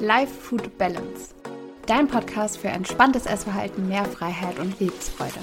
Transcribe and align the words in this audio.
Life 0.00 0.32
Food 0.32 0.78
Balance. 0.78 1.34
Dein 1.86 2.06
Podcast 2.06 2.58
für 2.58 2.68
entspanntes 2.68 3.26
Essverhalten, 3.26 3.88
mehr 3.88 4.04
Freiheit 4.04 4.60
und 4.60 4.78
Lebensfreude. 4.78 5.40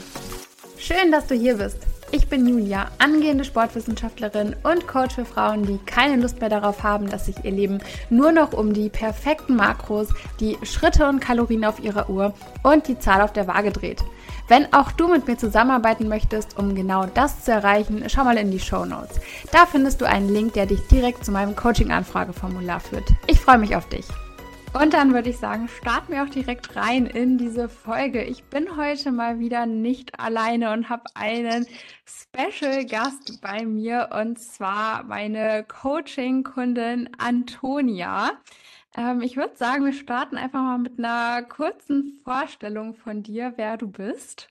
Schön, 0.78 1.12
dass 1.12 1.28
du 1.28 1.36
hier 1.36 1.58
bist. 1.58 1.80
Ich 2.12 2.30
bin 2.30 2.48
Julia, 2.48 2.90
angehende 2.98 3.44
Sportwissenschaftlerin 3.44 4.56
und 4.64 4.88
Coach 4.88 5.16
für 5.16 5.26
Frauen, 5.26 5.66
die 5.66 5.78
keine 5.86 6.22
Lust 6.22 6.40
mehr 6.40 6.50
darauf 6.50 6.84
haben, 6.84 7.10
dass 7.10 7.26
sich 7.26 7.44
ihr 7.44 7.52
Leben 7.52 7.80
nur 8.10 8.32
noch 8.32 8.54
um 8.54 8.74
die 8.74 8.88
perfekten 8.88 9.58
Makros, 9.58 10.08
die 10.40 10.58
Schritte 10.64 11.10
und 11.10 11.20
Kalorien 11.20 11.66
auf 11.66 11.84
ihrer 11.84 12.10
Uhr 12.10 12.34
und 12.64 12.88
die 12.88 12.98
Zahl 12.98 13.20
auf 13.20 13.34
der 13.34 13.48
Waage 13.48 13.74
dreht. 13.74 14.06
Wenn 14.48 14.72
auch 14.72 14.94
du 14.94 15.10
mit 15.10 15.28
mir 15.28 15.38
zusammenarbeiten 15.38 16.08
möchtest, 16.08 16.58
um 16.58 16.76
genau 16.76 17.08
das 17.14 17.44
zu 17.44 17.52
erreichen, 17.52 18.06
schau 18.08 18.24
mal 18.24 18.38
in 18.38 18.52
die 18.52 18.60
Show 18.60 18.86
Notes. 18.86 19.20
Da 19.52 19.66
findest 19.66 20.00
du 20.00 20.06
einen 20.06 20.30
Link, 20.30 20.54
der 20.54 20.66
dich 20.66 20.88
direkt 20.88 21.26
zu 21.26 21.34
meinem 21.34 21.58
Coaching-Anfrageformular 21.58 22.80
führt. 22.80 23.10
Ich 23.28 23.42
freue 23.42 23.58
mich 23.58 23.76
auf 23.76 23.90
dich. 23.90 24.06
Und 24.76 24.94
dann 24.94 25.14
würde 25.14 25.30
ich 25.30 25.38
sagen, 25.38 25.70
starten 25.70 26.12
wir 26.12 26.24
auch 26.24 26.30
direkt 26.30 26.76
rein 26.76 27.06
in 27.06 27.38
diese 27.38 27.70
Folge. 27.70 28.22
Ich 28.26 28.44
bin 28.50 28.76
heute 28.76 29.14
mal 29.14 29.40
wieder 29.40 29.66
nicht 29.66 30.20
alleine 30.20 30.74
und 30.74 30.90
habe 30.90 31.04
einen 31.14 31.66
Special 32.06 32.86
Gast 32.86 33.40
bei 33.42 33.66
mir 33.66 34.10
und 34.12 34.38
zwar 34.38 35.04
meine 35.04 35.64
Coaching-Kundin 35.64 37.10
Antonia. 37.18 38.32
Ähm, 38.98 39.22
ich 39.22 39.38
würde 39.38 39.56
sagen, 39.56 39.86
wir 39.86 39.94
starten 39.94 40.36
einfach 40.36 40.62
mal 40.62 40.80
mit 40.80 41.00
einer 41.00 41.44
kurzen 41.44 42.20
Vorstellung 42.26 42.96
von 42.96 43.24
dir, 43.24 43.54
wer 43.56 43.78
du 43.78 43.90
bist. 43.90 44.50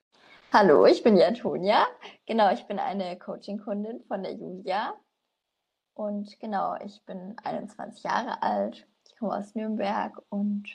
Hallo, 0.54 0.87
ich 0.87 1.02
bin 1.02 1.16
die 1.16 1.24
Antonia. 1.24 1.87
Genau, 2.24 2.51
ich 2.51 2.65
bin 2.66 2.79
eine 2.79 3.18
Coaching-Kundin 3.18 4.01
von 4.09 4.23
der 4.23 4.32
Julia. 4.32 4.95
Und 5.93 6.41
genau, 6.41 6.77
ich 6.82 7.04
bin 7.04 7.37
21 7.45 8.04
Jahre 8.04 8.43
alt 8.43 8.88
ich 9.14 9.20
komme 9.20 9.36
aus 9.36 9.54
Nürnberg 9.54 10.20
und 10.28 10.68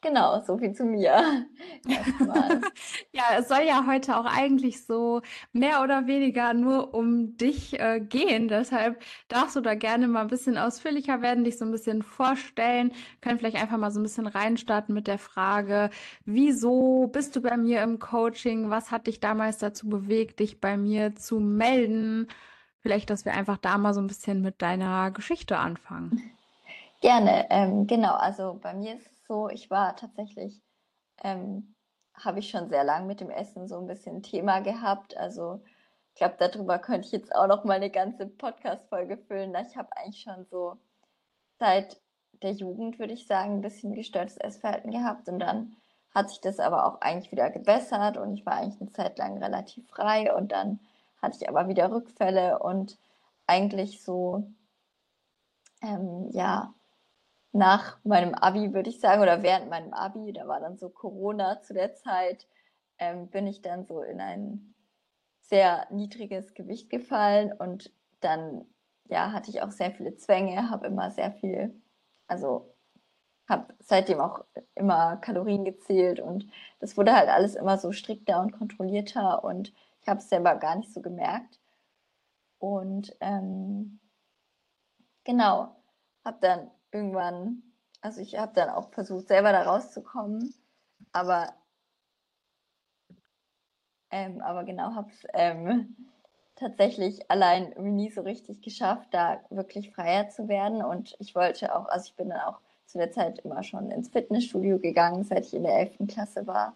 genau, 0.00 0.40
so 0.42 0.58
viel 0.58 0.72
zu 0.74 0.84
mir. 0.84 1.46
ja, 3.12 3.24
es 3.38 3.48
soll 3.48 3.62
ja 3.66 3.84
heute 3.86 4.16
auch 4.16 4.26
eigentlich 4.26 4.84
so 4.84 5.22
mehr 5.52 5.82
oder 5.82 6.06
weniger 6.06 6.54
nur 6.54 6.94
um 6.94 7.36
dich 7.36 7.80
äh, 7.80 8.00
gehen. 8.00 8.46
Deshalb 8.48 9.02
darfst 9.28 9.56
du 9.56 9.60
da 9.60 9.74
gerne 9.74 10.06
mal 10.06 10.20
ein 10.22 10.28
bisschen 10.28 10.56
ausführlicher 10.56 11.20
werden, 11.20 11.42
dich 11.44 11.58
so 11.58 11.64
ein 11.64 11.72
bisschen 11.72 12.02
vorstellen. 12.02 12.92
können 13.20 13.38
vielleicht 13.38 13.56
einfach 13.60 13.78
mal 13.78 13.90
so 13.90 13.98
ein 13.98 14.04
bisschen 14.04 14.28
reinstarten 14.28 14.94
mit 14.94 15.08
der 15.08 15.18
Frage, 15.18 15.90
wieso 16.24 17.08
bist 17.08 17.34
du 17.34 17.42
bei 17.42 17.56
mir 17.56 17.82
im 17.82 17.98
Coaching? 17.98 18.70
Was 18.70 18.92
hat 18.92 19.08
dich 19.08 19.18
damals 19.20 19.58
dazu 19.58 19.88
bewegt, 19.88 20.38
dich 20.40 20.60
bei 20.60 20.76
mir 20.76 21.16
zu 21.16 21.40
melden? 21.40 22.28
Vielleicht, 22.80 23.10
dass 23.10 23.24
wir 23.24 23.34
einfach 23.34 23.58
da 23.58 23.78
mal 23.78 23.94
so 23.94 24.00
ein 24.00 24.06
bisschen 24.08 24.42
mit 24.42 24.62
deiner 24.62 25.10
Geschichte 25.10 25.58
anfangen. 25.58 26.32
Gerne, 27.02 27.48
ähm, 27.50 27.86
genau. 27.88 28.14
Also 28.14 28.54
bei 28.62 28.74
mir 28.74 28.94
ist 28.94 29.06
es 29.10 29.24
so, 29.26 29.48
ich 29.50 29.70
war 29.70 29.96
tatsächlich, 29.96 30.62
ähm, 31.24 31.74
habe 32.14 32.38
ich 32.38 32.48
schon 32.50 32.68
sehr 32.68 32.84
lange 32.84 33.06
mit 33.06 33.20
dem 33.20 33.28
Essen 33.30 33.66
so 33.66 33.76
ein 33.78 33.88
bisschen 33.88 34.22
Thema 34.22 34.60
gehabt. 34.60 35.16
Also 35.16 35.62
ich 36.14 36.18
glaube, 36.20 36.36
darüber 36.38 36.78
könnte 36.78 37.06
ich 37.06 37.12
jetzt 37.12 37.34
auch 37.34 37.48
noch 37.48 37.64
mal 37.64 37.74
eine 37.74 37.90
ganze 37.90 38.26
Podcast-Folge 38.28 39.18
füllen. 39.18 39.52
Ich 39.68 39.76
habe 39.76 39.88
eigentlich 39.96 40.22
schon 40.22 40.46
so 40.46 40.76
seit 41.58 42.00
der 42.42 42.52
Jugend, 42.52 43.00
würde 43.00 43.14
ich 43.14 43.26
sagen, 43.26 43.54
ein 43.56 43.60
bisschen 43.62 43.94
gestörtes 43.94 44.36
Essverhalten 44.36 44.92
gehabt. 44.92 45.28
Und 45.28 45.40
dann 45.40 45.76
hat 46.14 46.30
sich 46.30 46.40
das 46.40 46.60
aber 46.60 46.86
auch 46.86 47.00
eigentlich 47.00 47.32
wieder 47.32 47.50
gebessert 47.50 48.16
und 48.16 48.34
ich 48.34 48.46
war 48.46 48.54
eigentlich 48.54 48.80
eine 48.80 48.90
Zeit 48.90 49.18
lang 49.18 49.42
relativ 49.42 49.88
frei 49.88 50.32
und 50.34 50.52
dann 50.52 50.78
hatte 51.20 51.38
ich 51.40 51.48
aber 51.48 51.68
wieder 51.68 51.90
Rückfälle 51.90 52.60
und 52.60 52.98
eigentlich 53.46 54.02
so, 54.02 54.46
ähm, 55.82 56.28
ja, 56.32 56.74
nach 57.52 57.98
meinem 58.04 58.34
Abi, 58.34 58.72
würde 58.72 58.90
ich 58.90 59.00
sagen, 59.00 59.22
oder 59.22 59.42
während 59.42 59.68
meinem 59.70 59.92
Abi, 59.92 60.32
da 60.32 60.48
war 60.48 60.60
dann 60.60 60.78
so 60.78 60.88
Corona 60.88 61.60
zu 61.60 61.74
der 61.74 61.94
Zeit, 61.94 62.46
ähm, 62.98 63.28
bin 63.28 63.46
ich 63.46 63.62
dann 63.62 63.84
so 63.84 64.02
in 64.02 64.20
ein 64.20 64.74
sehr 65.42 65.86
niedriges 65.90 66.54
Gewicht 66.54 66.88
gefallen 66.90 67.52
und 67.52 67.92
dann 68.20 68.64
ja, 69.08 69.32
hatte 69.32 69.50
ich 69.50 69.62
auch 69.62 69.70
sehr 69.70 69.90
viele 69.92 70.16
Zwänge, 70.16 70.70
habe 70.70 70.86
immer 70.86 71.10
sehr 71.10 71.32
viel, 71.32 71.80
also 72.26 72.74
habe 73.48 73.74
seitdem 73.80 74.20
auch 74.20 74.44
immer 74.74 75.16
Kalorien 75.18 75.64
gezählt 75.64 76.20
und 76.20 76.48
das 76.80 76.96
wurde 76.96 77.14
halt 77.14 77.28
alles 77.28 77.54
immer 77.54 77.76
so 77.78 77.92
strikter 77.92 78.40
und 78.40 78.52
kontrollierter 78.52 79.44
und 79.44 79.72
ich 80.00 80.08
habe 80.08 80.20
es 80.20 80.28
selber 80.28 80.56
gar 80.56 80.76
nicht 80.76 80.92
so 80.92 81.00
gemerkt. 81.02 81.60
Und 82.58 83.14
ähm, 83.20 84.00
genau, 85.24 85.76
habe 86.24 86.38
dann 86.40 86.70
irgendwann, 86.92 87.62
also 88.00 88.20
ich 88.20 88.38
habe 88.38 88.52
dann 88.54 88.68
auch 88.70 88.90
versucht, 88.92 89.28
selber 89.28 89.52
da 89.52 89.62
rauszukommen, 89.62 90.54
aber, 91.12 91.54
ähm, 94.10 94.40
aber 94.42 94.64
genau, 94.64 94.94
habe 94.94 95.10
es 95.10 95.26
ähm, 95.34 95.96
tatsächlich 96.56 97.30
allein 97.30 97.74
nie 97.78 98.10
so 98.10 98.20
richtig 98.22 98.62
geschafft, 98.62 99.08
da 99.12 99.40
wirklich 99.50 99.90
freier 99.90 100.28
zu 100.28 100.48
werden. 100.48 100.82
Und 100.82 101.16
ich 101.18 101.34
wollte 101.34 101.74
auch, 101.74 101.86
also 101.86 102.06
ich 102.06 102.16
bin 102.16 102.28
dann 102.28 102.40
auch 102.40 102.60
zu 102.86 102.98
der 102.98 103.10
Zeit 103.10 103.40
immer 103.40 103.62
schon 103.62 103.90
ins 103.90 104.10
Fitnessstudio 104.10 104.78
gegangen, 104.78 105.24
seit 105.24 105.46
ich 105.46 105.54
in 105.54 105.64
der 105.64 105.78
11. 105.78 106.06
Klasse 106.08 106.46
war. 106.46 106.74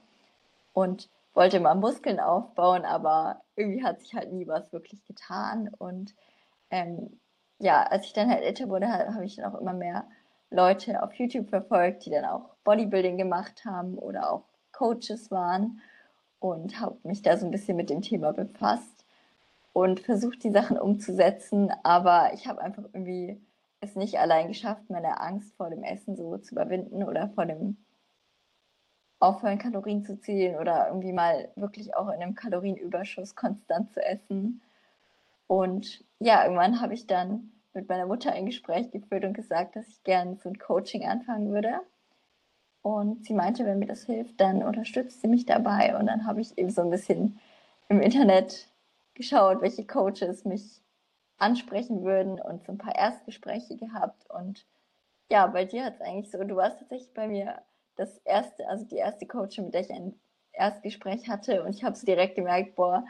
Und 0.73 1.09
wollte 1.35 1.61
mal 1.61 1.75
Muskeln 1.75 2.19
aufbauen, 2.21 2.85
aber 2.85 3.43
irgendwie 3.57 3.85
hat 3.85 4.01
sich 4.01 4.15
halt 4.15 4.33
nie 4.33 4.47
was 4.47 4.73
wirklich 4.73 5.05
getan. 5.05 5.71
Und 5.79 6.15
ähm, 6.71 7.21
ja, 7.59 7.83
als 7.85 8.07
ich 8.07 8.13
dann 8.13 8.31
halt 8.31 8.43
älter 8.43 8.69
wurde, 8.69 8.89
habe 8.89 9.25
ich 9.25 9.37
dann 9.37 9.53
auch 9.53 9.61
immer 9.61 9.73
mehr 9.73 10.07
Leute 10.51 11.03
auf 11.03 11.15
YouTube 11.15 11.49
verfolgt, 11.49 12.07
die 12.07 12.11
dann 12.11 12.25
auch 12.25 12.55
Bodybuilding 12.65 13.17
gemacht 13.17 13.65
haben 13.65 13.99
oder 13.99 14.33
auch 14.33 14.45
Coaches 14.73 15.31
waren 15.31 15.81
und 16.39 16.81
habe 16.81 16.99
mich 17.03 17.23
da 17.23 17.37
so 17.37 17.47
ein 17.47 17.51
bisschen 17.51 17.77
mit 17.77 17.91
dem 17.91 18.03
Thema 18.03 18.33
befasst 18.33 19.05
und 19.73 20.01
versucht, 20.01 20.43
die 20.45 20.51
Sachen 20.51 20.79
umzusetzen. 20.79 21.73
Aber 21.83 22.33
ich 22.35 22.47
habe 22.47 22.61
einfach 22.61 22.85
irgendwie 22.93 23.41
es 23.81 23.97
nicht 23.97 24.19
allein 24.19 24.49
geschafft, 24.49 24.89
meine 24.89 25.21
Angst 25.21 25.55
vor 25.57 25.71
dem 25.71 25.83
Essen 25.83 26.17
so 26.17 26.39
zu 26.39 26.55
überwinden 26.55 27.03
oder 27.05 27.29
vor 27.31 27.47
dem 27.47 27.77
Aufhören, 29.19 29.59
Kalorien 29.59 30.05
zu 30.05 30.21
zählen 30.21 30.59
oder 30.59 30.89
irgendwie 30.89 31.13
mal 31.13 31.51
wirklich 31.57 31.97
auch 31.97 32.09
in 32.09 32.23
einem 32.23 32.35
Kalorienüberschuss 32.35 33.35
konstant 33.35 33.93
zu 33.93 34.05
essen. 34.05 34.61
Und 35.47 36.05
ja, 36.19 36.45
irgendwann 36.45 36.81
habe 36.81 36.95
ich 36.95 37.07
dann 37.07 37.53
mit 37.73 37.89
meiner 37.89 38.07
Mutter 38.07 38.33
ein 38.33 38.47
Gespräch 38.47 38.91
geführt 38.91 39.25
und 39.25 39.35
gesagt, 39.35 39.77
dass 39.77 39.87
ich 39.89 40.03
gerne 40.03 40.37
so 40.37 40.49
ein 40.49 40.59
Coaching 40.59 41.07
anfangen 41.07 41.53
würde. 41.53 41.81
Und 42.83 43.25
sie 43.25 43.35
meinte, 43.35 43.65
wenn 43.65 43.79
mir 43.79 43.87
das 43.87 44.05
hilft, 44.05 44.41
dann 44.41 44.63
unterstützt 44.63 45.21
sie 45.21 45.29
mich 45.29 45.45
dabei. 45.45 45.97
Und 45.99 46.07
dann 46.07 46.27
habe 46.27 46.41
ich 46.41 46.57
eben 46.57 46.71
so 46.71 46.83
ein 46.83 46.91
bisschen 46.91 47.39
im 47.89 48.01
Internet 48.01 48.69
geschaut, 49.15 49.61
welche 49.61 49.87
Coaches 49.87 50.45
mich 50.45 50.83
ansprechen 51.39 52.05
würden 52.05 52.41
und 52.41 52.65
so 52.65 52.73
ein 52.73 52.79
paar 52.79 52.95
Erstgespräche 52.95 53.77
gehabt. 53.77 54.31
Und 54.31 54.65
ja, 55.31 55.47
bei 55.47 55.65
dir 55.65 55.85
hat 55.85 55.97
es 55.97 56.01
eigentlich 56.01 56.31
so, 56.31 56.43
du 56.45 56.57
warst 56.57 56.79
tatsächlich 56.79 57.13
bei 57.13 57.29
mir 57.29 57.61
das 57.97 58.19
erste, 58.19 58.69
also 58.69 58.85
die 58.85 58.97
erste 58.97 59.27
Coachin, 59.27 59.65
mit 59.65 59.75
der 59.75 59.81
ich 59.83 59.91
ein 59.91 60.15
Erstgespräch 60.53 61.29
hatte. 61.29 61.63
Und 61.63 61.71
ich 61.71 61.85
habe 61.85 61.97
so 61.97 62.07
direkt 62.07 62.37
gemerkt, 62.37 62.77
boah, 62.77 63.05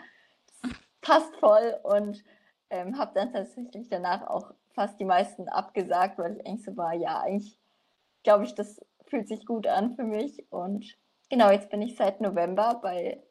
passt 1.06 1.34
voll. 1.36 1.78
Und 1.82 2.22
ähm, 2.70 2.98
habe 2.98 3.12
dann 3.14 3.32
tatsächlich 3.32 3.88
danach 3.88 4.26
auch 4.26 4.52
fast 4.74 4.98
die 4.98 5.04
meisten 5.04 5.48
abgesagt, 5.48 6.18
weil 6.18 6.36
ich 6.36 6.46
eigentlich 6.46 6.64
so 6.64 6.76
war, 6.76 6.92
ja, 6.94 7.20
eigentlich 7.20 7.58
glaube 8.24 8.44
ich, 8.44 8.54
das 8.54 8.80
fühlt 9.06 9.28
sich 9.28 9.46
gut 9.46 9.66
an 9.66 9.94
für 9.94 10.02
mich. 10.04 10.50
Und 10.50 10.98
genau, 11.30 11.50
jetzt 11.50 11.70
bin 11.70 11.80
ich 11.80 11.96
seit 11.96 12.20
November 12.20 12.80
bei 12.82 13.22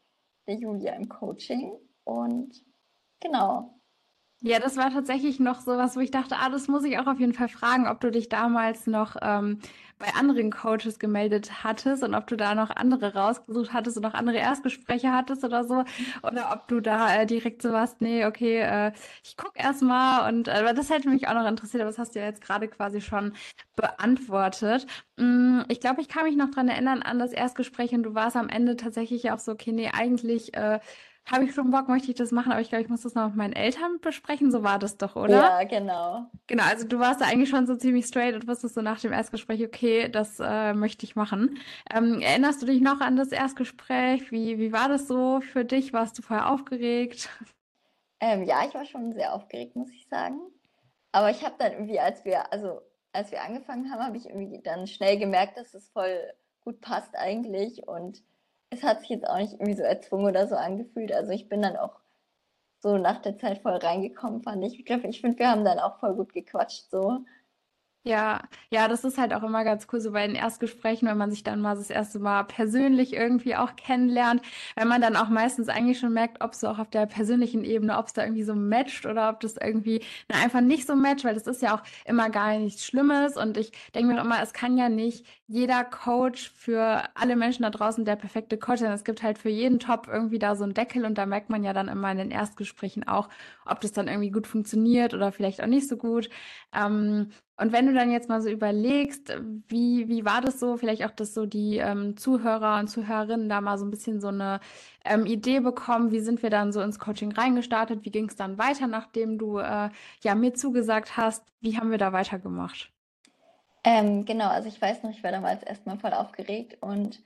der 0.48 0.56
Julia 0.56 0.94
im 0.94 1.10
Coaching 1.10 1.74
und 2.04 2.64
genau. 3.20 3.75
Ja, 4.48 4.60
das 4.60 4.78
war 4.78 4.92
tatsächlich 4.92 5.40
noch 5.40 5.60
so 5.60 5.76
was, 5.76 5.96
wo 5.96 6.02
ich 6.02 6.12
dachte, 6.12 6.36
ah, 6.38 6.50
das 6.50 6.68
muss 6.68 6.84
ich 6.84 7.00
auch 7.00 7.08
auf 7.08 7.20
jeden 7.20 7.34
Fall 7.34 7.50
fragen, 7.50 7.88
ob 7.88 8.00
du 8.00 8.12
dich 8.12 8.30
damals 8.30 8.86
noch 8.86 9.16
ähm, 9.24 9.58
bei 9.98 10.14
anderen 10.14 10.52
Coaches 10.52 11.00
gemeldet 11.00 11.64
hattest 11.64 12.04
und 12.04 12.14
ob 12.14 12.28
du 12.28 12.38
da 12.38 12.54
noch 12.54 12.70
andere 12.70 13.16
rausgesucht 13.16 13.74
hattest 13.74 13.98
und 13.98 14.04
noch 14.04 14.14
andere 14.14 14.38
Erstgespräche 14.38 15.12
hattest 15.12 15.44
oder 15.44 15.64
so. 15.64 15.84
Oder 16.22 16.52
ob 16.54 16.68
du 16.68 16.80
da 16.80 17.16
äh, 17.16 17.26
direkt 17.26 17.64
so 17.64 17.72
warst, 17.72 18.02
nee, 18.02 18.24
okay, 18.24 18.60
äh, 18.60 18.92
ich 19.24 19.36
gucke 19.36 19.58
erstmal 19.58 20.32
und 20.32 20.48
äh, 20.48 20.76
das 20.76 20.92
hätte 20.92 21.10
mich 21.10 21.28
auch 21.28 21.34
noch 21.34 21.48
interessiert, 21.48 21.82
aber 21.82 21.90
das 21.90 21.98
hast 21.98 22.14
du 22.14 22.20
ja 22.20 22.26
jetzt 22.26 22.42
gerade 22.42 22.68
quasi 22.68 23.02
schon 23.02 23.34
beantwortet. 23.76 24.86
Mm, 25.18 25.62
ich 25.70 25.80
glaube, 25.80 26.02
ich 26.02 26.08
kann 26.08 26.26
mich 26.26 26.36
noch 26.36 26.52
dran 26.52 26.68
erinnern 26.70 27.02
an 27.02 27.18
das 27.18 27.32
Erstgespräch 27.32 27.94
und 27.96 28.04
du 28.04 28.14
warst 28.14 28.36
am 28.36 28.50
Ende 28.50 28.76
tatsächlich 28.76 29.32
auch 29.32 29.40
so, 29.40 29.54
okay, 29.54 29.72
nee, 29.72 29.90
eigentlich 29.92 30.54
äh, 30.54 30.80
habe 31.32 31.46
ich 31.46 31.54
schon 31.54 31.72
Bock, 31.72 31.88
möchte 31.88 32.12
ich 32.12 32.18
das 32.18 32.32
machen, 32.32 32.52
aber 32.52 32.62
ich 32.62 32.70
glaube, 32.70 32.84
ich 32.84 32.90
muss 32.90 33.02
das 33.02 33.16
noch 33.16 33.28
mit 33.30 33.36
meinen 33.36 33.54
Eltern 33.54 34.00
besprechen. 34.00 34.52
So 34.52 34.64
war 34.64 34.78
das 34.78 34.98
doch, 34.98 35.16
oder? 35.16 35.34
Ja, 35.34 35.64
genau. 35.64 36.30
Genau, 36.48 36.64
also 36.64 36.88
du 36.88 37.00
warst 37.00 37.22
da 37.22 37.26
eigentlich 37.26 37.50
schon 37.50 37.66
so 37.66 37.76
ziemlich 37.76 38.06
straight 38.06 38.36
und 38.36 38.48
wusstest 38.48 38.76
so 38.76 38.82
nach 38.82 39.00
dem 39.00 39.12
Erstgespräch, 39.12 39.64
okay, 39.64 40.08
das 40.10 40.40
äh, 40.40 40.74
möchte 40.74 41.06
ich 41.06 41.16
machen. 41.16 41.58
Ähm, 41.92 42.22
erinnerst 42.22 42.62
du 42.62 42.68
dich 42.68 42.82
noch 42.82 43.02
an 43.02 43.16
das 43.16 43.32
Erstgespräch? 43.32 44.32
Wie, 44.32 44.60
wie 44.60 44.72
war 44.72 44.88
das 44.88 45.08
so 45.08 45.42
für 45.42 45.66
dich? 45.66 45.94
Warst 45.94 46.18
du 46.18 46.22
vorher 46.22 46.52
aufgeregt? 46.52 47.30
Ähm, 48.20 48.44
ja, 48.44 48.66
ich 48.68 48.74
war 48.74 48.86
schon 48.86 49.14
sehr 49.14 49.34
aufgeregt, 49.34 49.76
muss 49.76 49.92
ich 49.92 50.08
sagen. 50.08 50.40
Aber 51.12 51.32
ich 51.32 51.44
habe 51.44 51.56
dann 51.58 51.72
irgendwie, 51.72 52.00
als 52.00 52.24
wir, 52.24 52.52
also 52.52 52.82
als 53.14 53.32
wir 53.32 53.42
angefangen 53.42 53.92
haben, 53.92 54.04
habe 54.04 54.18
ich 54.18 54.28
irgendwie 54.28 54.62
dann 54.62 54.88
schnell 54.88 55.18
gemerkt, 55.18 55.58
dass 55.58 55.74
es 55.74 55.90
voll 55.90 56.34
gut 56.62 56.82
passt 56.82 57.16
eigentlich 57.16 57.88
und 57.88 58.22
es 58.76 58.84
hat 58.84 59.02
sich 59.02 59.10
jetzt 59.10 59.28
auch 59.28 59.38
nicht 59.38 59.54
irgendwie 59.54 59.74
so 59.74 59.84
erzwungen 59.84 60.28
oder 60.28 60.48
so 60.48 60.56
angefühlt. 60.56 61.12
Also 61.14 61.32
ich 61.32 61.50
bin 61.50 61.62
dann 61.62 61.76
auch 61.78 62.00
so 62.82 62.98
nach 62.98 63.22
der 63.22 63.38
Zeit 63.38 63.60
voll 63.60 63.74
reingekommen, 63.78 64.44
fand 64.44 64.64
ich. 64.64 64.80
Ich 64.80 64.90
ich 64.90 65.22
finde, 65.22 65.40
wir 65.40 65.50
haben 65.50 65.66
dann 65.66 65.80
auch 65.80 66.00
voll 66.00 66.16
gut 66.16 66.34
gequatscht 66.34 66.90
so. 66.92 67.20
Ja, 68.08 68.42
ja, 68.70 68.88
das 68.88 69.04
ist 69.04 69.18
halt 69.18 69.34
auch 69.34 69.42
immer 69.42 69.64
ganz 69.64 69.88
cool, 69.92 70.00
so 70.00 70.12
bei 70.12 70.28
den 70.28 70.36
Erstgesprächen, 70.36 71.08
wenn 71.08 71.18
man 71.18 71.32
sich 71.32 71.42
dann 71.42 71.60
mal 71.60 71.74
das 71.76 71.90
erste 71.90 72.20
Mal 72.20 72.44
persönlich 72.44 73.14
irgendwie 73.14 73.56
auch 73.56 73.76
kennenlernt, 73.76 74.44
wenn 74.76 74.88
man 74.88 75.02
dann 75.02 75.16
auch 75.16 75.28
meistens 75.30 75.70
eigentlich 75.70 75.98
schon 75.98 76.14
merkt, 76.14 76.40
ob 76.44 76.52
es 76.54 76.60
so 76.60 76.68
auch 76.68 76.78
auf 76.78 76.92
der 76.92 77.08
persönlichen 77.08 77.64
Ebene, 77.64 77.98
ob 77.98 78.06
es 78.06 78.14
da 78.14 78.22
irgendwie 78.24 78.44
so 78.44 78.54
matcht 78.54 79.08
oder 79.08 79.30
ob 79.30 79.40
das 79.40 79.58
irgendwie 79.58 80.04
na, 80.30 80.38
einfach 80.44 80.62
nicht 80.62 80.86
so 80.86 80.96
matcht, 80.96 81.26
weil 81.26 81.34
das 81.34 81.48
ist 81.48 81.64
ja 81.64 81.76
auch 81.76 81.82
immer 82.06 82.30
gar 82.30 82.56
nichts 82.60 82.86
Schlimmes 82.86 83.38
und 83.38 83.58
ich 83.58 83.72
denke 83.96 84.14
mir 84.14 84.22
auch 84.22 84.26
immer, 84.26 84.40
es 84.44 84.54
kann 84.54 84.78
ja 84.78 84.88
nicht 84.88 85.26
jeder 85.48 85.84
Coach 85.84 86.52
für 86.56 87.04
alle 87.16 87.36
Menschen 87.36 87.64
da 87.64 87.72
draußen 87.72 88.06
der 88.06 88.18
perfekte 88.18 88.60
Coach 88.60 88.82
sein. 88.82 88.92
Es 88.92 89.04
gibt 89.04 89.24
halt 89.24 89.40
für 89.40 89.50
jeden 89.50 89.80
Top 89.80 90.08
irgendwie 90.08 90.38
da 90.38 90.56
so 90.56 90.64
einen 90.64 90.76
Deckel 90.76 91.06
und 91.06 91.18
da 91.18 91.26
merkt 91.26 91.50
man 91.50 91.64
ja 91.64 91.74
dann 91.74 91.88
immer 91.88 92.12
in 92.12 92.20
den 92.20 92.30
Erstgesprächen 92.32 93.08
auch, 93.08 93.30
ob 93.66 93.82
das 93.82 93.92
dann 93.92 94.08
irgendwie 94.08 94.32
gut 94.32 94.48
funktioniert 94.48 95.14
oder 95.14 95.32
vielleicht 95.32 95.62
auch 95.62 95.68
nicht 95.68 95.88
so 95.88 95.98
gut. 95.98 96.30
Ähm, 96.74 97.32
und 97.58 97.72
wenn 97.72 97.88
du 97.88 97.94
dann 97.94 98.12
jetzt 98.12 98.30
mal 98.30 98.42
so 98.42 98.50
überlegst, 98.50 99.34
wie, 99.68 100.08
wie 100.10 100.26
war 100.26 100.42
das 100.42 100.60
so, 100.60 100.78
vielleicht 100.78 101.06
auch, 101.06 101.12
dass 101.12 101.34
so 101.34 101.46
die 101.46 101.78
ähm, 101.78 102.18
Zuhörer 102.18 102.80
und 102.80 102.88
Zuhörerinnen 102.90 103.48
da 103.48 103.62
mal 103.62 103.78
so 103.78 103.86
ein 103.86 103.92
bisschen 103.92 104.20
so 104.20 104.28
eine 104.28 104.60
ähm, 105.06 105.26
Idee 105.26 105.62
bekommen, 105.62 106.12
wie 106.12 106.20
sind 106.20 106.44
wir 106.44 106.50
dann 106.50 106.74
so 106.74 106.82
ins 106.82 107.00
Coaching 107.00 107.32
reingestartet, 107.32 108.04
wie 108.04 108.12
ging 108.12 108.28
es 108.28 108.36
dann 108.36 108.58
weiter, 108.58 108.88
nachdem 108.88 109.38
du 109.38 109.60
äh, 109.60 109.90
ja 110.22 110.36
mir 110.36 110.54
zugesagt 110.54 111.16
hast, 111.18 111.46
wie 111.62 111.78
haben 111.78 111.92
wir 111.92 111.98
da 111.98 112.12
weitergemacht? 112.14 112.92
Ähm, 113.86 114.26
genau, 114.26 114.48
also 114.50 114.68
ich 114.68 114.82
weiß 114.82 115.04
noch, 115.04 115.12
ich 115.12 115.24
war 115.24 115.32
damals 115.32 115.64
erstmal 115.64 116.00
voll 116.00 116.14
aufgeregt 116.14 116.78
und 116.82 117.22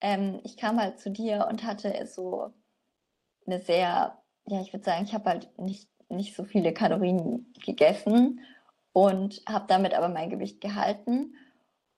ähm, 0.00 0.40
ich 0.44 0.56
kam 0.56 0.78
halt 0.80 1.00
zu 1.00 1.10
dir 1.10 1.46
und 1.50 1.64
hatte 1.64 2.06
so 2.06 2.52
eine 3.46 3.60
sehr, 3.60 4.23
ja, 4.46 4.60
ich 4.60 4.72
würde 4.72 4.84
sagen, 4.84 5.04
ich 5.04 5.14
habe 5.14 5.30
halt 5.30 5.58
nicht, 5.58 5.88
nicht 6.08 6.34
so 6.34 6.44
viele 6.44 6.72
Kalorien 6.72 7.52
gegessen 7.64 8.40
und 8.92 9.42
habe 9.48 9.66
damit 9.68 9.94
aber 9.94 10.08
mein 10.08 10.30
Gewicht 10.30 10.60
gehalten 10.60 11.34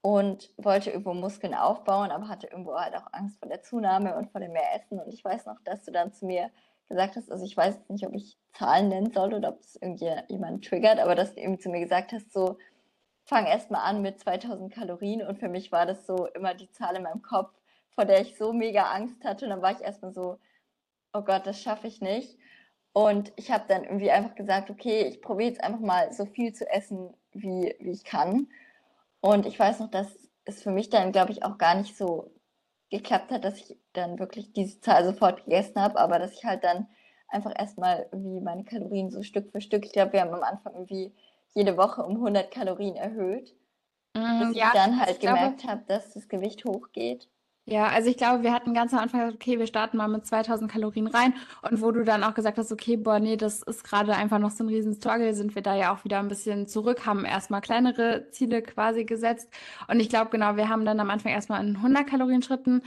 und 0.00 0.52
wollte 0.56 0.90
irgendwo 0.90 1.14
Muskeln 1.14 1.54
aufbauen, 1.54 2.10
aber 2.10 2.28
hatte 2.28 2.46
irgendwo 2.46 2.74
halt 2.74 2.94
auch 2.94 3.12
Angst 3.12 3.38
vor 3.40 3.48
der 3.48 3.62
Zunahme 3.62 4.16
und 4.16 4.30
vor 4.30 4.40
dem 4.40 4.52
Mehressen. 4.52 5.00
Und 5.00 5.12
ich 5.12 5.24
weiß 5.24 5.46
noch, 5.46 5.60
dass 5.64 5.84
du 5.84 5.90
dann 5.90 6.12
zu 6.12 6.26
mir 6.26 6.50
gesagt 6.88 7.16
hast, 7.16 7.30
also 7.32 7.44
ich 7.44 7.56
weiß 7.56 7.88
nicht, 7.88 8.06
ob 8.06 8.14
ich 8.14 8.38
Zahlen 8.52 8.88
nennen 8.88 9.10
soll 9.10 9.34
oder 9.34 9.48
ob 9.48 9.60
es 9.60 9.74
irgendjemand 9.74 10.64
triggert, 10.64 11.00
aber 11.00 11.16
dass 11.16 11.34
du 11.34 11.40
eben 11.40 11.58
zu 11.58 11.68
mir 11.68 11.80
gesagt 11.80 12.12
hast, 12.12 12.32
so 12.32 12.56
fang 13.24 13.46
erstmal 13.46 13.82
an 13.82 14.02
mit 14.02 14.20
2000 14.20 14.72
Kalorien 14.72 15.26
und 15.26 15.40
für 15.40 15.48
mich 15.48 15.72
war 15.72 15.84
das 15.84 16.06
so 16.06 16.26
immer 16.26 16.54
die 16.54 16.70
Zahl 16.70 16.94
in 16.94 17.02
meinem 17.02 17.22
Kopf, 17.22 17.50
vor 17.90 18.04
der 18.04 18.20
ich 18.20 18.36
so 18.38 18.52
mega 18.52 18.84
Angst 18.84 19.24
hatte 19.24 19.46
und 19.46 19.50
dann 19.50 19.62
war 19.62 19.72
ich 19.72 19.80
erstmal 19.80 20.12
so, 20.12 20.38
oh 21.16 21.22
Gott, 21.22 21.46
das 21.46 21.60
schaffe 21.60 21.86
ich 21.86 22.00
nicht. 22.00 22.36
Und 22.92 23.32
ich 23.36 23.50
habe 23.50 23.64
dann 23.68 23.84
irgendwie 23.84 24.10
einfach 24.10 24.34
gesagt, 24.34 24.70
okay, 24.70 25.02
ich 25.02 25.20
probiere 25.20 25.50
jetzt 25.50 25.62
einfach 25.62 25.80
mal 25.80 26.12
so 26.12 26.24
viel 26.24 26.52
zu 26.52 26.68
essen, 26.70 27.14
wie, 27.32 27.74
wie 27.78 27.90
ich 27.90 28.04
kann. 28.04 28.48
Und 29.20 29.46
ich 29.46 29.58
weiß 29.58 29.80
noch, 29.80 29.90
dass 29.90 30.08
es 30.44 30.62
für 30.62 30.70
mich 30.70 30.88
dann, 30.88 31.12
glaube 31.12 31.32
ich, 31.32 31.44
auch 31.44 31.58
gar 31.58 31.74
nicht 31.74 31.96
so 31.96 32.30
geklappt 32.90 33.32
hat, 33.32 33.44
dass 33.44 33.58
ich 33.58 33.76
dann 33.92 34.18
wirklich 34.18 34.52
diese 34.52 34.80
Zahl 34.80 35.04
sofort 35.04 35.44
gegessen 35.44 35.80
habe, 35.80 35.98
aber 35.98 36.18
dass 36.18 36.32
ich 36.32 36.44
halt 36.44 36.64
dann 36.64 36.86
einfach 37.28 37.52
erstmal 37.58 38.08
irgendwie 38.12 38.40
meine 38.40 38.64
Kalorien 38.64 39.10
so 39.10 39.22
Stück 39.22 39.50
für 39.50 39.60
Stück, 39.60 39.84
ich 39.84 39.92
glaube, 39.92 40.12
wir 40.12 40.20
haben 40.20 40.32
am 40.32 40.42
Anfang 40.42 40.74
irgendwie 40.74 41.12
jede 41.54 41.76
Woche 41.76 42.02
um 42.02 42.16
100 42.16 42.50
Kalorien 42.50 42.96
erhöht, 42.96 43.54
mm, 44.14 44.40
bis 44.40 44.56
ja, 44.56 44.66
ich 44.66 44.72
dann 44.72 45.00
halt 45.00 45.20
gemerkt 45.20 45.64
habe, 45.64 45.82
dass 45.88 46.14
das 46.14 46.28
Gewicht 46.28 46.64
hochgeht. 46.64 47.28
Ja, 47.68 47.88
also 47.88 48.08
ich 48.08 48.16
glaube, 48.16 48.44
wir 48.44 48.52
hatten 48.52 48.74
ganz 48.74 48.92
am 48.92 49.00
Anfang 49.00 49.20
gesagt, 49.20 49.42
okay, 49.42 49.58
wir 49.58 49.66
starten 49.66 49.96
mal 49.96 50.06
mit 50.06 50.24
2000 50.24 50.70
Kalorien 50.70 51.08
rein. 51.08 51.34
Und 51.62 51.82
wo 51.82 51.90
du 51.90 52.04
dann 52.04 52.22
auch 52.22 52.34
gesagt 52.34 52.58
hast, 52.58 52.70
okay, 52.70 52.96
boah, 52.96 53.18
nee, 53.18 53.36
das 53.36 53.60
ist 53.62 53.82
gerade 53.82 54.14
einfach 54.14 54.38
noch 54.38 54.52
so 54.52 54.62
ein 54.62 54.68
riesen 54.68 54.94
Struggle, 54.94 55.34
sind 55.34 55.56
wir 55.56 55.62
da 55.62 55.74
ja 55.74 55.92
auch 55.92 56.04
wieder 56.04 56.20
ein 56.20 56.28
bisschen 56.28 56.68
zurück, 56.68 57.06
haben 57.06 57.24
erstmal 57.24 57.60
kleinere 57.60 58.28
Ziele 58.30 58.62
quasi 58.62 59.04
gesetzt. 59.04 59.50
Und 59.88 59.98
ich 59.98 60.08
glaube, 60.08 60.30
genau, 60.30 60.54
wir 60.56 60.68
haben 60.68 60.84
dann 60.84 61.00
am 61.00 61.10
Anfang 61.10 61.32
erstmal 61.32 61.66
in 61.66 61.74
100 61.76 62.06
Kalorien 62.06 62.40
Schritten 62.42 62.82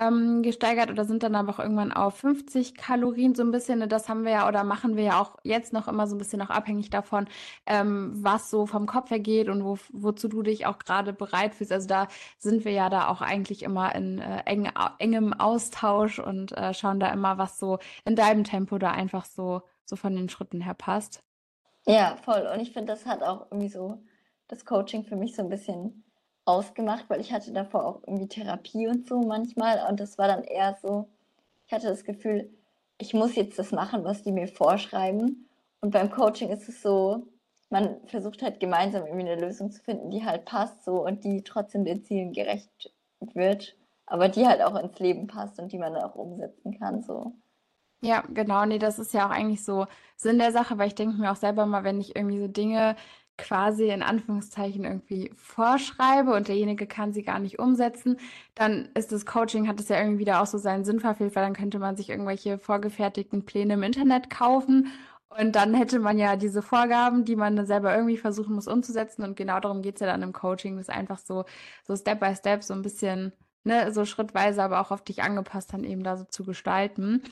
ähm, 0.00 0.42
gesteigert 0.42 0.90
oder 0.90 1.04
sind 1.04 1.22
dann 1.22 1.34
aber 1.34 1.52
auch 1.52 1.58
irgendwann 1.58 1.92
auf 1.92 2.16
50 2.16 2.74
Kalorien 2.74 3.34
so 3.34 3.42
ein 3.42 3.50
bisschen. 3.50 3.88
Das 3.88 4.08
haben 4.08 4.24
wir 4.24 4.32
ja 4.32 4.48
oder 4.48 4.64
machen 4.64 4.96
wir 4.96 5.04
ja 5.04 5.20
auch 5.20 5.36
jetzt 5.42 5.72
noch 5.72 5.88
immer 5.88 6.06
so 6.06 6.14
ein 6.14 6.18
bisschen 6.18 6.42
auch 6.42 6.50
abhängig 6.50 6.90
davon, 6.90 7.26
ähm, 7.66 8.12
was 8.14 8.50
so 8.50 8.66
vom 8.66 8.86
Kopf 8.86 9.10
her 9.10 9.20
geht 9.20 9.48
und 9.48 9.64
wo, 9.64 9.78
wozu 9.92 10.28
du 10.28 10.42
dich 10.42 10.66
auch 10.66 10.78
gerade 10.78 11.12
bereit 11.12 11.54
fühlst. 11.54 11.72
Also 11.72 11.88
da 11.88 12.08
sind 12.38 12.64
wir 12.64 12.72
ja 12.72 12.88
da 12.88 13.08
auch 13.08 13.20
eigentlich 13.20 13.62
immer 13.62 13.94
in 13.94 14.18
äh, 14.18 14.42
eng, 14.46 14.70
engem 14.98 15.32
Austausch 15.32 16.18
und 16.18 16.52
äh, 16.52 16.74
schauen 16.74 17.00
da 17.00 17.12
immer, 17.12 17.38
was 17.38 17.58
so 17.58 17.78
in 18.04 18.16
deinem 18.16 18.44
Tempo 18.44 18.78
da 18.78 18.90
einfach 18.90 19.24
so, 19.24 19.62
so 19.84 19.96
von 19.96 20.14
den 20.14 20.28
Schritten 20.28 20.60
her 20.60 20.74
passt. 20.74 21.22
Ja, 21.86 22.16
voll. 22.16 22.48
Und 22.52 22.60
ich 22.60 22.72
finde, 22.72 22.92
das 22.92 23.06
hat 23.06 23.22
auch 23.22 23.46
irgendwie 23.50 23.68
so 23.68 24.02
das 24.48 24.64
Coaching 24.64 25.04
für 25.04 25.16
mich 25.16 25.34
so 25.34 25.42
ein 25.42 25.48
bisschen 25.48 26.03
ausgemacht, 26.44 27.04
weil 27.08 27.20
ich 27.20 27.32
hatte 27.32 27.52
davor 27.52 27.86
auch 27.86 28.02
irgendwie 28.06 28.28
Therapie 28.28 28.86
und 28.86 29.08
so 29.08 29.20
manchmal 29.20 29.88
und 29.88 30.00
das 30.00 30.18
war 30.18 30.28
dann 30.28 30.44
eher 30.44 30.76
so, 30.82 31.08
ich 31.66 31.72
hatte 31.72 31.88
das 31.88 32.04
Gefühl, 32.04 32.50
ich 32.98 33.14
muss 33.14 33.34
jetzt 33.34 33.58
das 33.58 33.72
machen, 33.72 34.04
was 34.04 34.22
die 34.22 34.32
mir 34.32 34.48
vorschreiben. 34.48 35.48
Und 35.80 35.90
beim 35.90 36.10
Coaching 36.10 36.50
ist 36.50 36.68
es 36.68 36.80
so, 36.82 37.26
man 37.70 38.06
versucht 38.06 38.42
halt 38.42 38.60
gemeinsam 38.60 39.04
irgendwie 39.06 39.28
eine 39.28 39.40
Lösung 39.40 39.70
zu 39.70 39.82
finden, 39.82 40.10
die 40.10 40.24
halt 40.24 40.44
passt 40.44 40.84
so 40.84 41.04
und 41.04 41.24
die 41.24 41.42
trotzdem 41.42 41.84
den 41.84 42.04
Zielen 42.04 42.32
gerecht 42.32 42.92
wird, 43.34 43.76
aber 44.06 44.28
die 44.28 44.46
halt 44.46 44.62
auch 44.62 44.76
ins 44.76 44.98
Leben 44.98 45.26
passt 45.26 45.58
und 45.58 45.72
die 45.72 45.78
man 45.78 45.96
auch 45.96 46.14
umsetzen 46.14 46.78
kann 46.78 47.02
so. 47.02 47.32
Ja, 48.02 48.22
genau. 48.28 48.66
Nee, 48.66 48.78
das 48.78 48.98
ist 48.98 49.14
ja 49.14 49.26
auch 49.26 49.30
eigentlich 49.30 49.64
so 49.64 49.86
Sinn 50.16 50.38
der 50.38 50.52
Sache, 50.52 50.76
weil 50.76 50.88
ich 50.88 50.94
denke 50.94 51.16
mir 51.16 51.32
auch 51.32 51.36
selber 51.36 51.64
mal, 51.64 51.84
wenn 51.84 52.00
ich 52.00 52.14
irgendwie 52.14 52.38
so 52.38 52.48
Dinge 52.48 52.96
quasi 53.36 53.88
in 53.88 54.02
Anführungszeichen 54.02 54.84
irgendwie 54.84 55.32
vorschreibe 55.36 56.32
und 56.34 56.48
derjenige 56.48 56.86
kann 56.86 57.12
sie 57.12 57.22
gar 57.22 57.38
nicht 57.40 57.58
umsetzen, 57.58 58.18
dann 58.54 58.88
ist 58.94 59.12
das 59.12 59.26
Coaching, 59.26 59.68
hat 59.68 59.80
es 59.80 59.88
ja 59.88 59.98
irgendwie 59.98 60.20
wieder 60.20 60.40
auch 60.42 60.46
so 60.46 60.58
seinen 60.58 60.84
Sinn 60.84 61.00
verfehlt, 61.00 61.34
weil 61.34 61.44
dann 61.44 61.54
könnte 61.54 61.78
man 61.78 61.96
sich 61.96 62.10
irgendwelche 62.10 62.58
vorgefertigten 62.58 63.44
Pläne 63.44 63.74
im 63.74 63.82
Internet 63.82 64.30
kaufen 64.30 64.92
und 65.28 65.56
dann 65.56 65.74
hätte 65.74 65.98
man 65.98 66.18
ja 66.18 66.36
diese 66.36 66.62
Vorgaben, 66.62 67.24
die 67.24 67.36
man 67.36 67.56
dann 67.56 67.66
selber 67.66 67.94
irgendwie 67.94 68.16
versuchen 68.18 68.54
muss 68.54 68.68
umzusetzen 68.68 69.24
und 69.24 69.36
genau 69.36 69.58
darum 69.60 69.82
geht 69.82 69.96
es 69.96 70.00
ja 70.00 70.06
dann 70.06 70.22
im 70.22 70.32
Coaching, 70.32 70.76
das 70.76 70.88
einfach 70.88 71.18
so, 71.18 71.44
so 71.86 71.96
Step 71.96 72.20
by 72.20 72.34
Step 72.36 72.62
so 72.62 72.74
ein 72.74 72.82
bisschen 72.82 73.32
ne, 73.64 73.92
so 73.92 74.04
schrittweise, 74.04 74.62
aber 74.62 74.80
auch 74.80 74.90
auf 74.90 75.02
dich 75.02 75.22
angepasst 75.22 75.72
dann 75.72 75.84
eben 75.84 76.04
da 76.04 76.16
so 76.16 76.24
zu 76.24 76.44
gestalten. 76.44 77.22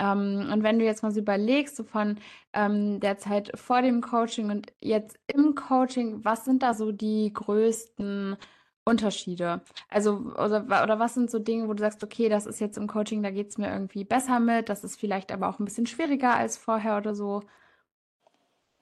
Ähm, 0.00 0.48
und 0.50 0.62
wenn 0.62 0.78
du 0.78 0.84
jetzt 0.84 1.02
mal 1.02 1.12
so 1.12 1.20
überlegst, 1.20 1.76
so 1.76 1.84
von 1.84 2.18
ähm, 2.54 3.00
der 3.00 3.18
Zeit 3.18 3.52
vor 3.54 3.82
dem 3.82 4.00
Coaching 4.00 4.50
und 4.50 4.72
jetzt 4.80 5.18
im 5.26 5.54
Coaching, 5.54 6.24
was 6.24 6.46
sind 6.46 6.62
da 6.62 6.72
so 6.72 6.90
die 6.90 7.30
größten 7.32 8.36
Unterschiede? 8.84 9.60
Also, 9.90 10.16
oder, 10.16 10.64
oder 10.64 10.98
was 10.98 11.14
sind 11.14 11.30
so 11.30 11.38
Dinge, 11.38 11.68
wo 11.68 11.74
du 11.74 11.82
sagst, 11.82 12.02
okay, 12.02 12.30
das 12.30 12.46
ist 12.46 12.60
jetzt 12.60 12.78
im 12.78 12.86
Coaching, 12.86 13.22
da 13.22 13.30
geht 13.30 13.50
es 13.50 13.58
mir 13.58 13.70
irgendwie 13.70 14.04
besser 14.04 14.40
mit, 14.40 14.70
das 14.70 14.84
ist 14.84 14.98
vielleicht 14.98 15.32
aber 15.32 15.50
auch 15.50 15.58
ein 15.58 15.66
bisschen 15.66 15.86
schwieriger 15.86 16.34
als 16.34 16.56
vorher 16.56 16.96
oder 16.96 17.14
so? 17.14 17.42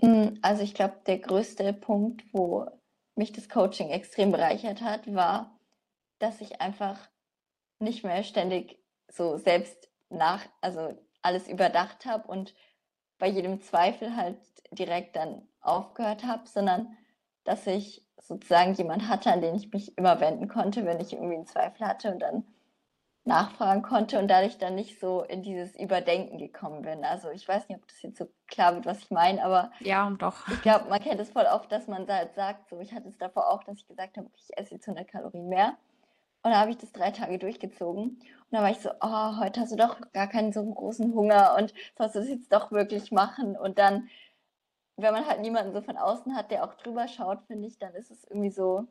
Hm, 0.01 0.39
also 0.41 0.63
ich 0.63 0.75
glaube, 0.75 0.99
der 1.09 1.19
größte 1.19 1.73
Punkt, 1.73 2.23
wo 2.33 2.67
mich 3.17 3.33
das 3.33 3.49
Coaching 3.49 3.91
extrem 3.91 4.31
bereichert 4.31 4.83
hat, 4.83 5.13
war, 5.13 5.59
dass 6.21 6.41
ich 6.41 6.61
einfach 6.61 6.97
nicht 7.81 8.05
mehr 8.05 8.23
ständig 8.23 8.79
so 9.11 9.37
selbst 9.37 9.91
nach, 10.11 10.47
also 10.61 10.97
alles 11.23 11.49
überdacht 11.49 12.07
habe 12.07 12.29
und 12.29 12.55
bei 13.19 13.27
jedem 13.27 13.61
Zweifel 13.61 14.17
halt 14.17 14.39
direkt 14.71 15.17
dann 15.17 15.49
aufgehört 15.61 16.25
habe, 16.25 16.47
sondern 16.47 16.97
dass 17.45 17.67
ich 17.67 18.07
sozusagen 18.21 18.75
jemand 18.75 19.09
hatte, 19.09 19.33
an 19.33 19.41
den 19.41 19.55
ich 19.55 19.73
mich 19.73 19.97
immer 19.97 20.21
wenden 20.21 20.49
konnte, 20.49 20.85
wenn 20.85 21.01
ich 21.01 21.13
irgendwie 21.13 21.35
einen 21.35 21.47
Zweifel 21.47 21.87
hatte 21.87 22.13
und 22.13 22.21
dann 22.21 22.45
nachfragen 23.25 23.83
konnte 23.83 24.19
und 24.19 24.29
dadurch 24.29 24.59
dann 24.59 24.75
nicht 24.75 24.99
so 24.99 25.23
in 25.23 25.43
dieses 25.43 25.77
Überdenken 25.79 26.39
gekommen 26.39 26.83
bin. 26.83 27.05
Also 27.05 27.31
ich 27.31 27.47
weiß 27.47 27.69
nicht, 27.69 27.79
ob 27.79 27.87
das 27.87 28.03
jetzt 28.03 28.19
so 28.19 28.29
klar 28.47 28.75
wird, 28.75 28.87
was 28.87 29.01
ich 29.01 29.11
meine, 29.11 29.45
aber 29.45 29.71
ja, 29.81 30.11
doch. 30.19 30.49
Ich 30.53 30.63
glaube, 30.63 30.89
man 30.89 31.01
kennt 31.01 31.21
es 31.21 31.31
voll 31.31 31.45
oft, 31.45 31.71
dass 31.71 31.87
man 31.87 32.09
halt 32.09 32.35
sagt, 32.35 32.69
so 32.71 32.81
ich 32.81 32.93
hatte 32.93 33.09
es 33.09 33.19
davor 33.19 33.51
auch, 33.51 33.63
dass 33.65 33.79
ich 33.79 33.87
gesagt 33.87 34.17
habe, 34.17 34.29
ich 34.35 34.57
esse 34.57 34.75
jetzt 34.75 34.89
100 34.89 35.07
Kalorien 35.07 35.49
mehr 35.49 35.77
und 36.49 36.53
dann 36.53 36.63
habe 36.63 36.71
ich 36.71 36.79
das 36.79 36.93
drei 36.93 37.11
Tage 37.11 37.39
durchgezogen. 37.39 38.05
Und 38.05 38.23
dann 38.51 38.63
war 38.63 38.71
ich 38.71 38.79
so, 38.79 38.89
oh, 39.03 39.37
heute 39.39 39.61
hast 39.61 39.71
du 39.73 39.77
doch 39.77 40.01
gar 40.13 40.29
keinen 40.29 40.51
so 40.51 40.65
großen 40.65 41.13
Hunger 41.13 41.57
und 41.59 41.75
sollst 41.99 42.15
du 42.15 42.21
das 42.21 42.29
jetzt 42.31 42.51
doch 42.55 42.73
wirklich 42.73 43.13
machen. 43.13 43.55
Und 43.55 43.79
dann, 43.79 44.09
wenn 44.97 45.13
man 45.13 45.27
halt 45.27 45.43
niemanden 45.43 45.75
so 45.75 45.83
von 45.83 45.99
außen 45.99 46.35
hat, 46.35 46.51
der 46.51 46.65
auch 46.65 46.73
drüber 46.73 47.07
schaut, 47.07 47.43
finde 47.49 47.69
ich, 47.69 47.79
dann 47.79 47.93
ist 47.93 48.11
es 48.11 48.25
irgendwie 48.25 48.49
so, 48.49 48.87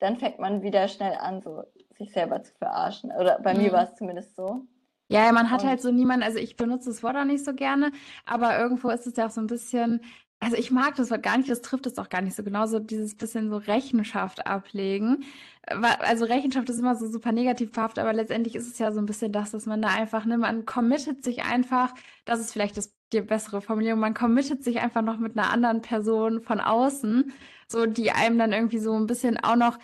dann 0.00 0.16
fängt 0.16 0.40
man 0.40 0.62
wieder 0.62 0.88
schnell 0.88 1.14
an, 1.14 1.42
so 1.42 1.62
sich 1.96 2.10
selber 2.10 2.42
zu 2.42 2.52
verarschen. 2.54 3.12
Oder 3.12 3.38
bei 3.38 3.54
mhm. 3.54 3.62
mir 3.62 3.72
war 3.72 3.84
es 3.84 3.94
zumindest 3.94 4.34
so. 4.34 4.66
Ja, 5.08 5.30
man 5.30 5.52
hat 5.52 5.62
und, 5.62 5.68
halt 5.68 5.80
so 5.80 5.92
niemanden, 5.92 6.24
also 6.24 6.38
ich 6.38 6.56
benutze 6.56 6.90
das 6.90 7.04
Wort 7.04 7.16
auch 7.16 7.24
nicht 7.24 7.44
so 7.44 7.54
gerne, 7.54 7.92
aber 8.24 8.58
irgendwo 8.58 8.88
ist 8.88 9.06
es 9.06 9.16
ja 9.16 9.26
auch 9.26 9.30
so 9.30 9.40
ein 9.40 9.46
bisschen, 9.46 10.00
also 10.38 10.56
ich 10.56 10.70
mag 10.70 10.94
das 10.96 11.10
Wort 11.10 11.22
gar 11.22 11.38
nicht, 11.38 11.50
das 11.50 11.62
trifft 11.62 11.86
es 11.86 11.98
auch 11.98 12.08
gar 12.08 12.20
nicht 12.20 12.36
so 12.36 12.42
genau, 12.44 12.66
so 12.66 12.78
dieses 12.78 13.16
bisschen 13.16 13.50
so 13.50 13.56
Rechenschaft 13.56 14.46
ablegen. 14.46 15.24
Also 15.66 16.26
Rechenschaft 16.26 16.68
ist 16.68 16.78
immer 16.78 16.94
so 16.94 17.10
super 17.10 17.32
negativ 17.32 17.72
behaftet, 17.72 18.04
aber 18.04 18.12
letztendlich 18.12 18.54
ist 18.54 18.70
es 18.70 18.78
ja 18.78 18.92
so 18.92 19.00
ein 19.00 19.06
bisschen 19.06 19.32
das, 19.32 19.50
dass 19.50 19.66
man 19.66 19.82
da 19.82 19.88
einfach, 19.88 20.24
ne, 20.26 20.38
man 20.38 20.66
committet 20.66 21.24
sich 21.24 21.44
einfach, 21.44 21.94
das 22.24 22.40
ist 22.40 22.52
vielleicht 22.52 22.76
das, 22.76 22.94
die 23.12 23.22
bessere 23.22 23.62
Formulierung, 23.62 23.98
man 24.00 24.14
committet 24.14 24.62
sich 24.62 24.80
einfach 24.80 25.02
noch 25.02 25.18
mit 25.18 25.38
einer 25.38 25.50
anderen 25.50 25.80
Person 25.80 26.40
von 26.42 26.60
außen, 26.60 27.32
so 27.66 27.86
die 27.86 28.12
einem 28.12 28.38
dann 28.38 28.52
irgendwie 28.52 28.78
so 28.78 28.94
ein 28.94 29.06
bisschen 29.06 29.38
auch 29.38 29.56
noch 29.56 29.78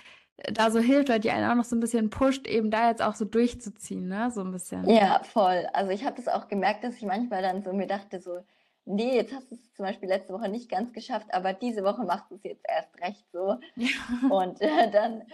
da 0.53 0.71
so 0.71 0.81
hilft, 0.81 1.09
weil 1.09 1.21
die 1.21 1.31
einen 1.31 1.51
auch 1.51 1.55
noch 1.55 1.65
so 1.65 1.77
ein 1.77 1.81
bisschen 1.81 2.11
pusht, 2.11 2.47
eben 2.47 2.71
da 2.71 2.89
jetzt 2.89 3.03
auch 3.03 3.15
so 3.15 3.25
durchzuziehen, 3.25 4.09
ne, 4.09 4.31
so 4.31 4.43
ein 4.43 4.53
bisschen. 4.53 4.89
Ja, 4.89 5.23
voll. 5.23 5.67
Also 5.73 5.93
ich 5.93 6.05
habe 6.05 6.17
das 6.17 6.29
auch 6.29 6.49
gemerkt, 6.49 6.85
dass 6.85 6.97
ich 6.97 7.03
manchmal 7.03 7.43
dann 7.43 7.63
so 7.63 7.73
mir 7.73 7.87
dachte, 7.87 8.21
so, 8.21 8.41
nee, 8.85 9.15
jetzt 9.15 9.33
hast 9.33 9.51
du 9.51 9.55
es 9.55 9.75
zum 9.75 9.85
Beispiel 9.85 10.09
letzte 10.09 10.33
Woche 10.33 10.49
nicht 10.49 10.71
ganz 10.71 10.93
geschafft, 10.93 11.33
aber 11.33 11.53
diese 11.53 11.85
Woche 11.85 12.05
machst 12.05 12.31
du 12.31 12.35
es 12.35 12.43
jetzt 12.43 12.65
erst 12.69 12.99
recht 13.01 13.25
so. 13.33 13.59
Ja. 13.77 13.89
Und 14.31 14.61
äh, 14.61 14.91
dann 14.91 15.25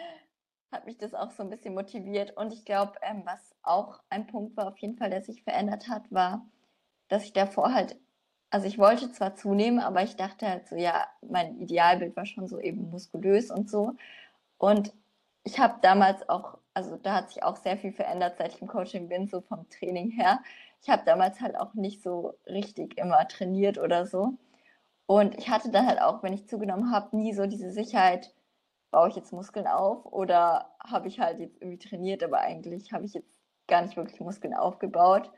hat 0.71 0.87
mich 0.87 0.99
das 0.99 1.15
auch 1.15 1.31
so 1.31 1.43
ein 1.43 1.51
bisschen 1.51 1.75
motiviert. 1.75 2.37
Und 2.37 2.53
ich 2.53 2.65
glaube, 2.65 2.93
ähm, 3.03 3.23
was 3.25 3.55
auch 3.63 4.01
ein 4.11 4.27
Punkt 4.27 4.57
war, 4.57 4.69
auf 4.69 4.79
jeden 4.79 4.97
Fall, 4.97 5.11
der 5.11 5.23
sich 5.23 5.43
verändert 5.43 5.89
hat, 5.89 6.11
war, 6.11 6.47
dass 7.09 7.25
ich 7.25 7.33
davor 7.33 7.73
halt, 7.73 7.97
also 8.51 8.67
ich 8.67 8.79
wollte 8.79 9.13
zwar 9.13 9.35
zunehmen, 9.35 9.81
aber 9.81 10.03
ich 10.03 10.17
dachte 10.17 10.47
halt 10.47 10.69
so, 10.69 10.77
ja, 10.77 11.07
mein 11.23 11.59
Idealbild 11.59 12.17
war 12.17 12.27
schon 12.27 12.49
so 12.49 12.61
eben 12.61 12.91
muskulös 12.91 13.51
und 13.51 13.71
so. 13.71 13.95
Und 14.59 14.93
ich 15.45 15.59
habe 15.59 15.79
damals 15.81 16.29
auch, 16.29 16.59
also 16.75 16.97
da 16.97 17.15
hat 17.15 17.31
sich 17.31 17.43
auch 17.43 17.57
sehr 17.57 17.79
viel 17.79 17.93
verändert, 17.93 18.37
seit 18.37 18.55
ich 18.55 18.63
im 18.63 18.69
Coaching 18.69 19.09
bin, 19.09 19.27
so 19.27 19.41
vom 19.41 19.69
Training 19.71 20.11
her 20.11 20.41
ich 20.83 20.89
habe 20.89 21.03
damals 21.05 21.41
halt 21.41 21.57
auch 21.57 21.75
nicht 21.75 22.03
so 22.03 22.35
richtig 22.47 22.99
immer 22.99 23.27
trainiert 23.29 23.79
oder 23.79 24.07
so. 24.07 24.35
Und 25.07 25.37
ich 25.39 25.49
hatte 25.49 25.71
dann 25.71 25.87
halt 25.87 26.01
auch, 26.01 26.23
wenn 26.23 26.33
ich 26.33 26.49
zugenommen 26.49 26.93
habe, 26.93 27.17
nie 27.17 27.33
so 27.33 27.47
diese 27.47 27.71
Sicherheit, 27.71 28.35
baue 28.91 29.09
ich 29.09 29.17
jetzt 29.17 29.33
Muskeln 29.33 29.67
auf 29.67 30.07
oder 30.07 30.75
habe 30.81 31.09
ich 31.09 31.21
halt 31.21 31.41
jetzt 31.41 31.61
irgendwie 31.61 31.79
trainiert, 31.79 32.23
aber 32.23 32.41
eigentlich 32.41 32.93
habe 32.93 33.05
ich 33.05 33.15
jetzt 33.15 33.39
gar 33.67 33.83
nicht 33.83 33.97
wirklich 33.97 34.21
Muskeln 34.21 34.55
aufgebaut. 34.55 35.31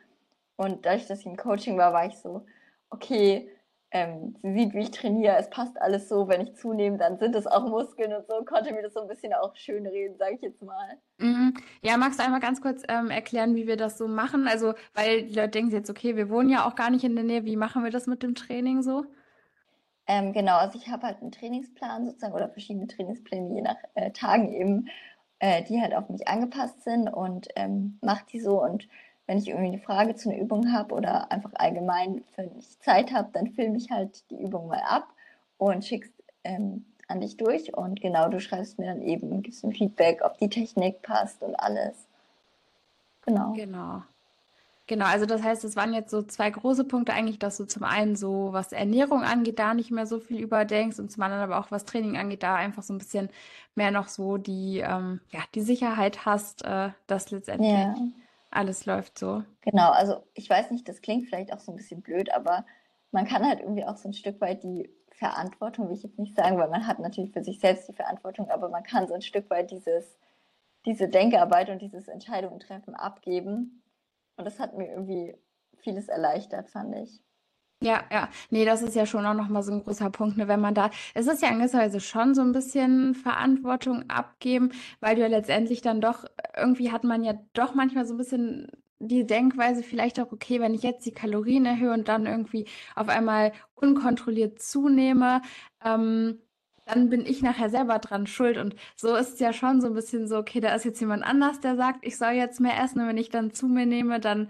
Und 0.57 0.87
dadurch, 0.87 1.07
dass 1.07 1.21
ich 1.21 1.27
im 1.27 1.37
Coaching 1.37 1.77
war, 1.79 1.93
war 1.93 2.07
ich 2.07 2.19
so, 2.19 2.45
okay, 2.91 3.51
ähm, 3.93 4.37
sie 4.43 4.55
sieht, 4.55 4.75
wie 4.75 4.83
ich 4.83 4.91
trainiere, 4.93 5.37
es 5.37 5.51
passt 5.51 5.81
alles 5.81 6.09
so, 6.09 6.29
wenn 6.29 6.41
ich 6.41 6.55
zunehme, 6.55 6.97
dann 6.97 7.19
sind 7.19 7.35
es 7.35 7.47
auch 7.47 7.69
Muskeln 7.69 8.13
und 8.13 8.27
so, 8.27 8.45
konnte 8.45 8.73
mir 8.73 8.83
das 8.83 8.95
so 8.95 9.01
ein 9.01 9.09
bisschen 9.09 9.33
auch 9.33 9.57
schön 9.57 9.87
reden, 9.87 10.17
sage 10.17 10.37
ich 10.37 10.43
jetzt 10.43 10.63
mal. 10.63 10.99
Mhm. 11.19 11.55
Ja, 11.83 11.97
magst 11.97 12.21
du 12.21 12.25
einmal 12.25 12.41
ganz 12.41 12.61
kurz 12.61 12.83
ähm, 12.89 13.11
erklären, 13.11 13.57
wie 13.57 13.67
wir 13.67 13.77
das 13.77 13.99
so 13.99 14.07
machen? 14.07 14.47
Also, 14.47 14.75
weil 14.95 15.25
die 15.25 15.35
Leute 15.35 15.51
denken 15.51 15.73
jetzt, 15.73 15.91
okay, 15.91 16.15
wir 16.17 16.31
wohnen 16.31 16.51
ja 16.51 16.69
auch 16.69 16.77
gar 16.77 16.91
nicht 16.91 17.05
in 17.05 17.17
der 17.17 17.25
Nähe, 17.25 17.45
wie 17.45 17.57
machen 17.57 17.83
wir 17.83 17.91
das 17.91 18.07
mit 18.07 18.23
dem 18.23 18.37
Training 18.37 18.83
so? 18.83 19.05
Ähm, 20.07 20.33
genau, 20.33 20.57
also 20.57 20.79
ich 20.79 20.89
habe 20.89 21.07
halt 21.07 21.21
einen 21.21 21.33
Trainingsplan 21.33 22.07
sozusagen 22.07 22.35
oder 22.35 22.49
verschiedene 22.49 22.87
Trainingspläne, 22.87 23.55
je 23.55 23.63
nach 23.63 23.77
äh, 23.95 24.11
Tagen 24.13 24.53
eben, 24.53 24.89
äh, 25.41 25.65
die 25.65 25.81
halt 25.81 25.95
auf 25.95 26.09
mich 26.09 26.29
angepasst 26.29 26.85
sind 26.85 27.09
und 27.09 27.49
ähm, 27.57 27.99
mache 28.03 28.25
die 28.33 28.41
so 28.41 28.63
und 28.63 28.89
wenn 29.31 29.39
ich 29.39 29.47
irgendwie 29.47 29.69
eine 29.69 29.79
Frage 29.79 30.17
zu 30.17 30.29
einer 30.29 30.41
Übung 30.41 30.73
habe 30.73 30.93
oder 30.93 31.31
einfach 31.31 31.53
allgemein, 31.55 32.25
wenn 32.35 32.51
ich 32.59 32.81
Zeit 32.81 33.13
habe, 33.13 33.29
dann 33.33 33.53
filme 33.53 33.77
ich 33.77 33.89
halt 33.89 34.29
die 34.29 34.43
Übung 34.43 34.67
mal 34.67 34.81
ab 34.81 35.07
und 35.57 35.85
schick's 35.85 36.11
ähm, 36.43 36.85
an 37.07 37.21
dich 37.21 37.37
durch. 37.37 37.73
Und 37.73 38.01
genau, 38.01 38.29
du 38.29 38.41
schreibst 38.41 38.81
mir 38.81 38.87
dann 38.87 39.03
eben, 39.03 39.41
gibst 39.43 39.63
mir 39.63 39.71
Feedback, 39.73 40.23
ob 40.25 40.37
die 40.39 40.49
Technik 40.49 41.03
passt 41.03 41.45
und 41.45 41.55
alles. 41.55 41.95
Genau. 43.25 43.53
Genau. 43.53 44.03
Genau, 44.89 45.07
also 45.07 45.27
das 45.27 45.45
heißt, 45.45 45.63
es 45.63 45.77
waren 45.77 45.95
jetzt 45.95 46.11
so 46.11 46.23
zwei 46.23 46.51
große 46.51 46.83
Punkte 46.83 47.13
eigentlich, 47.13 47.39
dass 47.39 47.57
du 47.57 47.67
zum 47.67 47.85
einen 47.85 48.17
so, 48.17 48.49
was 48.51 48.73
Ernährung 48.73 49.23
angeht, 49.23 49.61
da 49.61 49.75
nicht 49.75 49.93
mehr 49.93 50.07
so 50.07 50.19
viel 50.19 50.41
überdenkst 50.41 50.99
und 50.99 51.13
zum 51.13 51.23
anderen 51.23 51.45
aber 51.45 51.61
auch, 51.61 51.71
was 51.71 51.85
Training 51.85 52.17
angeht, 52.17 52.43
da 52.43 52.57
einfach 52.57 52.83
so 52.83 52.93
ein 52.95 52.99
bisschen 52.99 53.29
mehr 53.77 53.93
noch 53.93 54.09
so 54.09 54.39
die, 54.39 54.81
ähm, 54.81 55.21
ja, 55.31 55.39
die 55.55 55.61
Sicherheit 55.61 56.27
hast, 56.27 56.65
äh, 56.65 56.91
dass 57.07 57.31
letztendlich 57.31 57.71
ja 57.71 57.95
alles 58.51 58.87
läuft 58.87 59.19
so. 59.19 59.45
Genau, 59.63 59.91
also 59.91 60.25
ich 60.35 60.49
weiß 60.49 60.71
nicht, 60.71 60.89
das 60.89 61.01
klingt 61.01 61.27
vielleicht 61.29 61.53
auch 61.53 61.61
so 61.61 61.73
ein 61.73 61.77
bisschen 61.77 62.03
blöd, 62.03 62.33
aber 62.33 62.65
man 63.13 63.27
kann 63.27 63.47
halt 63.47 63.61
irgendwie 63.61 63.85
auch 63.85 63.97
so 63.97 64.09
ein 64.09 64.13
Stück 64.13 64.41
weit 64.41 64.63
die 64.63 64.91
Verantwortung, 65.13 65.89
will 65.89 65.97
ich 65.97 66.03
jetzt 66.03 66.19
nicht 66.19 66.35
sagen, 66.35 66.59
weil 66.59 66.71
man 66.71 66.87
hat 66.87 66.99
natürlich 66.99 67.33
für 67.33 67.45
sich 67.45 67.61
selbst 67.61 67.89
die 67.89 67.93
Verantwortung, 67.93 68.49
aber 68.51 68.69
man 68.69 68.83
kann 68.83 69.07
so 69.07 69.15
ein 69.15 69.23
Stück 69.23 69.51
weit 69.51 69.71
dieses, 69.71 70.19
diese 70.87 71.09
Denkarbeit 71.09 71.69
und 71.71 71.83
dieses 71.83 72.09
Entscheidungen 72.09 72.61
treffen 72.61 72.95
abgeben. 72.95 73.83
Und 74.37 74.45
das 74.45 74.59
hat 74.59 74.77
mir 74.77 74.89
irgendwie 74.89 75.37
vieles 75.77 76.09
erleichtert, 76.09 76.71
fand 76.71 76.97
ich. 76.97 77.21
Ja, 77.83 78.03
ja. 78.13 78.29
Nee, 78.51 78.67
das 78.67 78.83
ist 78.83 78.95
ja 78.95 79.07
schon 79.07 79.25
auch 79.25 79.33
nochmal 79.35 79.63
so 79.63 79.73
ein 79.73 79.83
großer 79.83 80.11
Punkt, 80.11 80.37
ne, 80.37 80.49
wenn 80.49 80.61
man 80.61 80.75
da 80.75 80.91
es 81.15 81.27
ist 81.27 81.41
ja 81.41 81.49
in 81.49 81.59
gewisser 81.59 81.79
Weise 81.79 81.99
schon 82.01 82.35
so 82.35 82.43
ein 82.43 82.53
bisschen 82.53 83.15
Verantwortung 83.15 84.05
abgeben, 84.11 84.71
weil 85.01 85.15
du 85.17 85.23
ja 85.23 85.29
letztendlich 85.29 85.81
dann 85.81 86.03
doch 86.03 86.27
irgendwie 86.59 86.93
hat 86.93 87.05
man 87.05 87.25
ja 87.25 87.35
doch 87.55 87.75
manchmal 87.75 88.05
so 88.05 88.13
ein 88.15 88.19
bisschen 88.19 88.67
die 88.99 89.27
Denkweise 89.27 89.83
vielleicht 89.83 90.21
auch, 90.21 90.31
okay, 90.31 90.61
wenn 90.61 90.75
ich 90.75 90.83
jetzt 90.83 91.07
die 91.07 91.13
Kalorien 91.13 91.65
erhöhe 91.65 91.93
und 91.95 92.07
dann 92.09 92.27
irgendwie 92.27 92.67
auf 92.95 93.09
einmal 93.09 93.53
unkontrolliert 93.75 94.61
zunehme, 94.61 95.41
ähm, 95.83 96.39
dann 96.87 97.09
bin 97.09 97.25
ich 97.25 97.41
nachher 97.43 97.71
selber 97.71 97.99
dran 97.99 98.27
schuld. 98.27 98.59
Und 98.59 98.75
so 98.97 99.15
ist 99.17 99.35
es 99.35 99.41
ja 99.41 99.53
schon 99.53 99.81
so 99.81 99.87
ein 99.87 99.95
bisschen 99.95 100.27
so, 100.29 100.37
okay, 100.39 100.61
da 100.61 100.75
ist 100.75 100.85
jetzt 100.85 101.01
jemand 101.01 101.23
anders, 101.25 101.61
der 101.61 101.77
sagt, 101.77 102.05
ich 102.05 102.19
soll 102.19 102.33
jetzt 102.33 102.61
mehr 102.61 102.79
essen 102.83 103.01
und 103.01 103.07
wenn 103.09 103.17
ich 103.17 103.31
dann 103.31 103.53
zu 103.53 103.69
mir 103.69 103.87
nehme, 103.87 104.21
dann 104.21 104.49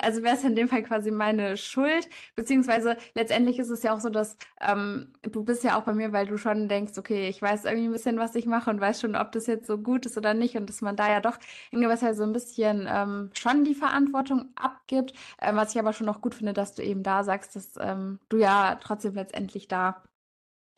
also 0.00 0.22
wäre 0.22 0.36
es 0.36 0.44
in 0.44 0.56
dem 0.56 0.68
Fall 0.68 0.82
quasi 0.82 1.10
meine 1.10 1.56
Schuld, 1.56 2.08
beziehungsweise 2.34 2.96
letztendlich 3.14 3.58
ist 3.58 3.70
es 3.70 3.82
ja 3.82 3.94
auch 3.94 4.00
so, 4.00 4.08
dass 4.08 4.36
ähm, 4.60 5.12
du 5.22 5.44
bist 5.44 5.64
ja 5.64 5.78
auch 5.78 5.82
bei 5.82 5.94
mir, 5.94 6.12
weil 6.12 6.26
du 6.26 6.36
schon 6.38 6.68
denkst, 6.68 6.98
okay, 6.98 7.28
ich 7.28 7.40
weiß 7.40 7.64
irgendwie 7.64 7.86
ein 7.88 7.92
bisschen, 7.92 8.18
was 8.18 8.34
ich 8.34 8.46
mache 8.46 8.70
und 8.70 8.80
weiß 8.80 9.00
schon, 9.00 9.16
ob 9.16 9.32
das 9.32 9.46
jetzt 9.46 9.66
so 9.66 9.78
gut 9.78 10.06
ist 10.06 10.16
oder 10.16 10.34
nicht 10.34 10.56
und 10.56 10.68
dass 10.68 10.80
man 10.80 10.96
da 10.96 11.08
ja 11.08 11.20
doch 11.20 11.38
in 11.70 11.80
gewisser 11.80 12.08
Weise 12.08 12.18
so 12.18 12.24
ein 12.24 12.32
bisschen 12.32 12.86
ähm, 12.88 13.30
schon 13.34 13.64
die 13.64 13.74
Verantwortung 13.74 14.50
abgibt, 14.56 15.12
äh, 15.38 15.54
was 15.54 15.74
ich 15.74 15.80
aber 15.80 15.92
schon 15.92 16.06
noch 16.06 16.20
gut 16.20 16.34
finde, 16.34 16.52
dass 16.52 16.74
du 16.74 16.82
eben 16.82 17.02
da 17.02 17.24
sagst, 17.24 17.56
dass 17.56 17.72
ähm, 17.80 18.20
du 18.28 18.38
ja 18.38 18.76
trotzdem 18.80 19.14
letztendlich 19.14 19.68
da 19.68 20.02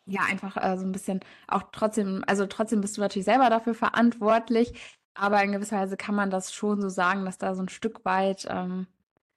ja 0.07 0.23
einfach 0.23 0.57
äh, 0.57 0.79
so 0.79 0.85
ein 0.85 0.93
bisschen 0.93 1.21
auch 1.49 1.65
trotzdem, 1.73 2.25
also 2.27 2.47
trotzdem 2.47 2.81
bist 2.81 2.97
du 2.97 3.01
natürlich 3.01 3.25
selber 3.25 3.51
dafür 3.51 3.75
verantwortlich, 3.75 4.73
aber 5.15 5.43
in 5.43 5.53
gewisser 5.53 5.79
Weise 5.79 5.97
kann 5.97 6.15
man 6.15 6.31
das 6.31 6.53
schon 6.53 6.81
so 6.81 6.89
sagen, 6.89 7.25
dass 7.25 7.39
da 7.39 7.55
so 7.55 7.63
ein 7.63 7.69
Stück 7.69 8.05
weit 8.05 8.47
ähm, 8.51 8.87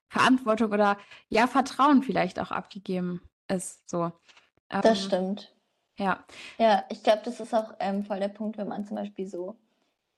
Verantwortung 0.09 0.71
oder 0.71 0.97
ja, 1.29 1.47
Vertrauen 1.47 2.03
vielleicht 2.03 2.39
auch 2.39 2.51
abgegeben 2.51 3.21
ist. 3.47 3.89
So. 3.89 4.11
Ähm, 4.69 4.81
das 4.81 5.03
stimmt. 5.03 5.53
Ja. 5.97 6.23
Ja, 6.57 6.85
ich 6.89 7.03
glaube, 7.03 7.21
das 7.25 7.39
ist 7.39 7.53
auch 7.53 7.73
ähm, 7.79 8.03
voll 8.03 8.19
der 8.19 8.29
Punkt, 8.29 8.57
wenn 8.57 8.67
man 8.67 8.85
zum 8.85 8.95
Beispiel 8.95 9.27
so, 9.27 9.55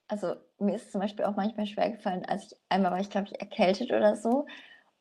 also 0.07 0.35
mir 0.59 0.75
ist 0.75 0.91
zum 0.91 1.01
Beispiel 1.01 1.25
auch 1.25 1.35
manchmal 1.35 1.65
schwer 1.65 1.89
gefallen, 1.89 2.25
als 2.25 2.45
ich 2.45 2.57
einmal 2.69 2.91
war 2.91 2.99
ich, 2.99 3.09
glaube 3.09 3.27
ich, 3.27 3.39
erkältet 3.39 3.91
oder 3.91 4.15
so. 4.15 4.45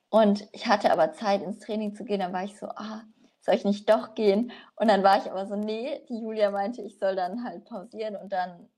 Und 0.09 0.49
ich 0.53 0.67
hatte 0.67 0.91
aber 0.91 1.13
Zeit, 1.13 1.43
ins 1.43 1.59
Training 1.61 1.95
zu 1.95 2.05
gehen, 2.05 2.21
dann 2.21 2.33
war 2.33 2.45
ich 2.45 2.59
so, 2.59 2.67
ah, 2.67 3.03
soll 3.41 3.55
ich 3.55 3.65
nicht 3.65 3.89
doch 3.89 4.15
gehen? 4.15 4.53
Und 4.77 4.89
dann 4.89 5.03
war 5.03 5.19
ich 5.19 5.31
aber 5.31 5.47
so, 5.47 5.55
nee, 5.55 6.05
die 6.09 6.21
Julia 6.21 6.51
meinte, 6.51 6.83
ich 6.83 6.99
soll 6.99 7.15
dann 7.15 7.45
halt 7.45 7.65
pausieren 7.65 8.17
und 8.17 8.33
dann 8.33 8.69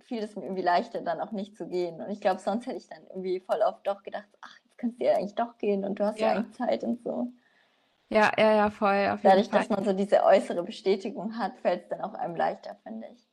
fiel 0.00 0.22
es 0.22 0.36
mir 0.36 0.42
irgendwie 0.42 0.62
leichter, 0.62 1.00
dann 1.00 1.20
auch 1.20 1.32
nicht 1.32 1.56
zu 1.56 1.66
gehen. 1.68 2.00
Und 2.00 2.10
ich 2.10 2.20
glaube, 2.20 2.40
sonst 2.40 2.66
hätte 2.66 2.76
ich 2.76 2.88
dann 2.88 3.04
irgendwie 3.08 3.40
voll 3.40 3.60
oft 3.62 3.86
doch 3.86 4.02
gedacht, 4.02 4.28
ach, 4.40 4.58
kannst 4.76 5.00
du 5.00 5.04
ja 5.04 5.16
eigentlich 5.16 5.34
doch 5.34 5.58
gehen 5.58 5.84
und 5.84 5.98
du 5.98 6.04
hast 6.04 6.18
ja, 6.18 6.28
ja 6.28 6.38
eigentlich 6.38 6.56
Zeit 6.56 6.84
und 6.84 7.02
so. 7.02 7.32
Ja, 8.10 8.32
ja, 8.38 8.54
ja, 8.54 8.70
voll. 8.70 9.08
Auf 9.08 9.22
Dadurch, 9.22 9.48
dass 9.48 9.68
man 9.68 9.84
so 9.84 9.92
diese 9.92 10.22
äußere 10.24 10.62
Bestätigung 10.62 11.38
hat, 11.38 11.58
fällt 11.58 11.82
es 11.82 11.88
dann 11.88 12.00
auch 12.00 12.14
einem 12.14 12.36
leichter, 12.36 12.76
finde 12.82 13.08
ich. 13.12 13.26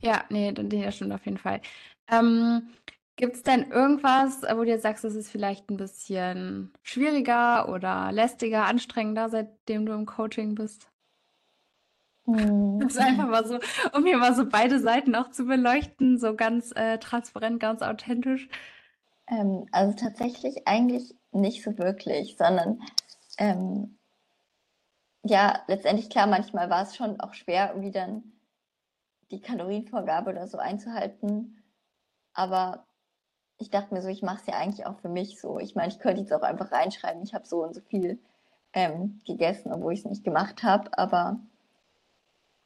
Ja, 0.00 0.24
nee, 0.28 0.52
das 0.52 0.96
stimmt 0.96 1.12
auf 1.12 1.24
jeden 1.24 1.38
Fall. 1.38 1.60
Ähm, 2.10 2.68
Gibt 3.16 3.36
es 3.36 3.42
denn 3.42 3.70
irgendwas, 3.70 4.42
wo 4.42 4.64
du 4.64 4.68
jetzt 4.68 4.82
sagst, 4.82 5.04
es 5.04 5.14
ist 5.14 5.30
vielleicht 5.30 5.70
ein 5.70 5.76
bisschen 5.76 6.72
schwieriger 6.82 7.68
oder 7.68 8.10
lästiger, 8.12 8.66
anstrengender, 8.66 9.28
seitdem 9.28 9.86
du 9.86 9.92
im 9.92 10.04
Coaching 10.04 10.54
bist? 10.56 10.90
Mhm. 12.26 12.80
Das 12.80 12.94
ist 12.94 13.00
einfach 13.00 13.28
mal 13.28 13.46
so, 13.46 13.60
um 13.92 14.04
hier 14.04 14.18
mal 14.18 14.34
so 14.34 14.48
beide 14.48 14.80
Seiten 14.80 15.14
auch 15.14 15.30
zu 15.30 15.44
beleuchten, 15.44 16.18
so 16.18 16.34
ganz 16.34 16.72
äh, 16.74 16.98
transparent, 16.98 17.60
ganz 17.60 17.82
authentisch. 17.82 18.48
Ähm, 19.26 19.66
also 19.72 19.96
tatsächlich 19.96 20.66
eigentlich 20.66 21.14
nicht 21.32 21.62
so 21.62 21.76
wirklich, 21.78 22.36
sondern 22.36 22.82
ähm, 23.38 23.98
ja, 25.24 25.62
letztendlich 25.66 26.10
klar, 26.10 26.26
manchmal 26.26 26.68
war 26.70 26.82
es 26.82 26.96
schon 26.96 27.18
auch 27.20 27.34
schwer, 27.34 27.70
irgendwie 27.70 27.90
dann 27.90 28.32
die 29.30 29.40
Kalorienvorgabe 29.40 30.30
oder 30.30 30.46
so 30.46 30.58
einzuhalten. 30.58 31.62
Aber 32.34 32.86
ich 33.58 33.70
dachte 33.70 33.94
mir 33.94 34.02
so, 34.02 34.08
ich 34.08 34.22
mache 34.22 34.40
es 34.40 34.46
ja 34.46 34.54
eigentlich 34.54 34.86
auch 34.86 34.98
für 34.98 35.08
mich 35.08 35.40
so. 35.40 35.58
Ich 35.58 35.74
meine, 35.74 35.88
ich 35.88 35.98
könnte 35.98 36.20
jetzt 36.20 36.32
auch 36.32 36.42
einfach 36.42 36.72
reinschreiben, 36.72 37.22
ich 37.22 37.34
habe 37.34 37.46
so 37.46 37.62
und 37.62 37.74
so 37.74 37.80
viel 37.80 38.18
ähm, 38.74 39.20
gegessen, 39.26 39.72
obwohl 39.72 39.94
ich 39.94 40.00
es 40.00 40.04
nicht 40.06 40.24
gemacht 40.24 40.62
habe. 40.62 40.96
Aber 40.98 41.40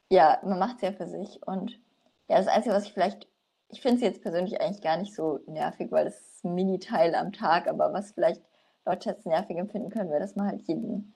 ja, 0.09 0.39
man 0.43 0.59
macht 0.59 0.77
es 0.77 0.81
ja 0.81 0.91
für 0.91 1.07
sich. 1.07 1.45
Und 1.47 1.79
ja, 2.27 2.37
das 2.37 2.47
Einzige, 2.47 2.75
was 2.75 2.85
ich 2.85 2.93
vielleicht, 2.93 3.27
ich 3.69 3.81
finde 3.81 3.97
es 3.97 4.01
jetzt 4.01 4.21
persönlich 4.21 4.59
eigentlich 4.61 4.81
gar 4.81 4.97
nicht 4.97 5.13
so 5.13 5.39
nervig, 5.47 5.91
weil 5.91 6.07
es 6.07 6.19
ist 6.19 6.45
ein 6.45 6.55
Mini-Teil 6.55 7.15
am 7.15 7.31
Tag, 7.31 7.67
aber 7.67 7.93
was 7.93 8.11
vielleicht 8.11 8.41
Leute 8.85 9.09
jetzt 9.09 9.25
nervig 9.25 9.57
empfinden 9.57 9.89
können, 9.89 10.09
wäre, 10.09 10.19
dass 10.19 10.35
man 10.35 10.47
halt 10.47 10.61
jeden 10.63 11.13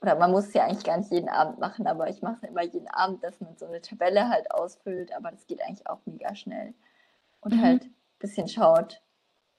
oder 0.00 0.14
man 0.14 0.30
muss 0.30 0.46
es 0.46 0.54
ja 0.54 0.64
eigentlich 0.64 0.84
gar 0.84 0.96
nicht 0.96 1.10
jeden 1.10 1.28
Abend 1.28 1.58
machen, 1.58 1.86
aber 1.86 2.08
ich 2.08 2.22
mache 2.22 2.36
es 2.42 2.48
immer 2.48 2.62
jeden 2.62 2.88
Abend, 2.88 3.22
dass 3.24 3.40
man 3.40 3.56
so 3.56 3.66
eine 3.66 3.80
Tabelle 3.80 4.28
halt 4.28 4.50
ausfüllt, 4.52 5.12
aber 5.12 5.30
das 5.30 5.46
geht 5.46 5.60
eigentlich 5.62 5.88
auch 5.88 5.98
mega 6.04 6.34
schnell. 6.34 6.74
Und 7.40 7.54
mhm. 7.54 7.62
halt 7.62 7.84
ein 7.84 7.94
bisschen 8.18 8.48
schaut, 8.48 9.02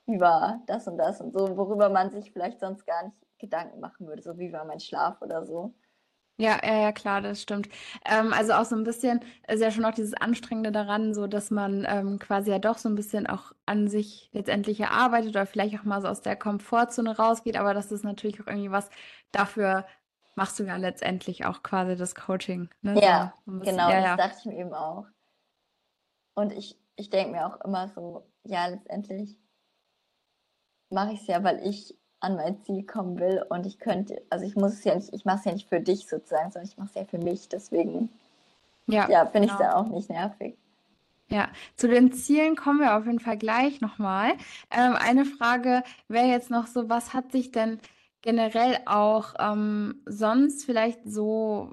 wie 0.05 0.19
war 0.19 0.62
das 0.65 0.88
und 0.88 0.98
das 0.98 1.19
und 1.19 1.34
so, 1.34 1.58
worüber 1.58 1.89
man 1.89 2.10
sich 2.10 2.31
vielleicht 2.31 2.60
sonst 2.60 2.86
gar 2.86 3.03
nicht 3.03 3.17
Gedanken 3.38 3.79
machen 3.79 4.08
würde, 4.08 4.22
so 4.22 4.38
wie 4.38 4.51
war 4.53 4.65
mein 4.65 4.79
Schlaf 4.79 5.22
oder 5.22 5.46
so. 5.46 5.74
Ja, 6.39 6.58
ja, 6.63 6.84
ja, 6.84 6.91
klar, 6.93 7.19
das 7.19 7.41
stimmt. 7.41 7.67
Ähm, 8.05 8.31
also 8.31 8.53
auch 8.53 8.63
so 8.63 8.74
ein 8.74 8.86
bisschen 8.86 9.19
ist 9.50 9.62
ja 9.62 9.72
schon 9.72 9.84
auch 9.84 9.93
dieses 9.93 10.13
Anstrengende 10.13 10.72
daran, 10.72 11.13
so 11.13 11.27
dass 11.27 11.51
man 11.51 11.86
ähm, 11.86 12.17
quasi 12.17 12.50
ja 12.50 12.60
doch 12.60 12.77
so 12.77 12.88
ein 12.88 12.96
bisschen 12.96 13.27
auch 13.27 13.51
an 13.65 13.89
sich 13.89 14.29
letztendlich 14.31 14.79
erarbeitet 14.79 15.31
oder 15.31 15.46
vielleicht 15.46 15.77
auch 15.77 15.84
mal 15.84 16.01
so 16.01 16.08
aus 16.08 16.22
der 16.22 16.38
Komfortzone 16.38 17.17
rausgeht, 17.17 17.58
aber 17.58 17.74
das 17.74 17.91
ist 17.91 18.05
natürlich 18.05 18.41
auch 18.41 18.48
irgendwie 18.48 18.72
was, 18.72 18.89
dafür 19.34 19.86
machst 20.36 20.58
du 20.60 20.63
ja 20.63 20.77
letztendlich 20.77 21.46
auch 21.46 21.62
quasi 21.62 21.98
das 21.98 22.15
Coaching. 22.15 22.69
Ne? 22.81 22.98
Ja, 23.01 23.34
so 23.46 23.51
bisschen, 23.51 23.75
genau, 23.75 23.89
ja, 23.89 23.96
das 23.96 24.05
ja. 24.05 24.15
dachte 24.15 24.36
ich 24.39 24.46
mir 24.46 24.60
eben 24.60 24.74
auch. 24.74 25.08
Und 26.36 26.53
ich, 26.53 26.79
ich 26.96 27.10
denke 27.10 27.34
mir 27.34 27.48
auch 27.48 27.60
immer 27.65 27.89
so, 27.89 28.31
ja, 28.46 28.67
letztendlich 28.67 29.38
mache 30.89 31.12
ich 31.12 31.19
es 31.19 31.27
ja, 31.27 31.43
weil 31.43 31.67
ich 31.67 32.00
an 32.21 32.35
mein 32.35 32.61
Ziel 32.63 32.83
kommen 32.83 33.19
will 33.19 33.43
und 33.49 33.65
ich 33.65 33.79
könnte, 33.79 34.21
also 34.29 34.45
ich 34.45 34.55
muss 34.55 34.73
es 34.73 34.83
ja 34.83 34.95
nicht, 34.95 35.13
ich 35.13 35.25
mache 35.25 35.39
es 35.39 35.45
ja 35.45 35.53
nicht 35.53 35.69
für 35.69 35.79
dich 35.79 36.07
sozusagen, 36.07 36.51
sondern 36.51 36.69
ich 36.69 36.77
mache 36.77 36.89
es 36.89 36.95
ja 36.95 37.05
für 37.05 37.17
mich, 37.17 37.47
deswegen 37.49 38.09
ja, 38.88 39.09
ja 39.09 39.25
finde 39.25 39.47
genau. 39.47 39.59
ich 39.59 39.65
es 39.65 39.71
da 39.71 39.75
auch 39.75 39.88
nicht 39.88 40.09
nervig. 40.09 40.55
Ja, 41.29 41.47
zu 41.75 41.88
den 41.88 42.11
Zielen 42.11 42.55
kommen 42.55 42.79
wir 42.79 42.97
auf 42.97 43.05
jeden 43.05 43.19
Fall 43.19 43.38
gleich 43.38 43.81
nochmal. 43.81 44.31
Ähm, 44.71 44.95
eine 44.95 45.25
Frage 45.25 45.83
wäre 46.07 46.25
jetzt 46.25 46.49
noch 46.49 46.65
so, 46.65 46.89
was 46.89 47.13
hat 47.13 47.31
sich 47.31 47.51
denn 47.51 47.79
generell 48.21 48.79
auch 48.85 49.35
ähm, 49.39 50.01
sonst 50.05 50.65
vielleicht 50.65 50.99
so 51.05 51.71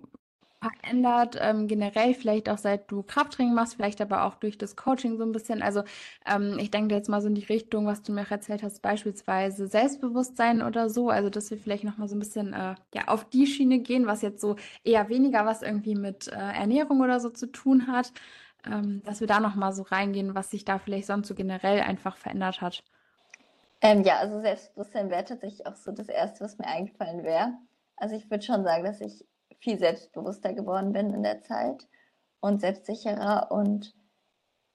verändert, 0.60 1.38
ähm, 1.40 1.68
generell 1.68 2.14
vielleicht 2.14 2.48
auch 2.48 2.58
seit 2.58 2.90
du 2.90 3.02
Krafttraining 3.02 3.54
machst, 3.54 3.74
vielleicht 3.74 4.00
aber 4.00 4.24
auch 4.24 4.36
durch 4.36 4.58
das 4.58 4.76
Coaching 4.76 5.16
so 5.16 5.24
ein 5.24 5.32
bisschen. 5.32 5.62
Also 5.62 5.82
ähm, 6.26 6.58
ich 6.58 6.70
denke 6.70 6.94
jetzt 6.94 7.08
mal 7.08 7.20
so 7.20 7.28
in 7.28 7.34
die 7.34 7.44
Richtung, 7.44 7.86
was 7.86 8.02
du 8.02 8.12
mir 8.12 8.26
erzählt 8.28 8.62
hast, 8.62 8.82
beispielsweise 8.82 9.66
Selbstbewusstsein 9.66 10.62
oder 10.62 10.88
so. 10.88 11.10
Also 11.10 11.30
dass 11.30 11.50
wir 11.50 11.58
vielleicht 11.58 11.84
nochmal 11.84 12.08
so 12.08 12.16
ein 12.16 12.20
bisschen 12.20 12.52
äh, 12.52 12.74
ja, 12.94 13.08
auf 13.08 13.28
die 13.28 13.46
Schiene 13.46 13.80
gehen, 13.80 14.06
was 14.06 14.22
jetzt 14.22 14.40
so 14.40 14.56
eher 14.84 15.08
weniger 15.08 15.46
was 15.46 15.62
irgendwie 15.62 15.94
mit 15.94 16.28
äh, 16.28 16.36
Ernährung 16.36 17.00
oder 17.00 17.20
so 17.20 17.30
zu 17.30 17.46
tun 17.46 17.86
hat. 17.86 18.12
Ähm, 18.66 19.02
dass 19.04 19.20
wir 19.20 19.28
da 19.28 19.38
nochmal 19.38 19.72
so 19.72 19.82
reingehen, 19.82 20.34
was 20.34 20.50
sich 20.50 20.64
da 20.64 20.78
vielleicht 20.78 21.06
sonst 21.06 21.28
so 21.28 21.34
generell 21.34 21.80
einfach 21.80 22.16
verändert 22.16 22.60
hat. 22.60 22.82
Ähm, 23.80 24.02
ja, 24.02 24.18
also 24.18 24.40
Selbstbewusstsein 24.40 25.10
wäre 25.10 25.24
tatsächlich 25.24 25.66
auch 25.66 25.76
so 25.76 25.92
das 25.92 26.08
Erste, 26.08 26.42
was 26.44 26.58
mir 26.58 26.66
eingefallen 26.66 27.22
wäre. 27.22 27.52
Also 27.96 28.16
ich 28.16 28.30
würde 28.30 28.44
schon 28.44 28.64
sagen, 28.64 28.84
dass 28.84 29.00
ich 29.00 29.24
viel 29.60 29.78
selbstbewusster 29.78 30.52
geworden 30.52 30.92
bin 30.92 31.12
in 31.12 31.22
der 31.22 31.42
Zeit 31.42 31.86
und 32.40 32.60
selbstsicherer. 32.60 33.50
Und 33.50 33.94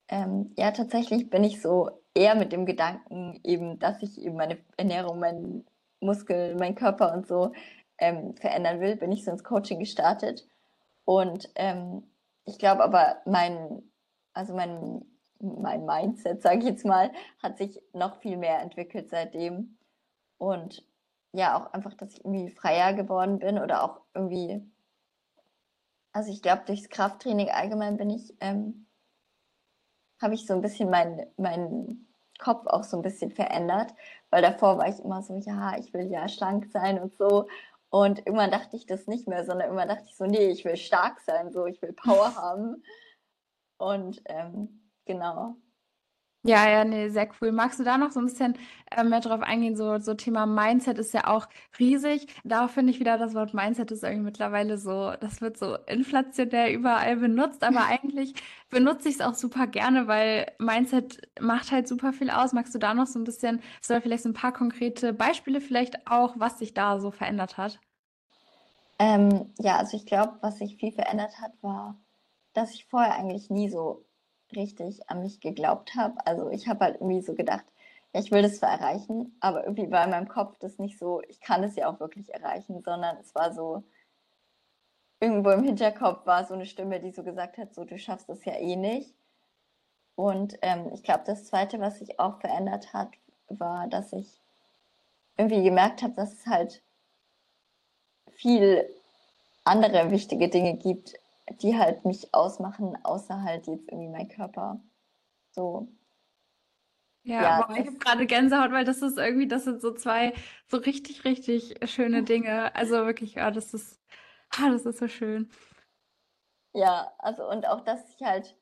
ähm, 0.10 0.54
ja, 0.58 0.72
tatsächlich 0.72 1.30
bin 1.30 1.44
ich 1.44 1.62
so 1.62 1.90
eher 2.14 2.36
mit 2.36 2.52
dem 2.52 2.66
Gedanken 2.66 3.40
eben, 3.44 3.80
dass 3.80 4.02
ich 4.02 4.22
eben 4.22 4.36
meine 4.36 4.58
Ernährung, 4.78 5.20
meinen 5.20 5.66
Muskel, 6.00 6.56
meinen 6.56 6.76
Körper 6.76 7.14
und 7.14 7.28
so 7.28 7.52
ähm, 7.98 8.36
verändern 8.36 8.80
will, 8.82 8.96
bin 8.96 9.12
ich 9.12 9.24
so 9.24 9.32
ins 9.32 9.44
Coaching 9.44 9.80
gestartet. 9.80 10.48
Und 11.06 11.50
ähm, 11.56 12.04
ich 12.46 12.58
glaube 12.58 12.84
aber, 12.84 13.18
mein, 13.26 13.84
also 14.34 14.54
mein, 14.54 15.06
mein 15.40 15.86
Mindset, 15.86 16.42
sage 16.42 16.60
ich 16.60 16.66
jetzt 16.66 16.86
mal, 16.86 17.12
hat 17.42 17.58
sich 17.58 17.82
noch 17.94 18.18
viel 18.18 18.38
mehr 18.38 18.60
entwickelt 18.62 19.10
seitdem. 19.10 19.78
Und 20.38 20.84
ja, 21.34 21.58
auch 21.58 21.74
einfach, 21.74 21.94
dass 21.94 22.14
ich 22.14 22.26
irgendwie 22.26 22.50
freier 22.50 22.94
geworden 22.94 23.40
bin 23.40 23.58
oder 23.60 23.84
auch 23.84 24.02
irgendwie 24.14 24.62
also 26.14 26.32
ich 26.32 26.42
glaube, 26.42 26.64
durchs 26.66 26.90
Krafttraining 26.90 27.50
allgemein 27.50 27.98
bin 27.98 28.10
ich, 28.10 28.34
ähm, 28.40 28.88
habe 30.22 30.36
ich 30.36 30.46
so 30.46 30.54
ein 30.54 30.62
bisschen 30.62 30.90
meinen 30.90 31.26
mein 31.38 32.08
Kopf 32.40 32.68
auch 32.68 32.84
so 32.84 32.98
ein 32.98 33.04
bisschen 33.04 33.32
verändert, 33.32 33.94
weil 34.30 34.42
davor 34.42 34.78
war 34.78 34.88
ich 34.88 35.00
immer 35.00 35.22
so, 35.22 35.36
ja, 35.38 35.78
ich 35.78 35.94
will 35.94 36.12
ja 36.12 36.28
schlank 36.28 36.72
sein 36.72 37.00
und 37.00 37.16
so. 37.16 37.48
Und 37.90 38.20
irgendwann 38.20 38.52
dachte 38.52 38.78
ich 38.78 38.86
das 38.86 39.08
nicht 39.08 39.28
mehr, 39.28 39.46
sondern 39.46 39.68
irgendwann 39.68 39.90
dachte 39.90 40.06
ich 40.08 40.16
so, 40.16 40.26
nee, 40.26 40.50
ich 40.50 40.66
will 40.66 40.78
stark 40.78 41.20
sein, 41.22 41.52
so, 41.52 41.66
ich 41.66 41.82
will 41.82 41.94
Power 41.94 42.36
haben. 42.36 42.84
Und 43.78 44.22
ähm, 44.26 44.90
genau. 45.06 45.56
Ja, 46.44 46.68
ja, 46.68 46.84
nee, 46.84 47.10
sehr 47.10 47.30
cool. 47.40 47.52
Magst 47.52 47.80
du 47.80 47.84
da 47.84 48.00
noch 48.00 48.10
so 48.12 48.20
ein 48.20 48.26
bisschen 48.26 48.58
äh, 48.90 49.04
mehr 49.04 49.20
drauf 49.20 49.42
eingehen? 49.42 49.76
So, 49.76 50.00
so 50.00 50.16
Thema 50.16 50.48
Mindset 50.48 50.98
ist 50.98 51.14
ja 51.14 51.28
auch 51.28 51.48
riesig. 51.78 52.26
Da 52.44 52.68
finde 52.68 52.92
ich 52.92 53.00
wieder, 53.00 53.20
das 53.20 53.36
Wort 53.36 53.54
Mindset 53.54 53.92
ist 53.92 54.04
irgendwie 54.04 54.24
mittlerweile 54.26 54.80
so, 54.80 55.14
das 55.20 55.40
wird 55.42 55.58
so 55.60 55.76
inflationär 55.86 56.74
überall 56.74 57.18
benutzt, 57.18 57.64
aber 57.64 57.86
eigentlich 57.90 58.34
benutze 58.72 59.08
ich 59.10 59.16
es 59.16 59.22
auch 59.22 59.36
super 59.36 59.68
gerne, 59.68 60.08
weil 60.08 60.52
Mindset 60.58 61.22
macht 61.40 61.72
halt 61.72 61.88
super 61.88 62.12
viel 62.12 62.32
aus. 62.32 62.54
Magst 62.54 62.74
du 62.74 62.80
da 62.80 62.96
noch 62.96 63.06
so 63.08 63.20
ein 63.20 63.24
bisschen, 63.24 63.62
so 63.80 64.00
vielleicht 64.02 64.24
so 64.24 64.30
ein 64.30 64.34
paar 64.34 64.54
konkrete 64.54 65.14
Beispiele 65.14 65.62
vielleicht 65.62 66.08
auch, 66.08 66.40
was 66.40 66.58
sich 66.58 66.74
da 66.74 67.00
so 67.00 67.12
verändert 67.12 67.58
hat? 67.58 67.80
Ähm, 69.00 69.54
ja, 69.60 69.78
also 69.78 69.98
ich 69.98 70.06
glaube, 70.06 70.38
was 70.42 70.58
sich 70.60 70.78
viel 70.78 70.92
verändert 70.92 71.40
hat, 71.42 71.52
war, 71.62 72.00
dass 72.54 72.74
ich 72.74 72.86
vorher 72.86 73.16
eigentlich 73.16 73.50
nie 73.50 73.70
so 73.70 74.06
richtig 74.56 75.10
an 75.10 75.22
mich 75.22 75.40
geglaubt 75.40 75.96
habe. 75.96 76.26
Also 76.26 76.50
ich 76.50 76.68
habe 76.68 76.86
halt 76.86 76.96
irgendwie 76.96 77.22
so 77.22 77.34
gedacht, 77.36 77.66
ja, 78.14 78.20
ich 78.20 78.32
will 78.32 78.42
das 78.42 78.58
zwar 78.58 78.72
erreichen, 78.72 79.36
aber 79.40 79.64
irgendwie 79.64 79.92
war 79.92 80.04
in 80.04 80.12
meinem 80.12 80.28
Kopf 80.28 80.58
das 80.60 80.80
nicht 80.80 81.00
so, 81.00 81.22
ich 81.30 81.40
kann 81.42 81.64
es 81.64 81.76
ja 81.76 81.90
auch 81.90 82.00
wirklich 82.00 82.34
erreichen, 82.34 82.82
sondern 82.82 83.18
es 83.18 83.34
war 83.36 83.54
so, 83.54 83.84
irgendwo 85.20 85.52
im 85.52 85.64
Hinterkopf 85.64 86.26
war 86.26 86.46
so 86.46 86.54
eine 86.54 86.66
Stimme, 86.66 87.00
die 87.00 87.12
so 87.12 87.24
gesagt 87.24 87.58
hat, 87.58 87.74
so 87.74 87.86
du 87.86 87.98
schaffst 87.98 88.28
das 88.30 88.44
ja 88.46 88.54
eh 88.56 88.76
nicht. 88.76 89.14
Und 90.16 90.58
ähm, 90.62 90.92
ich 90.94 91.04
glaube, 91.04 91.24
das 91.26 91.46
Zweite, 91.46 91.80
was 91.80 92.00
sich 92.00 92.20
auch 92.20 92.40
verändert 92.42 92.94
hat, 92.94 93.10
war, 93.48 93.88
dass 93.88 94.12
ich 94.14 94.42
irgendwie 95.38 95.64
gemerkt 95.64 96.04
habe, 96.04 96.14
dass 96.14 96.34
es 96.34 96.46
halt 96.46 96.82
viel 98.32 98.88
andere 99.64 100.12
wichtige 100.12 100.50
Dinge 100.50 100.76
gibt, 100.76 101.14
die 101.62 101.78
halt 101.78 102.06
mich 102.06 102.34
ausmachen, 102.34 102.98
außer 103.04 103.44
halt 103.44 103.68
jetzt 103.68 103.88
irgendwie 103.90 104.10
mein 104.10 104.30
Körper. 104.30 104.82
So. 105.52 105.88
Ja, 107.24 107.42
ja 107.44 107.68
boah, 107.68 107.78
ich 107.78 107.86
habe 107.86 107.98
gerade 107.98 108.26
Gänsehaut, 108.26 108.72
weil 108.72 108.86
das 108.86 109.02
ist 109.02 109.18
irgendwie, 109.18 109.48
das 109.48 109.66
sind 109.66 109.82
so 109.82 109.94
zwei 109.94 110.34
so 110.68 110.78
richtig, 110.78 111.24
richtig 111.26 111.76
schöne 111.90 112.24
Dinge. 112.24 112.74
Also 112.76 113.06
wirklich, 113.06 113.36
ja, 113.36 113.52
das 113.52 113.74
ist, 113.74 114.00
ah, 114.58 114.70
das 114.70 114.86
ist 114.86 115.00
so 115.00 115.08
schön. 115.08 115.50
Ja, 116.74 117.14
also 117.20 117.48
und 117.50 117.68
auch, 117.68 117.82
dass 117.82 118.10
ich 118.16 118.24
halt, 118.24 118.56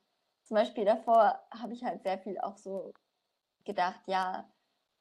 zum 0.43 0.55
Beispiel 0.55 0.83
davor 0.85 1.39
habe 1.51 1.73
ich 1.73 1.83
halt 1.83 2.01
sehr 2.03 2.17
viel 2.17 2.39
auch 2.39 2.57
so 2.57 2.91
gedacht, 3.65 4.01
ja, 4.07 4.49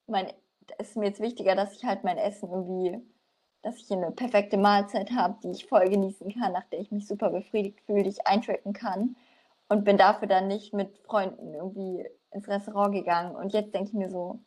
mein, 0.06 0.32
es 0.78 0.90
ist 0.90 0.96
mir 0.96 1.06
jetzt 1.06 1.20
wichtiger, 1.20 1.54
dass 1.54 1.74
ich 1.74 1.84
halt 1.84 2.04
mein 2.04 2.18
Essen 2.18 2.50
irgendwie 2.50 3.02
dass 3.62 3.76
ich 3.76 3.90
eine 3.90 4.10
perfekte 4.10 4.56
Mahlzeit 4.56 5.10
habe, 5.10 5.38
die 5.42 5.50
ich 5.50 5.66
voll 5.66 5.88
genießen 5.88 6.32
kann, 6.38 6.52
nach 6.52 6.64
der 6.64 6.80
ich 6.80 6.90
mich 6.90 7.06
super 7.06 7.30
befriedigt 7.30 7.80
fühle, 7.82 8.02
die 8.02 8.10
ich 8.10 8.26
eintracken 8.26 8.72
kann. 8.72 9.16
Und 9.68 9.84
bin 9.84 9.98
dafür 9.98 10.28
dann 10.28 10.48
nicht 10.48 10.72
mit 10.72 10.96
Freunden 10.98 11.52
irgendwie 11.52 12.06
ins 12.30 12.48
Restaurant 12.48 12.94
gegangen. 12.94 13.36
Und 13.36 13.52
jetzt 13.52 13.74
denke 13.74 13.90
ich 13.90 13.94
mir 13.94 14.10
so, 14.10 14.38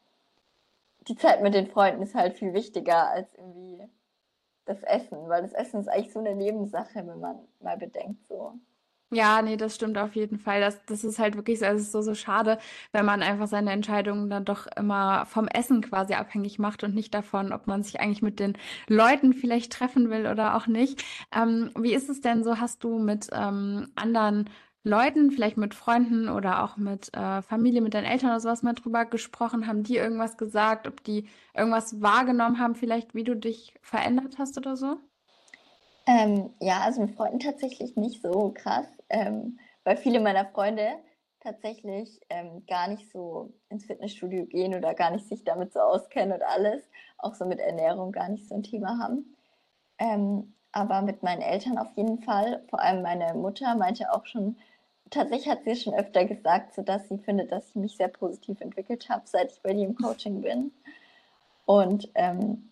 die 1.07 1.15
Zeit 1.15 1.41
mit 1.41 1.53
den 1.53 1.67
Freunden 1.67 2.01
ist 2.01 2.15
halt 2.15 2.37
viel 2.37 2.53
wichtiger 2.53 3.09
als 3.09 3.33
irgendwie 3.35 3.83
das 4.65 4.81
Essen, 4.83 5.29
weil 5.29 5.41
das 5.41 5.53
Essen 5.53 5.81
ist 5.81 5.87
eigentlich 5.87 6.13
so 6.13 6.19
eine 6.19 6.35
Nebensache, 6.35 7.05
wenn 7.05 7.19
man 7.19 7.39
mal 7.59 7.77
bedenkt 7.77 8.25
so. 8.27 8.53
Ja, 9.13 9.41
nee, 9.41 9.57
das 9.57 9.75
stimmt 9.75 9.97
auf 9.97 10.15
jeden 10.15 10.39
Fall. 10.39 10.61
Das, 10.61 10.85
das 10.85 11.03
ist 11.03 11.19
halt 11.19 11.35
wirklich 11.35 11.59
so, 11.59 11.65
es 11.65 11.81
ist 11.81 11.91
so, 11.91 12.01
so 12.01 12.13
schade, 12.15 12.57
wenn 12.93 13.03
man 13.05 13.21
einfach 13.21 13.47
seine 13.47 13.71
Entscheidungen 13.71 14.29
dann 14.29 14.45
doch 14.45 14.67
immer 14.77 15.25
vom 15.25 15.49
Essen 15.49 15.81
quasi 15.81 16.13
abhängig 16.13 16.59
macht 16.59 16.85
und 16.85 16.95
nicht 16.95 17.13
davon, 17.13 17.51
ob 17.51 17.67
man 17.67 17.83
sich 17.83 17.99
eigentlich 17.99 18.21
mit 18.21 18.39
den 18.39 18.57
Leuten 18.87 19.33
vielleicht 19.33 19.73
treffen 19.73 20.09
will 20.09 20.27
oder 20.27 20.55
auch 20.55 20.65
nicht. 20.67 21.03
Ähm, 21.35 21.71
wie 21.77 21.93
ist 21.93 22.09
es 22.09 22.21
denn 22.21 22.45
so? 22.45 22.57
Hast 22.59 22.85
du 22.85 22.99
mit 22.99 23.27
ähm, 23.33 23.91
anderen 23.95 24.49
Leuten, 24.85 25.31
vielleicht 25.31 25.57
mit 25.57 25.73
Freunden 25.75 26.29
oder 26.29 26.63
auch 26.63 26.77
mit 26.77 27.13
äh, 27.13 27.41
Familie, 27.41 27.81
mit 27.81 27.93
deinen 27.93 28.05
Eltern 28.05 28.29
oder 28.29 28.39
sowas 28.39 28.63
mal 28.63 28.73
drüber 28.73 29.03
gesprochen? 29.05 29.67
Haben 29.67 29.83
die 29.83 29.97
irgendwas 29.97 30.37
gesagt, 30.37 30.87
ob 30.87 31.03
die 31.03 31.27
irgendwas 31.53 32.01
wahrgenommen 32.01 32.59
haben, 32.59 32.75
vielleicht 32.75 33.13
wie 33.13 33.25
du 33.25 33.35
dich 33.35 33.73
verändert 33.81 34.37
hast 34.39 34.57
oder 34.57 34.77
so? 34.77 34.97
Ähm, 36.07 36.51
ja, 36.59 36.81
also 36.81 37.01
mit 37.01 37.15
Freunden 37.15 37.39
tatsächlich 37.39 37.95
nicht 37.95 38.21
so 38.21 38.51
krass 38.55 38.87
ähm, 39.11 39.59
weil 39.83 39.97
viele 39.97 40.19
meiner 40.19 40.45
Freunde 40.45 40.89
tatsächlich 41.39 42.19
ähm, 42.29 42.63
gar 42.67 42.87
nicht 42.87 43.11
so 43.11 43.53
ins 43.69 43.85
Fitnessstudio 43.85 44.45
gehen 44.45 44.75
oder 44.75 44.93
gar 44.93 45.11
nicht 45.11 45.27
sich 45.27 45.43
damit 45.43 45.73
so 45.73 45.79
auskennen 45.79 46.33
und 46.33 46.43
alles, 46.43 46.83
auch 47.17 47.33
so 47.33 47.45
mit 47.45 47.59
Ernährung 47.59 48.11
gar 48.11 48.29
nicht 48.29 48.47
so 48.47 48.55
ein 48.55 48.63
Thema 48.63 48.99
haben. 48.99 49.35
Ähm, 49.97 50.53
aber 50.71 51.01
mit 51.01 51.23
meinen 51.23 51.41
Eltern 51.41 51.77
auf 51.77 51.91
jeden 51.95 52.21
Fall, 52.23 52.63
vor 52.69 52.79
allem 52.79 53.01
meine 53.01 53.33
Mutter 53.33 53.75
meinte 53.75 54.11
auch 54.13 54.25
schon, 54.25 54.57
tatsächlich 55.09 55.49
hat 55.49 55.63
sie 55.65 55.75
schon 55.75 55.93
öfter 55.93 56.25
gesagt, 56.25 56.73
so 56.73 56.83
dass 56.83 57.09
sie 57.09 57.17
findet, 57.17 57.51
dass 57.51 57.69
ich 57.69 57.75
mich 57.75 57.97
sehr 57.97 58.07
positiv 58.07 58.61
entwickelt 58.61 59.09
habe, 59.09 59.23
seit 59.25 59.51
ich 59.51 59.61
bei 59.61 59.73
dir 59.73 59.85
im 59.85 59.95
Coaching 59.95 60.41
bin. 60.41 60.71
Und 61.65 62.09
ähm, 62.15 62.70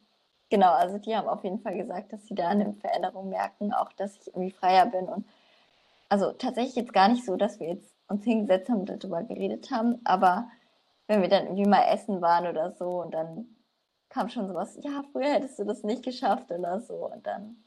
genau, 0.49 0.71
also 0.73 0.97
die 0.97 1.15
haben 1.15 1.27
auf 1.27 1.43
jeden 1.43 1.61
Fall 1.61 1.77
gesagt, 1.77 2.13
dass 2.13 2.25
sie 2.25 2.35
da 2.35 2.49
eine 2.49 2.73
Veränderung 2.73 3.29
merken, 3.29 3.73
auch 3.73 3.91
dass 3.93 4.15
ich 4.17 4.27
irgendwie 4.27 4.51
freier 4.51 4.85
bin 4.85 5.05
und 5.05 5.25
also 6.09 6.31
tatsächlich 6.31 6.75
jetzt 6.75 6.93
gar 6.93 7.07
nicht 7.07 7.25
so, 7.25 7.35
dass 7.35 7.59
wir 7.59 7.67
jetzt 7.67 7.93
uns 8.07 8.23
hingesetzt 8.23 8.69
haben 8.69 8.81
und 8.81 8.89
darüber 8.89 9.23
geredet 9.23 9.69
haben, 9.71 9.99
aber 10.03 10.49
wenn 11.07 11.21
wir 11.21 11.29
dann 11.29 11.45
irgendwie 11.45 11.69
mal 11.69 11.83
essen 11.83 12.21
waren 12.21 12.47
oder 12.47 12.71
so 12.71 13.01
und 13.01 13.13
dann 13.13 13.47
kam 14.09 14.29
schon 14.29 14.47
sowas, 14.47 14.77
ja, 14.81 15.03
früher 15.11 15.33
hättest 15.33 15.59
du 15.59 15.63
das 15.65 15.83
nicht 15.83 16.03
geschafft 16.03 16.51
oder 16.51 16.79
so 16.81 17.11
und 17.11 17.25
dann. 17.25 17.63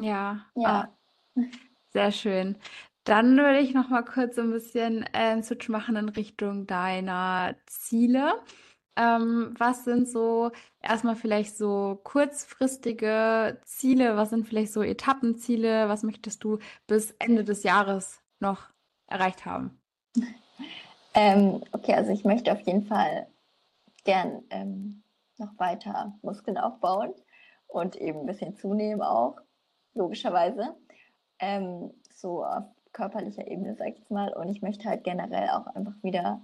Ja, 0.00 0.46
ja. 0.56 0.88
Ah, 1.36 1.42
sehr 1.92 2.10
schön. 2.12 2.56
Dann 3.04 3.36
würde 3.36 3.60
ich 3.60 3.74
noch 3.74 3.88
mal 3.88 4.04
kurz 4.04 4.36
so 4.36 4.42
ein 4.42 4.50
bisschen 4.50 5.02
äh, 5.04 5.08
einen 5.12 5.42
Switch 5.42 5.68
machen 5.68 5.96
in 5.96 6.08
Richtung 6.08 6.66
deiner 6.66 7.54
Ziele. 7.66 8.34
Ähm, 8.96 9.54
was 9.58 9.84
sind 9.84 10.08
so 10.08 10.50
erstmal 10.82 11.16
vielleicht 11.16 11.56
so 11.56 12.00
kurzfristige 12.04 13.60
Ziele? 13.64 14.16
Was 14.16 14.30
sind 14.30 14.46
vielleicht 14.46 14.72
so 14.72 14.82
Etappenziele? 14.82 15.88
Was 15.88 16.02
möchtest 16.02 16.44
du 16.44 16.58
bis 16.86 17.12
Ende 17.18 17.44
des 17.44 17.62
Jahres 17.62 18.20
noch 18.40 18.68
erreicht 19.06 19.46
haben? 19.46 19.80
Ähm, 21.12 21.64
okay, 21.72 21.94
also 21.94 22.12
ich 22.12 22.24
möchte 22.24 22.52
auf 22.52 22.60
jeden 22.60 22.84
Fall 22.84 23.26
gern 24.04 24.44
ähm, 24.50 25.02
noch 25.38 25.58
weiter 25.58 26.16
Muskeln 26.22 26.56
aufbauen 26.56 27.12
und 27.66 27.96
eben 27.96 28.20
ein 28.20 28.26
bisschen 28.26 28.54
zunehmen 28.54 29.02
auch, 29.02 29.36
logischerweise. 29.94 30.76
Ähm, 31.40 31.92
so 32.14 32.44
auf 32.44 32.64
körperlicher 32.92 33.46
Ebene, 33.46 33.74
sag 33.76 33.88
ich 33.88 33.98
jetzt 33.98 34.10
mal. 34.10 34.32
Und 34.32 34.48
ich 34.48 34.62
möchte 34.62 34.88
halt 34.88 35.04
generell 35.04 35.48
auch 35.50 35.66
einfach 35.68 35.94
wieder 36.02 36.40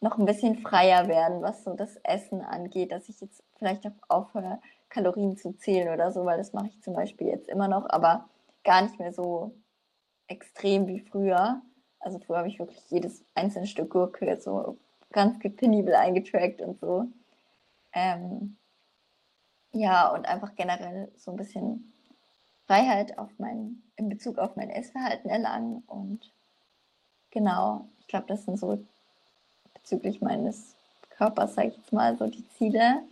noch 0.00 0.18
ein 0.18 0.24
bisschen 0.24 0.58
freier 0.58 1.08
werden, 1.08 1.42
was 1.42 1.64
so 1.64 1.74
das 1.74 1.96
Essen 1.96 2.40
angeht, 2.42 2.92
dass 2.92 3.08
ich 3.08 3.20
jetzt 3.20 3.42
vielleicht 3.56 3.86
auch 3.86 3.92
aufhöre, 4.08 4.60
Kalorien 4.88 5.36
zu 5.36 5.52
zählen 5.52 5.92
oder 5.92 6.10
so, 6.10 6.24
weil 6.24 6.38
das 6.38 6.52
mache 6.52 6.68
ich 6.68 6.82
zum 6.82 6.94
Beispiel 6.94 7.28
jetzt 7.28 7.48
immer 7.48 7.68
noch, 7.68 7.88
aber 7.90 8.28
gar 8.64 8.82
nicht 8.82 8.98
mehr 8.98 9.12
so 9.12 9.54
extrem 10.26 10.86
wie 10.86 11.00
früher. 11.00 11.62
Also 12.00 12.18
früher 12.18 12.38
habe 12.38 12.48
ich 12.48 12.58
wirklich 12.58 12.90
jedes 12.90 13.24
einzelne 13.34 13.66
Stück 13.66 13.90
Gurke 13.90 14.40
so 14.40 14.78
ganz 15.12 15.38
penibel 15.38 15.94
eingetrackt 15.94 16.62
und 16.62 16.78
so. 16.80 17.06
Ähm, 17.92 18.56
ja, 19.72 20.08
und 20.12 20.26
einfach 20.26 20.54
generell 20.54 21.12
so 21.16 21.30
ein 21.30 21.36
bisschen 21.36 21.92
Freiheit 22.66 23.18
auf 23.18 23.30
mein, 23.38 23.82
in 23.96 24.08
Bezug 24.08 24.38
auf 24.38 24.56
mein 24.56 24.70
Essverhalten 24.70 25.28
erlangen. 25.30 25.82
Und 25.86 26.32
genau, 27.30 27.88
ich 27.98 28.06
glaube, 28.06 28.26
das 28.26 28.44
sind 28.44 28.58
so 28.58 28.84
bezüglich 29.82 30.20
meines 30.20 30.74
Körpers, 31.10 31.54
sage 31.54 31.68
ich 31.68 31.76
jetzt 31.76 31.92
mal, 31.92 32.16
so 32.16 32.26
die 32.26 32.48
Ziele. 32.50 33.02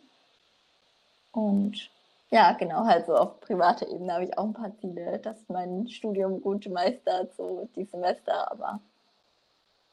Und 1.33 1.91
ja, 2.31 2.53
genau, 2.53 2.85
halt 2.85 3.07
so 3.07 3.17
auf 3.17 3.41
privater 3.41 3.89
Ebene 3.89 4.13
habe 4.13 4.25
ich 4.25 4.37
auch 4.37 4.45
ein 4.45 4.53
paar 4.53 4.77
Ziele, 4.81 5.19
dass 5.19 5.37
mein 5.49 5.89
Studium 5.89 6.41
gut 6.43 6.69
meistert, 6.69 7.35
so 7.37 7.69
die 7.75 7.85
Semester, 7.85 8.51
aber 8.51 8.81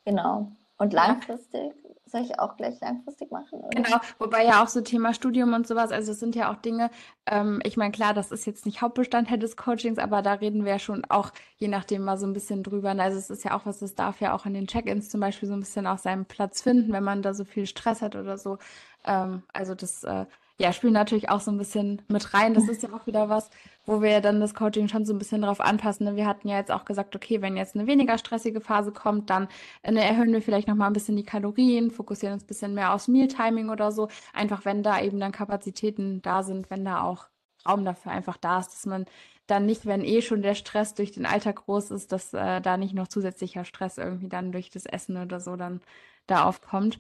genau. 0.04 0.52
Und 0.78 0.92
langfristig, 0.92 1.74
soll 2.06 2.22
ich 2.22 2.40
auch 2.40 2.56
gleich 2.56 2.80
langfristig 2.82 3.32
machen? 3.32 3.60
Oder? 3.60 3.70
Genau, 3.82 3.98
wobei 4.20 4.46
ja 4.46 4.64
auch 4.64 4.68
so 4.68 4.82
Thema 4.82 5.14
Studium 5.14 5.54
und 5.54 5.68
sowas, 5.68 5.92
also 5.92 6.12
es 6.12 6.20
sind 6.20 6.36
ja 6.36 6.52
auch 6.52 6.58
Dinge, 6.58 6.90
ähm, 7.26 7.60
ich 7.64 7.78
meine, 7.78 7.92
klar, 7.92 8.14
das 8.14 8.32
ist 8.32 8.46
jetzt 8.46 8.66
nicht 8.66 8.82
Hauptbestandteil 8.82 9.40
des 9.40 9.58
Coachings, 9.58 9.98
aber 9.98 10.22
da 10.22 10.34
reden 10.34 10.66
wir 10.66 10.74
ja 10.74 10.80
schon 10.80 11.04
auch, 11.06 11.32
je 11.58 11.68
nachdem, 11.68 12.04
mal 12.04 12.18
so 12.18 12.28
ein 12.28 12.34
bisschen 12.34 12.64
drüber. 12.64 12.90
Also 12.90 13.18
es 13.18 13.30
ist 13.30 13.44
ja 13.44 13.58
auch 13.58 13.66
was, 13.66 13.80
das 13.80 13.96
darf 13.96 14.22
ja 14.22 14.34
auch 14.34 14.46
in 14.46 14.54
den 14.54 14.68
Check-ins 14.68 15.10
zum 15.10 15.20
Beispiel 15.20 15.48
so 15.48 15.56
ein 15.56 15.60
bisschen 15.60 15.88
auch 15.88 15.98
seinen 15.98 16.26
Platz 16.26 16.62
finden, 16.62 16.94
wenn 16.94 17.04
man 17.04 17.22
da 17.22 17.34
so 17.34 17.46
viel 17.46 17.66
Stress 17.66 18.02
hat 18.02 18.16
oder 18.16 18.38
so. 18.38 18.58
Ähm, 19.06 19.44
also 19.54 19.76
das 19.76 20.04
äh, 20.04 20.26
ja, 20.58 20.72
spielen 20.72 20.94
natürlich 20.94 21.30
auch 21.30 21.42
so 21.42 21.52
ein 21.52 21.58
bisschen 21.58 22.02
mit 22.08 22.34
rein. 22.34 22.54
Das 22.54 22.70
ist 22.70 22.82
ja 22.82 22.90
auch 22.94 23.06
wieder 23.08 23.28
was, 23.28 23.50
wo 23.86 24.02
wir 24.02 24.22
dann 24.22 24.40
das 24.40 24.54
Coaching 24.54 24.88
schon 24.88 25.06
so 25.06 25.14
ein 25.14 25.20
bisschen 25.20 25.42
darauf 25.42 25.60
anpassen. 25.60 26.06
Ne? 26.06 26.16
Wir 26.16 26.26
hatten 26.26 26.48
ja 26.48 26.58
jetzt 26.58 26.72
auch 26.72 26.86
gesagt, 26.86 27.16
okay, 27.16 27.42
wenn 27.42 27.58
jetzt 27.58 27.76
eine 27.76 27.88
weniger 27.88 28.18
stressige 28.18 28.62
Phase 28.62 28.94
kommt, 28.94 29.30
dann 29.30 29.50
äh, 29.82 29.92
ne, 29.92 30.04
erhöhen 30.04 30.32
wir 30.32 30.42
vielleicht 30.42 30.68
nochmal 30.70 30.88
ein 30.88 30.94
bisschen 30.94 31.18
die 31.18 31.26
Kalorien, 31.26 31.92
fokussieren 31.92 32.34
uns 32.34 32.44
ein 32.44 32.48
bisschen 32.48 32.74
mehr 32.74 32.94
aufs 32.94 33.10
Mealtiming 33.10 33.70
oder 33.70 33.92
so. 33.92 34.08
Einfach 34.34 34.64
wenn 34.64 34.82
da 34.82 35.02
eben 35.02 35.20
dann 35.20 35.34
Kapazitäten 35.34 36.22
da 36.22 36.42
sind, 36.44 36.70
wenn 36.70 36.86
da 36.86 37.04
auch 37.04 37.28
Raum 37.68 37.84
dafür 37.84 38.12
einfach 38.12 38.38
da 38.38 38.60
ist, 38.60 38.70
dass 38.70 38.86
man 38.86 39.06
dann 39.48 39.66
nicht, 39.66 39.86
wenn 39.86 40.04
eh 40.04 40.22
schon 40.22 40.42
der 40.42 40.56
Stress 40.56 40.94
durch 40.94 41.12
den 41.12 41.26
Alltag 41.26 41.58
groß 41.66 41.92
ist, 41.92 42.12
dass 42.12 42.34
äh, 42.34 42.62
da 42.62 42.78
nicht 42.78 42.94
noch 42.94 43.08
zusätzlicher 43.08 43.66
Stress 43.66 43.98
irgendwie 43.98 44.30
dann 44.30 44.52
durch 44.52 44.70
das 44.70 44.86
Essen 44.86 45.18
oder 45.18 45.40
so 45.40 45.56
dann 45.56 45.82
da 46.28 46.46
aufkommt. 46.46 46.98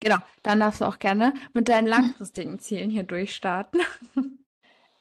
Genau, 0.00 0.16
dann 0.42 0.60
darfst 0.60 0.80
du 0.80 0.84
auch 0.84 0.98
gerne 0.98 1.32
mit 1.52 1.68
deinen 1.68 1.86
langfristigen 1.88 2.58
Zielen 2.58 2.90
hier 2.90 3.04
durchstarten. 3.04 3.80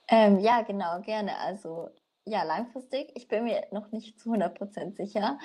Ähm, 0.07 0.39
ja, 0.39 0.61
genau, 0.61 1.01
gerne. 1.01 1.35
Also 1.39 1.89
ja, 2.25 2.43
langfristig. 2.43 3.11
Ich 3.15 3.27
bin 3.27 3.43
mir 3.43 3.65
noch 3.71 3.91
nicht 3.91 4.19
zu 4.19 4.31
100% 4.31 4.95
sicher, 4.95 5.39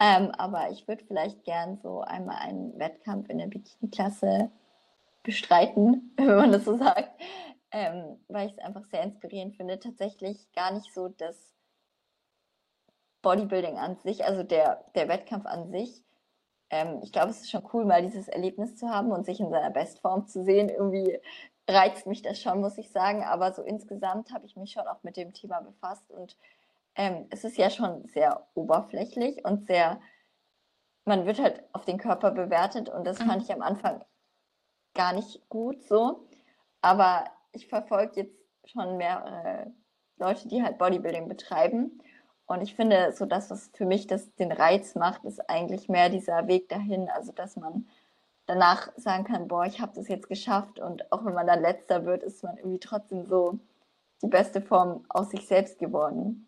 ähm, 0.00 0.30
aber 0.32 0.70
ich 0.70 0.86
würde 0.88 1.04
vielleicht 1.04 1.44
gern 1.44 1.78
so 1.78 2.00
einmal 2.00 2.36
einen 2.36 2.78
Wettkampf 2.78 3.28
in 3.28 3.38
der 3.38 3.46
Bikini-Klasse 3.46 4.50
bestreiten, 5.22 6.14
wenn 6.16 6.36
man 6.36 6.52
das 6.52 6.64
so 6.64 6.76
sagt, 6.76 7.10
ähm, 7.72 8.18
weil 8.28 8.46
ich 8.48 8.52
es 8.52 8.58
einfach 8.58 8.84
sehr 8.84 9.02
inspirierend 9.02 9.56
finde. 9.56 9.78
Tatsächlich 9.78 10.50
gar 10.52 10.72
nicht 10.72 10.92
so 10.94 11.08
das 11.08 11.54
Bodybuilding 13.22 13.76
an 13.78 13.96
sich, 13.96 14.24
also 14.24 14.42
der, 14.42 14.84
der 14.94 15.08
Wettkampf 15.08 15.46
an 15.46 15.70
sich, 15.70 16.04
ähm, 16.70 17.00
ich 17.02 17.12
glaube, 17.12 17.30
es 17.30 17.42
ist 17.42 17.50
schon 17.50 17.66
cool, 17.72 17.84
mal 17.84 18.02
dieses 18.02 18.28
Erlebnis 18.28 18.76
zu 18.76 18.88
haben 18.88 19.12
und 19.12 19.24
sich 19.24 19.40
in 19.40 19.50
seiner 19.50 19.70
Bestform 19.70 20.26
zu 20.26 20.44
sehen. 20.44 20.68
Irgendwie 20.68 21.18
reizt 21.68 22.06
mich 22.06 22.22
das 22.22 22.40
schon, 22.40 22.60
muss 22.60 22.78
ich 22.78 22.90
sagen. 22.90 23.22
Aber 23.24 23.52
so 23.52 23.62
insgesamt 23.62 24.32
habe 24.32 24.46
ich 24.46 24.56
mich 24.56 24.72
schon 24.72 24.86
auch 24.86 25.02
mit 25.02 25.16
dem 25.16 25.32
Thema 25.32 25.60
befasst 25.60 26.10
und 26.10 26.36
ähm, 26.96 27.26
es 27.30 27.44
ist 27.44 27.58
ja 27.58 27.70
schon 27.70 28.06
sehr 28.08 28.46
oberflächlich 28.54 29.44
und 29.44 29.66
sehr, 29.66 30.00
man 31.04 31.26
wird 31.26 31.38
halt 31.38 31.62
auf 31.72 31.84
den 31.84 31.98
Körper 31.98 32.30
bewertet 32.30 32.88
und 32.88 33.06
das 33.06 33.18
mhm. 33.20 33.26
fand 33.26 33.42
ich 33.42 33.52
am 33.52 33.62
Anfang 33.62 34.02
gar 34.94 35.12
nicht 35.12 35.48
gut 35.48 35.82
so. 35.84 36.26
Aber 36.80 37.24
ich 37.52 37.68
verfolge 37.68 38.22
jetzt 38.22 38.40
schon 38.64 38.96
mehrere 38.96 39.72
Leute, 40.16 40.48
die 40.48 40.62
halt 40.62 40.78
Bodybuilding 40.78 41.28
betreiben 41.28 42.00
und 42.46 42.62
ich 42.62 42.74
finde, 42.74 43.12
so 43.12 43.26
das, 43.26 43.50
was 43.50 43.70
für 43.74 43.86
mich 43.86 44.06
das, 44.06 44.34
den 44.36 44.52
Reiz 44.52 44.94
macht, 44.94 45.24
ist 45.24 45.50
eigentlich 45.50 45.88
mehr 45.88 46.08
dieser 46.08 46.46
Weg 46.46 46.68
dahin. 46.68 47.08
Also, 47.08 47.32
dass 47.32 47.56
man 47.56 47.86
danach 48.46 48.92
sagen 48.96 49.24
kann, 49.24 49.48
boah, 49.48 49.66
ich 49.66 49.80
habe 49.80 49.92
das 49.94 50.08
jetzt 50.08 50.28
geschafft. 50.28 50.78
Und 50.78 51.10
auch 51.12 51.24
wenn 51.24 51.34
man 51.34 51.46
dann 51.46 51.60
letzter 51.60 52.04
wird, 52.06 52.22
ist 52.22 52.44
man 52.44 52.56
irgendwie 52.56 52.78
trotzdem 52.78 53.26
so 53.26 53.58
die 54.22 54.28
beste 54.28 54.62
Form 54.62 55.04
aus 55.08 55.30
sich 55.30 55.46
selbst 55.46 55.78
geworden. 55.78 56.46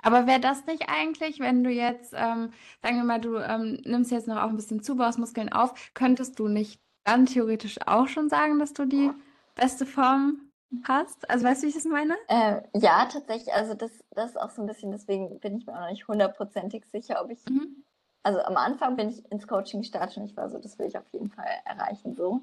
Aber 0.00 0.26
wäre 0.26 0.40
das 0.40 0.66
nicht 0.66 0.88
eigentlich, 0.88 1.40
wenn 1.40 1.64
du 1.64 1.70
jetzt, 1.70 2.12
ähm, 2.14 2.52
sagen 2.82 2.96
wir 2.96 3.04
mal, 3.04 3.20
du 3.20 3.36
ähm, 3.36 3.80
nimmst 3.84 4.10
jetzt 4.10 4.28
noch 4.28 4.36
auch 4.36 4.48
ein 4.48 4.56
bisschen 4.56 4.82
Zubausmuskeln 4.82 5.52
auf, 5.52 5.92
könntest 5.94 6.38
du 6.38 6.48
nicht 6.48 6.80
dann 7.04 7.26
theoretisch 7.26 7.78
auch 7.86 8.08
schon 8.08 8.28
sagen, 8.28 8.58
dass 8.58 8.72
du 8.72 8.86
die 8.86 9.10
beste 9.54 9.86
Form 9.86 10.50
hast? 10.84 11.28
Also 11.30 11.44
weißt 11.44 11.62
du, 11.62 11.66
wie 11.66 11.70
ich 11.70 11.74
das 11.74 11.84
meine? 11.84 12.14
Äh, 12.28 12.62
ja, 12.74 13.06
tatsächlich. 13.06 13.52
Also 13.54 13.74
das, 13.74 13.90
das 14.10 14.30
ist 14.30 14.40
auch 14.40 14.50
so 14.50 14.62
ein 14.62 14.66
bisschen, 14.66 14.90
deswegen 14.90 15.38
bin 15.40 15.56
ich 15.56 15.66
mir 15.66 15.74
auch 15.74 15.80
noch 15.80 15.90
nicht 15.90 16.08
hundertprozentig 16.08 16.84
sicher, 16.86 17.22
ob 17.22 17.30
ich. 17.30 17.44
Mhm. 17.48 17.84
Also 18.22 18.40
am 18.40 18.56
Anfang 18.56 18.96
bin 18.96 19.10
ich 19.10 19.30
ins 19.30 19.46
Coaching 19.46 19.80
gestartet 19.80 20.16
und 20.16 20.24
ich 20.24 20.36
war 20.36 20.48
so, 20.48 20.58
das 20.58 20.78
will 20.78 20.86
ich 20.86 20.96
auf 20.96 21.08
jeden 21.12 21.30
Fall 21.30 21.46
erreichen 21.64 22.14
so. 22.14 22.40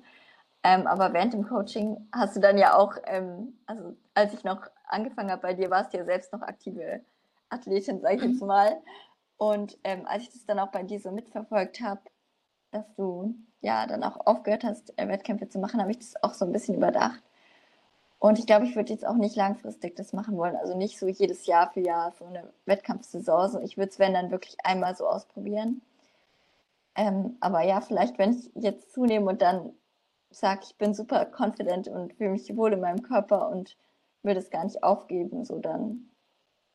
Ähm, 0.64 0.86
aber 0.86 1.12
während 1.14 1.34
dem 1.34 1.48
Coaching 1.48 2.08
hast 2.12 2.36
du 2.36 2.40
dann 2.40 2.58
ja 2.58 2.78
auch, 2.78 2.96
ähm, 3.06 3.58
also 3.66 3.96
als 4.14 4.34
ich 4.34 4.44
noch 4.44 4.62
angefangen 4.88 5.32
habe 5.32 5.42
bei 5.42 5.54
dir, 5.56 5.72
warst 5.72 5.94
du 5.94 5.98
ja 5.98 6.06
selbst 6.06 6.32
noch 6.34 6.44
aktive 6.44 7.02
Athletin, 7.50 8.00
sage 8.00 8.18
ich 8.18 8.22
jetzt 8.22 8.42
mhm. 8.42 8.48
mal. 8.48 8.82
Und 9.38 9.80
ähm, 9.84 10.06
als 10.06 10.24
ich 10.24 10.30
das 10.30 10.46
dann 10.46 10.60
auch 10.60 10.72
bei 10.72 10.84
dir 10.84 11.00
so 11.00 11.12
mitverfolgt 11.12 11.82
habe, 11.82 12.02
dass 12.70 12.86
du 12.96 13.34
ja 13.62 13.88
dann 13.88 14.04
auch 14.04 14.28
aufgehört 14.28 14.64
hast, 14.64 14.98
äh, 14.98 15.08
Wettkämpfe 15.08 15.50
zu 15.50 15.58
machen, 15.58 15.82
habe 15.82 15.92
ich 15.92 16.00
das 16.00 16.24
auch 16.24 16.36
so 16.36 16.46
ein 16.46 16.52
bisschen 16.52 16.76
überdacht. 16.76 17.24
Und 18.22 18.38
ich 18.38 18.46
glaube, 18.46 18.68
ich 18.68 18.76
würde 18.76 18.94
jetzt 18.94 19.06
auch 19.06 19.16
nicht 19.16 19.36
langfristig 19.36 19.96
das 19.96 20.14
machen 20.14 20.38
wollen. 20.38 20.56
Also 20.56 20.78
nicht 20.78 21.00
so 21.00 21.08
jedes 21.08 21.48
Jahr 21.48 21.72
für 21.72 21.80
Jahr 21.80 22.12
so 22.12 22.26
eine 22.26 22.54
Wettkampfsaison. 22.66 23.50
So, 23.50 23.60
ich 23.62 23.78
würde 23.78 23.90
es, 23.90 23.98
wenn 23.98 24.14
dann 24.14 24.30
wirklich 24.30 24.58
einmal 24.64 24.96
so 24.96 25.08
ausprobieren. 25.08 25.82
Ähm, 26.96 27.38
aber 27.40 27.64
ja, 27.64 27.82
vielleicht, 27.82 28.20
wenn 28.20 28.34
ich 28.34 28.52
jetzt 28.54 28.94
zunehme 28.94 29.28
und 29.28 29.42
dann 29.42 29.74
sage, 30.30 30.62
ich 30.66 30.78
bin 30.78 30.94
super 30.94 31.26
confident 31.36 31.88
und 31.88 32.14
fühle 32.14 32.30
mich 32.30 32.56
wohl 32.56 32.74
in 32.74 32.82
meinem 32.82 33.02
Körper 33.02 33.50
und 33.50 33.76
würde 34.22 34.40
es 34.40 34.52
gar 34.52 34.66
nicht 34.66 34.84
aufgeben, 34.84 35.44
so 35.44 35.58
dann 35.58 36.12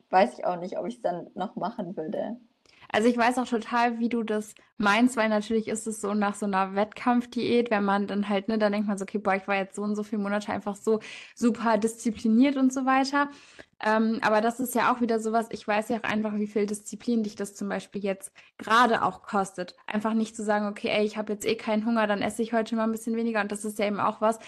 weiß 0.09 0.37
ich 0.37 0.45
auch 0.45 0.57
nicht, 0.57 0.77
ob 0.77 0.85
ich 0.85 0.95
es 0.95 1.01
dann 1.01 1.29
noch 1.33 1.55
machen 1.55 1.95
würde. 1.95 2.35
Also 2.91 3.07
ich 3.09 3.17
weiß 3.17 3.37
auch 3.37 3.47
total, 3.47 3.99
wie 3.99 4.09
du 4.09 4.23
das 4.23 4.55
meinst, 4.77 5.17
weil 5.17 5.29
natürlich 5.29 5.67
ist 5.67 5.87
es 5.87 6.01
so 6.01 6.13
nach 6.13 6.35
so 6.35 6.45
einer 6.45 6.75
Wettkampfdiät, 6.75 7.71
wenn 7.71 7.83
man 7.83 8.07
dann 8.07 8.29
halt, 8.29 8.47
ne, 8.47 8.57
dann 8.57 8.71
denkt 8.71 8.87
man 8.87 8.97
so, 8.97 9.03
okay, 9.03 9.17
boah, 9.17 9.35
ich 9.35 9.47
war 9.47 9.55
jetzt 9.55 9.75
so 9.75 9.81
und 9.81 9.95
so 9.95 10.03
viele 10.03 10.21
Monate 10.21 10.51
einfach 10.51 10.75
so 10.75 10.99
super 11.35 11.77
diszipliniert 11.77 12.55
und 12.57 12.71
so 12.71 12.85
weiter. 12.85 13.29
Ähm, 13.83 14.19
aber 14.21 14.41
das 14.41 14.59
ist 14.59 14.73
ja 14.73 14.91
auch 14.91 15.01
wieder 15.01 15.19
sowas, 15.19 15.47
ich 15.51 15.67
weiß 15.67 15.89
ja 15.89 15.97
auch 15.97 16.03
einfach, 16.03 16.33
wie 16.35 16.47
viel 16.47 16.65
Disziplin 16.65 17.23
dich 17.23 17.35
das 17.35 17.53
zum 17.55 17.69
Beispiel 17.69 18.03
jetzt 18.03 18.31
gerade 18.57 19.03
auch 19.03 19.21
kostet. 19.23 19.75
Einfach 19.85 20.13
nicht 20.13 20.35
zu 20.35 20.43
sagen, 20.43 20.67
okay, 20.67 20.89
ey, 20.89 21.05
ich 21.05 21.17
habe 21.17 21.33
jetzt 21.33 21.45
eh 21.45 21.55
keinen 21.55 21.85
Hunger, 21.85 22.07
dann 22.07 22.21
esse 22.21 22.41
ich 22.41 22.53
heute 22.53 22.75
mal 22.75 22.85
ein 22.85 22.91
bisschen 22.91 23.15
weniger. 23.15 23.41
Und 23.41 23.51
das 23.51 23.65
ist 23.65 23.77
ja 23.79 23.85
eben 23.85 23.99
auch 23.99 24.21
was, 24.21 24.39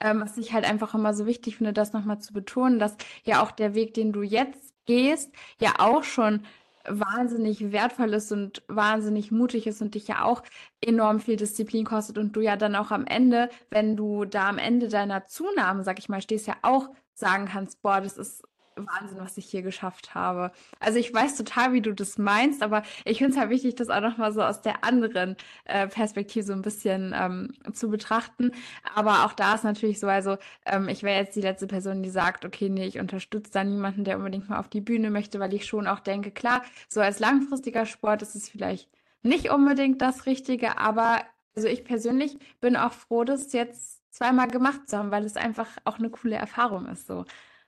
ähm, 0.00 0.20
was 0.20 0.36
ich 0.36 0.52
halt 0.52 0.68
einfach 0.68 0.94
immer 0.94 1.14
so 1.14 1.26
wichtig 1.26 1.56
finde, 1.56 1.72
das 1.72 1.92
nochmal 1.92 2.20
zu 2.20 2.32
betonen, 2.32 2.78
dass 2.78 2.96
ja 3.24 3.42
auch 3.42 3.50
der 3.50 3.74
Weg, 3.74 3.94
den 3.94 4.12
du 4.12 4.22
jetzt 4.22 4.74
gehst, 4.86 5.32
ja 5.58 5.74
auch 5.78 6.04
schon 6.04 6.42
wahnsinnig 6.88 7.72
wertvoll 7.72 8.14
ist 8.14 8.32
und 8.32 8.62
wahnsinnig 8.68 9.30
mutig 9.30 9.66
ist 9.66 9.82
und 9.82 9.94
dich 9.94 10.08
ja 10.08 10.24
auch 10.24 10.42
enorm 10.80 11.20
viel 11.20 11.36
Disziplin 11.36 11.84
kostet 11.84 12.18
und 12.18 12.34
du 12.34 12.40
ja 12.40 12.56
dann 12.56 12.74
auch 12.76 12.90
am 12.90 13.06
Ende, 13.06 13.48
wenn 13.70 13.96
du 13.96 14.24
da 14.24 14.48
am 14.48 14.58
Ende 14.58 14.88
deiner 14.88 15.26
Zunahme, 15.26 15.84
sag 15.84 15.98
ich 15.98 16.08
mal, 16.08 16.22
stehst, 16.22 16.46
ja 16.46 16.56
auch 16.62 16.90
sagen 17.14 17.46
kannst, 17.46 17.82
boah, 17.82 18.00
das 18.00 18.16
ist 18.18 18.42
Wahnsinn, 18.76 19.18
was 19.18 19.36
ich 19.36 19.46
hier 19.46 19.62
geschafft 19.62 20.14
habe. 20.14 20.52
Also 20.80 20.98
ich 20.98 21.12
weiß 21.12 21.36
total, 21.36 21.72
wie 21.72 21.80
du 21.80 21.92
das 21.92 22.18
meinst, 22.18 22.62
aber 22.62 22.82
ich 23.04 23.18
finde 23.18 23.32
es 23.32 23.38
halt 23.38 23.50
wichtig, 23.50 23.74
das 23.74 23.88
auch 23.88 24.00
nochmal 24.00 24.32
so 24.32 24.42
aus 24.42 24.60
der 24.62 24.84
anderen 24.84 25.36
äh, 25.64 25.88
Perspektive 25.88 26.44
so 26.44 26.52
ein 26.52 26.62
bisschen 26.62 27.14
ähm, 27.16 27.54
zu 27.72 27.88
betrachten. 27.88 28.52
Aber 28.94 29.24
auch 29.24 29.32
da 29.32 29.54
ist 29.54 29.64
natürlich 29.64 29.98
so, 30.00 30.06
also 30.08 30.36
ähm, 30.66 30.88
ich 30.88 31.02
wäre 31.02 31.18
jetzt 31.18 31.36
die 31.36 31.40
letzte 31.40 31.66
Person, 31.66 32.02
die 32.02 32.10
sagt, 32.10 32.44
okay, 32.44 32.68
nee, 32.68 32.86
ich 32.86 32.98
unterstütze 32.98 33.52
da 33.52 33.64
niemanden, 33.64 34.04
der 34.04 34.18
unbedingt 34.18 34.48
mal 34.48 34.58
auf 34.58 34.68
die 34.68 34.80
Bühne 34.80 35.10
möchte, 35.10 35.40
weil 35.40 35.54
ich 35.54 35.66
schon 35.66 35.86
auch 35.86 36.00
denke, 36.00 36.30
klar, 36.30 36.62
so 36.88 37.00
als 37.00 37.18
langfristiger 37.18 37.86
Sport 37.86 38.22
ist 38.22 38.34
es 38.34 38.48
vielleicht 38.48 38.88
nicht 39.22 39.50
unbedingt 39.50 40.00
das 40.02 40.26
Richtige, 40.26 40.78
aber 40.78 41.22
also 41.56 41.68
ich 41.68 41.84
persönlich 41.84 42.38
bin 42.60 42.76
auch 42.76 42.92
froh, 42.92 43.24
das 43.24 43.52
jetzt 43.52 44.02
zweimal 44.14 44.48
gemacht 44.48 44.88
zu 44.88 44.98
haben, 44.98 45.10
weil 45.10 45.24
es 45.24 45.36
einfach 45.36 45.68
auch 45.84 45.98
eine 45.98 46.10
coole 46.10 46.36
Erfahrung 46.36 46.86
ist. 46.86 47.06
So. 47.06 47.24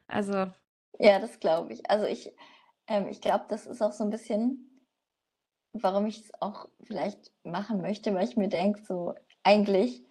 Also 0.06 0.52
ja, 0.98 1.18
das 1.18 1.40
glaube 1.40 1.72
ich. 1.72 1.90
Also 1.90 2.06
ich, 2.06 2.34
ähm, 2.86 3.08
ich 3.08 3.20
glaube, 3.20 3.46
das 3.48 3.66
ist 3.66 3.82
auch 3.82 3.92
so 3.92 4.04
ein 4.04 4.10
bisschen, 4.10 4.86
warum 5.72 6.06
ich 6.06 6.20
es 6.20 6.30
auch 6.40 6.68
vielleicht 6.82 7.32
machen 7.44 7.80
möchte, 7.80 8.14
weil 8.14 8.24
ich 8.28 8.36
mir 8.36 8.48
denke, 8.48 8.82
so 8.82 9.14
eigentlich 9.42 10.04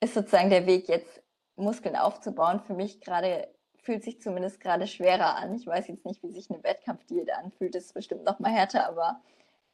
ist 0.00 0.14
sozusagen 0.14 0.50
der 0.50 0.66
Weg 0.66 0.88
jetzt 0.88 1.22
Muskeln 1.56 1.96
aufzubauen 1.96 2.60
für 2.60 2.74
mich 2.74 3.00
gerade 3.00 3.52
fühlt 3.82 4.02
sich 4.04 4.20
zumindest 4.20 4.60
gerade 4.60 4.86
schwerer 4.86 5.36
an. 5.36 5.54
Ich 5.54 5.66
weiß 5.66 5.88
jetzt 5.88 6.04
nicht, 6.04 6.22
wie 6.22 6.30
sich 6.30 6.50
eine 6.50 6.62
Wettkampfdiät 6.62 7.32
anfühlt. 7.32 7.74
Das 7.74 7.86
ist 7.86 7.94
bestimmt 7.94 8.24
noch 8.24 8.38
mal 8.38 8.52
härter, 8.52 8.86
aber 8.86 9.20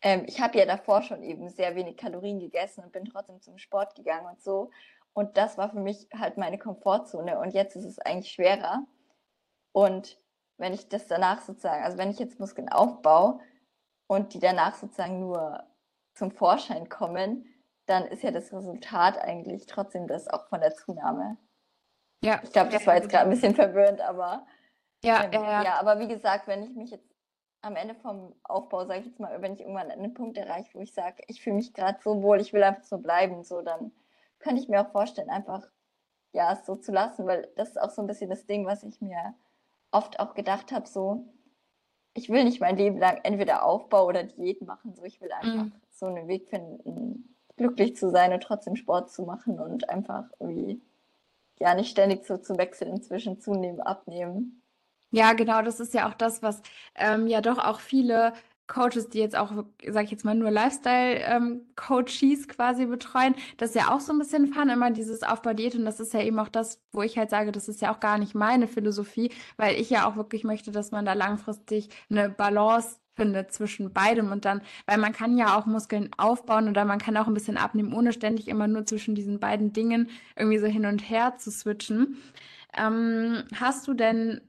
ähm, 0.02 0.24
ich 0.26 0.40
habe 0.40 0.58
ja 0.58 0.66
davor 0.66 1.02
schon 1.02 1.22
eben 1.22 1.48
sehr 1.48 1.74
wenig 1.74 1.96
Kalorien 1.96 2.38
gegessen 2.38 2.84
und 2.84 2.92
bin 2.92 3.04
trotzdem 3.04 3.40
zum 3.40 3.58
Sport 3.58 3.94
gegangen 3.94 4.26
und 4.26 4.40
so. 4.40 4.70
Und 5.12 5.36
das 5.36 5.58
war 5.58 5.70
für 5.70 5.80
mich 5.80 6.08
halt 6.14 6.36
meine 6.36 6.58
Komfortzone. 6.58 7.38
Und 7.38 7.54
jetzt 7.54 7.74
ist 7.74 7.84
es 7.84 7.98
eigentlich 7.98 8.32
schwerer. 8.32 8.86
Und 9.76 10.18
wenn 10.56 10.72
ich 10.72 10.88
das 10.88 11.06
danach 11.06 11.42
sozusagen, 11.42 11.84
also 11.84 11.98
wenn 11.98 12.10
ich 12.10 12.18
jetzt 12.18 12.40
Muskeln 12.40 12.70
aufbaue 12.70 13.40
und 14.06 14.32
die 14.32 14.40
danach 14.40 14.74
sozusagen 14.74 15.20
nur 15.20 15.64
zum 16.14 16.30
Vorschein 16.30 16.88
kommen, 16.88 17.44
dann 17.84 18.06
ist 18.06 18.22
ja 18.22 18.30
das 18.30 18.54
Resultat 18.54 19.18
eigentlich 19.18 19.66
trotzdem 19.66 20.06
das 20.06 20.28
auch 20.28 20.48
von 20.48 20.60
der 20.60 20.74
Zunahme. 20.74 21.36
Ja. 22.24 22.40
Ich 22.42 22.52
glaube, 22.52 22.70
das 22.70 22.86
war 22.86 22.94
jetzt 22.96 23.10
gerade 23.10 23.24
ein 23.24 23.30
bisschen 23.30 23.54
verwirrend, 23.54 24.00
aber 24.00 24.46
ja, 25.04 25.24
ähm, 25.24 25.32
ja, 25.34 25.42
ja. 25.42 25.62
ja, 25.64 25.74
aber 25.78 25.98
wie 25.98 26.08
gesagt, 26.08 26.46
wenn 26.46 26.62
ich 26.62 26.74
mich 26.74 26.90
jetzt 26.90 27.14
am 27.60 27.76
Ende 27.76 27.94
vom 27.96 28.34
Aufbau, 28.44 28.86
sage 28.86 29.00
ich 29.00 29.06
jetzt 29.08 29.20
mal, 29.20 29.42
wenn 29.42 29.52
ich 29.52 29.60
irgendwann 29.60 29.90
einen 29.90 30.14
Punkt 30.14 30.38
erreiche, 30.38 30.72
wo 30.72 30.80
ich 30.80 30.94
sage, 30.94 31.22
ich 31.26 31.42
fühle 31.42 31.56
mich 31.56 31.74
gerade 31.74 31.98
so 32.02 32.22
wohl, 32.22 32.40
ich 32.40 32.54
will 32.54 32.62
einfach 32.62 32.84
so 32.84 32.96
bleiben, 32.96 33.44
so 33.44 33.60
dann 33.60 33.92
könnte 34.38 34.62
ich 34.62 34.70
mir 34.70 34.80
auch 34.80 34.90
vorstellen, 34.90 35.28
einfach 35.28 35.68
ja, 36.32 36.54
es 36.54 36.64
so 36.64 36.76
zu 36.76 36.92
lassen, 36.92 37.26
weil 37.26 37.52
das 37.56 37.68
ist 37.68 37.78
auch 37.78 37.90
so 37.90 38.00
ein 38.00 38.06
bisschen 38.06 38.30
das 38.30 38.46
Ding, 38.46 38.64
was 38.64 38.82
ich 38.82 39.02
mir 39.02 39.34
oft 39.96 40.20
auch 40.20 40.34
gedacht 40.34 40.72
habe, 40.72 40.86
so, 40.86 41.24
ich 42.14 42.28
will 42.28 42.44
nicht 42.44 42.60
mein 42.60 42.76
Leben 42.76 42.98
lang 42.98 43.20
entweder 43.22 43.64
Aufbau 43.64 44.06
oder 44.06 44.24
Diät 44.24 44.62
machen, 44.62 44.94
so 44.94 45.04
ich 45.04 45.20
will 45.20 45.32
einfach 45.32 45.64
mm. 45.64 45.72
so 45.90 46.06
einen 46.06 46.28
Weg 46.28 46.48
finden, 46.48 47.36
glücklich 47.56 47.96
zu 47.96 48.10
sein 48.10 48.32
und 48.32 48.42
trotzdem 48.42 48.76
Sport 48.76 49.10
zu 49.10 49.22
machen 49.22 49.58
und 49.58 49.88
einfach 49.88 50.24
irgendwie 50.38 50.80
ja 51.58 51.74
nicht 51.74 51.90
ständig 51.90 52.26
so 52.26 52.36
zu 52.36 52.58
wechseln, 52.58 52.90
inzwischen 52.90 53.40
zunehmen, 53.40 53.80
abnehmen. 53.80 54.62
Ja, 55.10 55.32
genau, 55.32 55.62
das 55.62 55.80
ist 55.80 55.94
ja 55.94 56.08
auch 56.08 56.14
das, 56.14 56.42
was 56.42 56.60
ähm, 56.94 57.26
ja 57.26 57.40
doch 57.40 57.58
auch 57.58 57.80
viele 57.80 58.34
Coaches, 58.66 59.08
die 59.08 59.18
jetzt 59.18 59.36
auch, 59.36 59.52
sag 59.88 60.04
ich 60.04 60.10
jetzt 60.10 60.24
mal, 60.24 60.34
nur 60.34 60.50
Lifestyle-Coaches 60.50 62.22
ähm, 62.22 62.48
quasi 62.48 62.86
betreuen, 62.86 63.34
das 63.56 63.70
ist 63.70 63.76
ja 63.76 63.94
auch 63.94 64.00
so 64.00 64.12
ein 64.12 64.18
bisschen 64.18 64.52
Fun, 64.52 64.68
immer 64.68 64.90
dieses 64.90 65.22
Aufbaudiät 65.22 65.74
und 65.74 65.84
das 65.84 66.00
ist 66.00 66.12
ja 66.14 66.20
eben 66.22 66.38
auch 66.38 66.48
das, 66.48 66.80
wo 66.92 67.02
ich 67.02 67.16
halt 67.18 67.30
sage, 67.30 67.52
das 67.52 67.68
ist 67.68 67.80
ja 67.80 67.94
auch 67.94 68.00
gar 68.00 68.18
nicht 68.18 68.34
meine 68.34 68.66
Philosophie, 68.66 69.30
weil 69.56 69.80
ich 69.80 69.90
ja 69.90 70.08
auch 70.08 70.16
wirklich 70.16 70.44
möchte, 70.44 70.72
dass 70.72 70.90
man 70.90 71.04
da 71.04 71.12
langfristig 71.12 71.88
eine 72.10 72.28
Balance 72.28 72.96
findet 73.14 73.52
zwischen 73.52 73.92
beidem 73.92 74.30
und 74.30 74.44
dann, 74.44 74.60
weil 74.86 74.98
man 74.98 75.12
kann 75.12 75.38
ja 75.38 75.58
auch 75.58 75.66
Muskeln 75.66 76.10
aufbauen 76.18 76.68
oder 76.68 76.84
man 76.84 76.98
kann 76.98 77.16
auch 77.16 77.26
ein 77.26 77.34
bisschen 77.34 77.56
abnehmen, 77.56 77.94
ohne 77.94 78.12
ständig 78.12 78.48
immer 78.48 78.68
nur 78.68 78.84
zwischen 78.84 79.14
diesen 79.14 79.40
beiden 79.40 79.72
Dingen 79.72 80.10
irgendwie 80.36 80.58
so 80.58 80.66
hin 80.66 80.86
und 80.86 81.00
her 81.08 81.36
zu 81.38 81.50
switchen. 81.50 82.18
Ähm, 82.76 83.44
hast 83.54 83.88
du 83.88 83.94
denn 83.94 84.42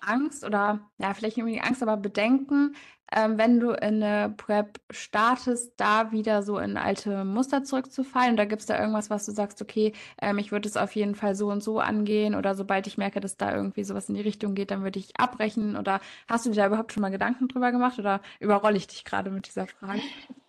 Angst 0.00 0.44
oder 0.44 0.90
ja, 0.98 1.14
vielleicht 1.14 1.36
unbedingt 1.38 1.64
Angst, 1.64 1.82
aber 1.82 1.96
Bedenken, 1.96 2.74
ähm, 3.14 3.38
wenn 3.38 3.60
du 3.60 3.70
in 3.70 4.02
eine 4.02 4.34
Prep 4.36 4.80
startest, 4.90 5.72
da 5.76 6.12
wieder 6.12 6.42
so 6.42 6.58
in 6.58 6.76
alte 6.76 7.24
Muster 7.24 7.64
zurückzufallen? 7.64 8.32
Und 8.32 8.36
da 8.36 8.44
gibt 8.44 8.60
es 8.60 8.66
da 8.66 8.78
irgendwas, 8.78 9.10
was 9.10 9.26
du 9.26 9.32
sagst, 9.32 9.62
okay, 9.62 9.92
ähm, 10.20 10.38
ich 10.38 10.52
würde 10.52 10.68
es 10.68 10.76
auf 10.76 10.94
jeden 10.94 11.14
Fall 11.14 11.34
so 11.34 11.50
und 11.50 11.62
so 11.62 11.80
angehen 11.80 12.34
oder 12.34 12.54
sobald 12.54 12.86
ich 12.86 12.98
merke, 12.98 13.20
dass 13.20 13.36
da 13.36 13.54
irgendwie 13.54 13.84
sowas 13.84 14.08
in 14.08 14.14
die 14.14 14.20
Richtung 14.20 14.54
geht, 14.54 14.70
dann 14.70 14.82
würde 14.82 14.98
ich 14.98 15.18
abbrechen 15.18 15.76
oder 15.76 16.00
hast 16.28 16.46
du 16.46 16.50
dir 16.50 16.56
da 16.56 16.66
überhaupt 16.66 16.92
schon 16.92 17.02
mal 17.02 17.10
Gedanken 17.10 17.48
drüber 17.48 17.72
gemacht 17.72 17.98
oder 17.98 18.20
überrolle 18.40 18.76
ich 18.76 18.86
dich 18.86 19.04
gerade 19.04 19.30
mit 19.30 19.46
dieser 19.46 19.66
Frage? 19.66 20.00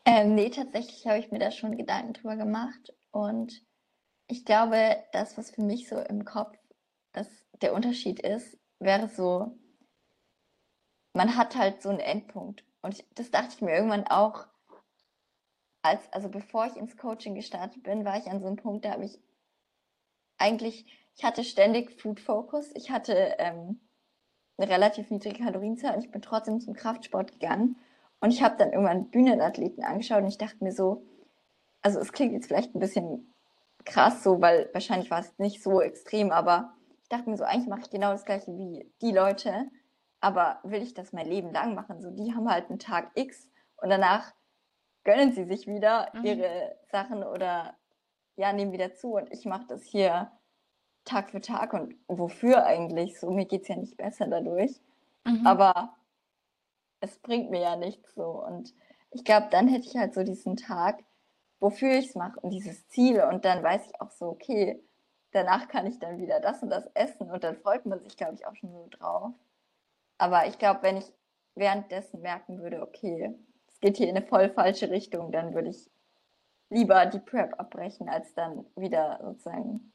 Ähm, 0.06 0.36
nee, 0.36 0.50
tatsächlich 0.50 1.08
habe 1.08 1.20
ich 1.20 1.32
mir 1.32 1.40
da 1.40 1.52
schon 1.52 1.78
Gedanken 1.78 2.14
drüber 2.14 2.36
gemacht 2.36 2.94
und 3.12 3.64
ich 4.28 4.46
glaube, 4.46 4.98
das, 5.14 5.38
was 5.38 5.52
für 5.52 5.62
mich 5.62 5.88
so 5.88 5.98
im 5.98 6.26
Kopf 6.26 6.58
das, 7.12 7.28
der 7.62 7.74
Unterschied 7.74 8.20
ist, 8.20 8.58
wäre 8.80 9.08
so, 9.08 9.58
man 11.16 11.38
hat 11.38 11.56
halt 11.56 11.82
so 11.82 11.90
einen 11.90 12.00
Endpunkt. 12.00 12.64
Und 12.82 13.04
das 13.16 13.32
dachte 13.32 13.50
ich 13.56 13.62
mir 13.62 13.74
irgendwann 13.74 14.06
auch, 14.06 14.46
als, 15.82 16.02
also 16.12 16.30
bevor 16.30 16.66
ich 16.68 16.76
ins 16.76 16.98
Coaching 16.98 17.36
gestartet 17.36 17.84
bin, 17.84 18.06
war 18.06 18.18
ich 18.18 18.28
an 18.28 18.42
so 18.42 18.48
einem 18.48 18.58
Punkt, 18.58 18.86
da 18.86 18.92
habe 18.92 19.06
ich 19.06 19.20
eigentlich, 20.38 20.86
ich 21.16 21.24
hatte 21.24 21.44
ständig 21.44 22.00
Food 22.02 22.20
Focus, 22.20 22.72
ich 22.76 22.92
hatte 22.92 23.36
ähm, 23.40 23.80
eine 24.58 24.70
relativ 24.70 25.10
niedrige 25.10 25.44
Kalorienzahl 25.44 25.96
und 25.96 26.04
ich 26.04 26.12
bin 26.12 26.22
trotzdem 26.22 26.60
zum 26.60 26.74
Kraftsport 26.74 27.32
gegangen. 27.32 27.78
Und 28.20 28.32
ich 28.32 28.44
habe 28.44 28.58
dann 28.58 28.74
irgendwann 28.74 29.10
Bühnenathleten 29.10 29.84
angeschaut 29.84 30.22
und 30.22 30.28
ich 30.28 30.38
dachte 30.38 30.64
mir 30.64 30.72
so, 30.72 31.06
also 31.82 32.00
es 32.00 32.12
klingt 32.12 32.34
jetzt 32.34 32.48
vielleicht 32.48 32.76
ein 32.76 32.80
bisschen 32.80 33.34
krass 33.86 34.24
so, 34.24 34.42
weil 34.42 34.70
wahrscheinlich 34.74 35.12
war 35.12 35.20
es 35.20 35.38
nicht 35.38 35.64
so 35.64 35.82
extrem, 35.82 36.32
aber 36.32 36.74
ich 37.04 37.10
dachte 37.10 37.30
mir 37.30 37.38
so, 37.38 37.44
eigentlich 37.44 37.68
mache 37.68 37.82
ich 37.82 37.90
genau 37.90 38.12
das 38.12 38.26
gleiche 38.26 38.58
wie 38.58 38.92
die 39.02 39.12
Leute, 39.12 39.70
aber 40.20 40.60
will 40.64 40.82
ich 40.82 40.94
das 40.94 41.14
mein 41.14 41.28
Leben 41.28 41.52
lang 41.52 41.76
machen? 41.76 42.02
So, 42.02 42.12
die 42.12 42.34
haben 42.34 42.50
halt 42.50 42.70
einen 42.70 42.80
Tag 42.80 43.12
X 43.16 43.50
und 43.78 43.90
danach 43.90 44.34
gönnen 45.04 45.34
sie 45.34 45.46
sich 45.46 45.68
wieder 45.68 46.10
mhm. 46.14 46.26
ihre 46.26 46.76
Sachen 46.92 47.24
oder 47.24 47.76
ja, 48.36 48.52
nehmen 48.52 48.72
wieder 48.72 48.94
zu 48.94 49.16
und 49.16 49.32
ich 49.32 49.46
mache 49.46 49.66
das 49.68 49.84
hier 49.84 50.32
Tag 51.06 51.30
für 51.30 51.40
Tag 51.40 51.74
und 51.74 51.96
wofür 52.08 52.66
eigentlich? 52.66 53.20
So, 53.20 53.30
mir 53.30 53.46
geht 53.46 53.62
es 53.62 53.68
ja 53.68 53.76
nicht 53.76 53.96
besser 53.96 54.28
dadurch. 54.28 54.82
Mhm. 55.24 55.46
Aber 55.46 55.96
es 57.00 57.20
bringt 57.20 57.52
mir 57.52 57.62
ja 57.62 57.76
nichts 57.76 58.14
so. 58.16 58.44
Und 58.44 58.74
ich 59.12 59.24
glaube, 59.24 59.48
dann 59.52 59.68
hätte 59.68 59.88
ich 59.88 59.96
halt 59.96 60.14
so 60.14 60.24
diesen 60.24 60.58
Tag, 60.58 61.04
wofür 61.60 61.92
ich 61.92 62.10
es 62.10 62.16
mache 62.16 62.40
und 62.40 62.50
dieses 62.50 62.88
Ziel. 62.88 63.22
Und 63.22 63.46
dann 63.46 63.64
weiß 63.64 63.86
ich 63.88 64.02
auch 64.02 64.12
so, 64.12 64.26
okay, 64.26 64.84
danach 65.32 65.68
kann 65.68 65.86
ich 65.86 66.00
dann 66.00 66.18
wieder 66.18 66.40
das 66.40 66.62
und 66.64 66.70
das 66.70 66.88
essen 66.94 67.30
und 67.30 67.44
dann 67.44 67.56
freut 67.58 67.86
man 67.86 68.02
sich, 68.02 68.18
glaube 68.18 68.36
ich, 68.36 68.48
auch 68.48 68.56
schon 68.56 68.72
so 68.72 68.88
drauf. 68.90 69.34
Aber 70.18 70.48
ich 70.48 70.58
glaube, 70.58 70.84
wenn 70.84 70.98
ich 70.98 71.12
währenddessen 71.56 72.22
merken 72.22 72.62
würde, 72.62 72.82
okay, 72.82 73.34
es 73.68 73.80
geht 73.80 73.98
hier 73.98 74.10
in 74.10 74.18
eine 74.18 74.26
voll 74.26 74.50
falsche 74.50 74.90
Richtung, 74.90 75.32
dann 75.32 75.54
würde 75.54 75.70
ich 75.70 75.90
lieber 76.70 77.06
die 77.06 77.20
Prep 77.20 77.60
abbrechen, 77.60 78.10
als 78.10 78.34
dann 78.34 78.66
wieder 78.76 79.20
sozusagen 79.24 79.94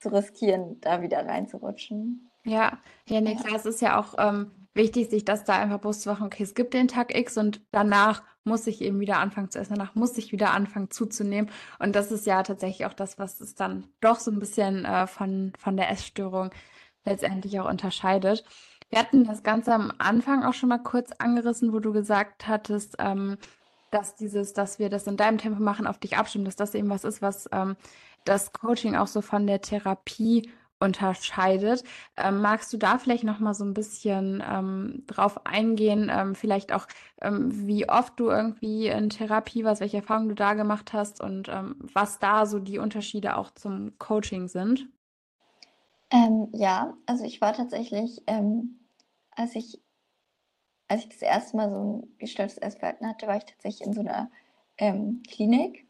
zu 0.00 0.08
riskieren, 0.10 0.80
da 0.80 1.02
wieder 1.02 1.26
reinzurutschen. 1.26 2.30
Ja, 2.44 2.78
ja, 3.06 3.20
nee, 3.20 3.36
klar, 3.36 3.54
es 3.54 3.66
ist 3.66 3.82
ja 3.82 3.98
auch 3.98 4.14
ähm, 4.18 4.50
wichtig, 4.74 5.10
sich 5.10 5.24
das 5.24 5.44
da 5.44 5.58
einfach 5.58 5.78
bewusst 5.78 6.02
zu 6.02 6.08
machen, 6.08 6.26
okay, 6.26 6.42
es 6.42 6.54
gibt 6.54 6.72
den 6.72 6.88
Tag 6.88 7.14
X 7.14 7.36
und 7.36 7.60
danach 7.70 8.22
muss 8.44 8.66
ich 8.66 8.80
eben 8.80 8.98
wieder 9.00 9.18
anfangen 9.18 9.50
zu 9.50 9.58
essen, 9.58 9.74
danach 9.74 9.94
muss 9.94 10.16
ich 10.16 10.32
wieder 10.32 10.52
anfangen 10.52 10.90
zuzunehmen. 10.90 11.50
Und 11.78 11.94
das 11.94 12.10
ist 12.10 12.26
ja 12.26 12.42
tatsächlich 12.42 12.86
auch 12.86 12.94
das, 12.94 13.18
was 13.18 13.40
es 13.40 13.54
dann 13.54 13.86
doch 14.00 14.18
so 14.18 14.30
ein 14.30 14.38
bisschen 14.38 14.86
äh, 14.86 15.06
von, 15.06 15.52
von 15.58 15.76
der 15.76 15.90
Essstörung 15.90 16.50
letztendlich 17.04 17.60
auch 17.60 17.68
unterscheidet. 17.68 18.44
Wir 18.90 18.98
hatten 18.98 19.24
das 19.24 19.42
Ganze 19.42 19.72
am 19.72 19.92
Anfang 19.98 20.44
auch 20.44 20.54
schon 20.54 20.68
mal 20.68 20.78
kurz 20.78 21.12
angerissen, 21.18 21.72
wo 21.72 21.78
du 21.78 21.92
gesagt 21.92 22.48
hattest, 22.48 22.96
ähm, 22.98 23.38
dass 23.90 24.16
dieses, 24.16 24.52
dass 24.52 24.78
wir 24.78 24.90
das 24.90 25.06
in 25.06 25.16
deinem 25.16 25.38
Tempo 25.38 25.62
machen, 25.62 25.86
auf 25.86 25.98
dich 25.98 26.16
abstimmen, 26.16 26.44
dass 26.44 26.56
das 26.56 26.74
eben 26.74 26.90
was 26.90 27.04
ist, 27.04 27.22
was 27.22 27.48
ähm, 27.52 27.76
das 28.24 28.52
Coaching 28.52 28.96
auch 28.96 29.06
so 29.06 29.20
von 29.22 29.46
der 29.46 29.60
Therapie 29.60 30.50
unterscheidet. 30.80 31.84
Ähm, 32.16 32.40
magst 32.40 32.72
du 32.72 32.78
da 32.78 32.98
vielleicht 32.98 33.24
noch 33.24 33.38
mal 33.38 33.54
so 33.54 33.64
ein 33.64 33.74
bisschen 33.74 34.42
ähm, 34.48 35.04
drauf 35.06 35.46
eingehen, 35.46 36.10
ähm, 36.12 36.34
vielleicht 36.34 36.72
auch, 36.72 36.86
ähm, 37.20 37.66
wie 37.66 37.88
oft 37.88 38.18
du 38.18 38.30
irgendwie 38.30 38.86
in 38.88 39.10
Therapie 39.10 39.64
warst, 39.64 39.80
welche 39.80 39.98
Erfahrungen 39.98 40.30
du 40.30 40.34
da 40.34 40.54
gemacht 40.54 40.92
hast 40.92 41.20
und 41.20 41.48
ähm, 41.48 41.76
was 41.80 42.18
da 42.18 42.46
so 42.46 42.58
die 42.58 42.78
Unterschiede 42.78 43.36
auch 43.36 43.50
zum 43.52 43.98
Coaching 43.98 44.48
sind? 44.48 44.88
Ähm, 46.10 46.48
ja, 46.52 46.94
also 47.06 47.24
ich 47.24 47.40
war 47.40 47.52
tatsächlich, 47.52 48.22
als 49.40 49.54
ich 49.56 49.80
als 50.88 51.04
ich 51.04 51.10
das 51.10 51.22
erste 51.22 51.56
Mal 51.56 51.70
so 51.70 51.76
ein 51.78 52.18
gestörtes 52.18 52.58
Essverhalten 52.58 53.08
hatte, 53.08 53.28
war 53.28 53.36
ich 53.36 53.44
tatsächlich 53.44 53.86
in 53.86 53.92
so 53.92 54.00
einer 54.00 54.28
Klinik. 54.76 55.86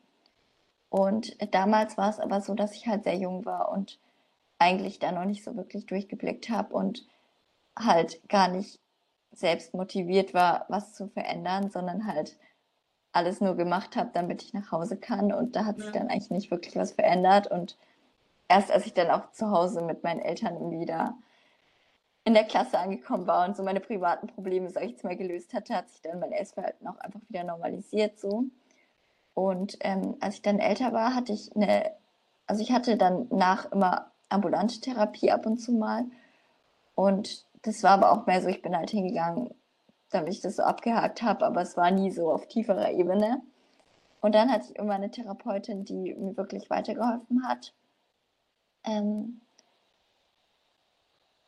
Und 0.90 1.36
damals 1.54 1.96
war 1.96 2.10
es 2.10 2.20
aber 2.20 2.42
so, 2.42 2.54
dass 2.54 2.74
ich 2.74 2.86
halt 2.86 3.04
sehr 3.04 3.16
jung 3.16 3.46
war 3.46 3.70
und 3.70 3.98
eigentlich 4.58 4.98
da 4.98 5.10
noch 5.10 5.24
nicht 5.24 5.42
so 5.42 5.56
wirklich 5.56 5.86
durchgeblickt 5.86 6.50
habe 6.50 6.74
und 6.74 7.06
halt 7.78 8.20
gar 8.28 8.48
nicht 8.48 8.78
selbst 9.30 9.72
motiviert 9.72 10.34
war, 10.34 10.66
was 10.68 10.92
zu 10.92 11.08
verändern, 11.08 11.70
sondern 11.70 12.06
halt 12.06 12.36
alles 13.12 13.40
nur 13.40 13.56
gemacht 13.56 13.96
habe, 13.96 14.10
damit 14.12 14.42
ich 14.42 14.52
nach 14.52 14.70
Hause 14.70 14.98
kann. 14.98 15.32
Und 15.32 15.56
da 15.56 15.64
hat 15.64 15.78
sich 15.78 15.92
dann 15.92 16.08
eigentlich 16.08 16.30
nicht 16.30 16.50
wirklich 16.50 16.76
was 16.76 16.92
verändert. 16.92 17.46
Und 17.46 17.78
erst 18.48 18.70
als 18.70 18.84
ich 18.84 18.92
dann 18.92 19.10
auch 19.10 19.30
zu 19.30 19.50
Hause 19.50 19.80
mit 19.80 20.02
meinen 20.02 20.20
Eltern 20.20 20.70
wieder 20.72 21.16
in 22.24 22.34
der 22.34 22.44
Klasse 22.44 22.78
angekommen 22.78 23.26
war 23.26 23.46
und 23.48 23.56
so 23.56 23.62
meine 23.62 23.80
privaten 23.80 24.26
Probleme, 24.26 24.70
sag 24.70 24.84
ich 24.84 24.92
jetzt 24.92 25.04
mal, 25.04 25.16
gelöst 25.16 25.54
hatte, 25.54 25.74
hat 25.74 25.88
sich 25.88 26.02
dann 26.02 26.20
mein 26.20 26.32
Essverhalten 26.32 26.86
auch 26.86 26.98
einfach 26.98 27.20
wieder 27.28 27.44
normalisiert 27.44 28.18
so. 28.18 28.44
Und 29.34 29.78
ähm, 29.80 30.16
als 30.20 30.36
ich 30.36 30.42
dann 30.42 30.58
älter 30.58 30.92
war, 30.92 31.14
hatte 31.14 31.32
ich 31.32 31.54
eine, 31.56 31.92
also 32.46 32.62
ich 32.62 32.72
hatte 32.72 32.96
dann 32.96 33.28
nach 33.30 33.70
immer 33.72 34.10
ambulante 34.28 34.80
Therapie 34.80 35.30
ab 35.30 35.46
und 35.46 35.58
zu 35.58 35.72
mal. 35.72 36.04
Und 36.94 37.46
das 37.62 37.82
war 37.82 37.92
aber 37.92 38.12
auch 38.12 38.26
mehr 38.26 38.42
so, 38.42 38.48
ich 38.48 38.62
bin 38.62 38.76
halt 38.76 38.90
hingegangen, 38.90 39.54
damit 40.10 40.34
ich 40.34 40.40
das 40.40 40.56
so 40.56 40.62
abgehakt 40.62 41.22
habe, 41.22 41.46
aber 41.46 41.62
es 41.62 41.76
war 41.76 41.90
nie 41.90 42.10
so 42.10 42.30
auf 42.30 42.48
tieferer 42.48 42.90
Ebene. 42.92 43.40
Und 44.20 44.34
dann 44.34 44.52
hatte 44.52 44.66
ich 44.70 44.76
immer 44.76 44.94
eine 44.94 45.10
Therapeutin, 45.10 45.84
die 45.84 46.14
mir 46.14 46.36
wirklich 46.36 46.68
weitergeholfen 46.68 47.46
hat. 47.48 47.72
Ähm, 48.84 49.40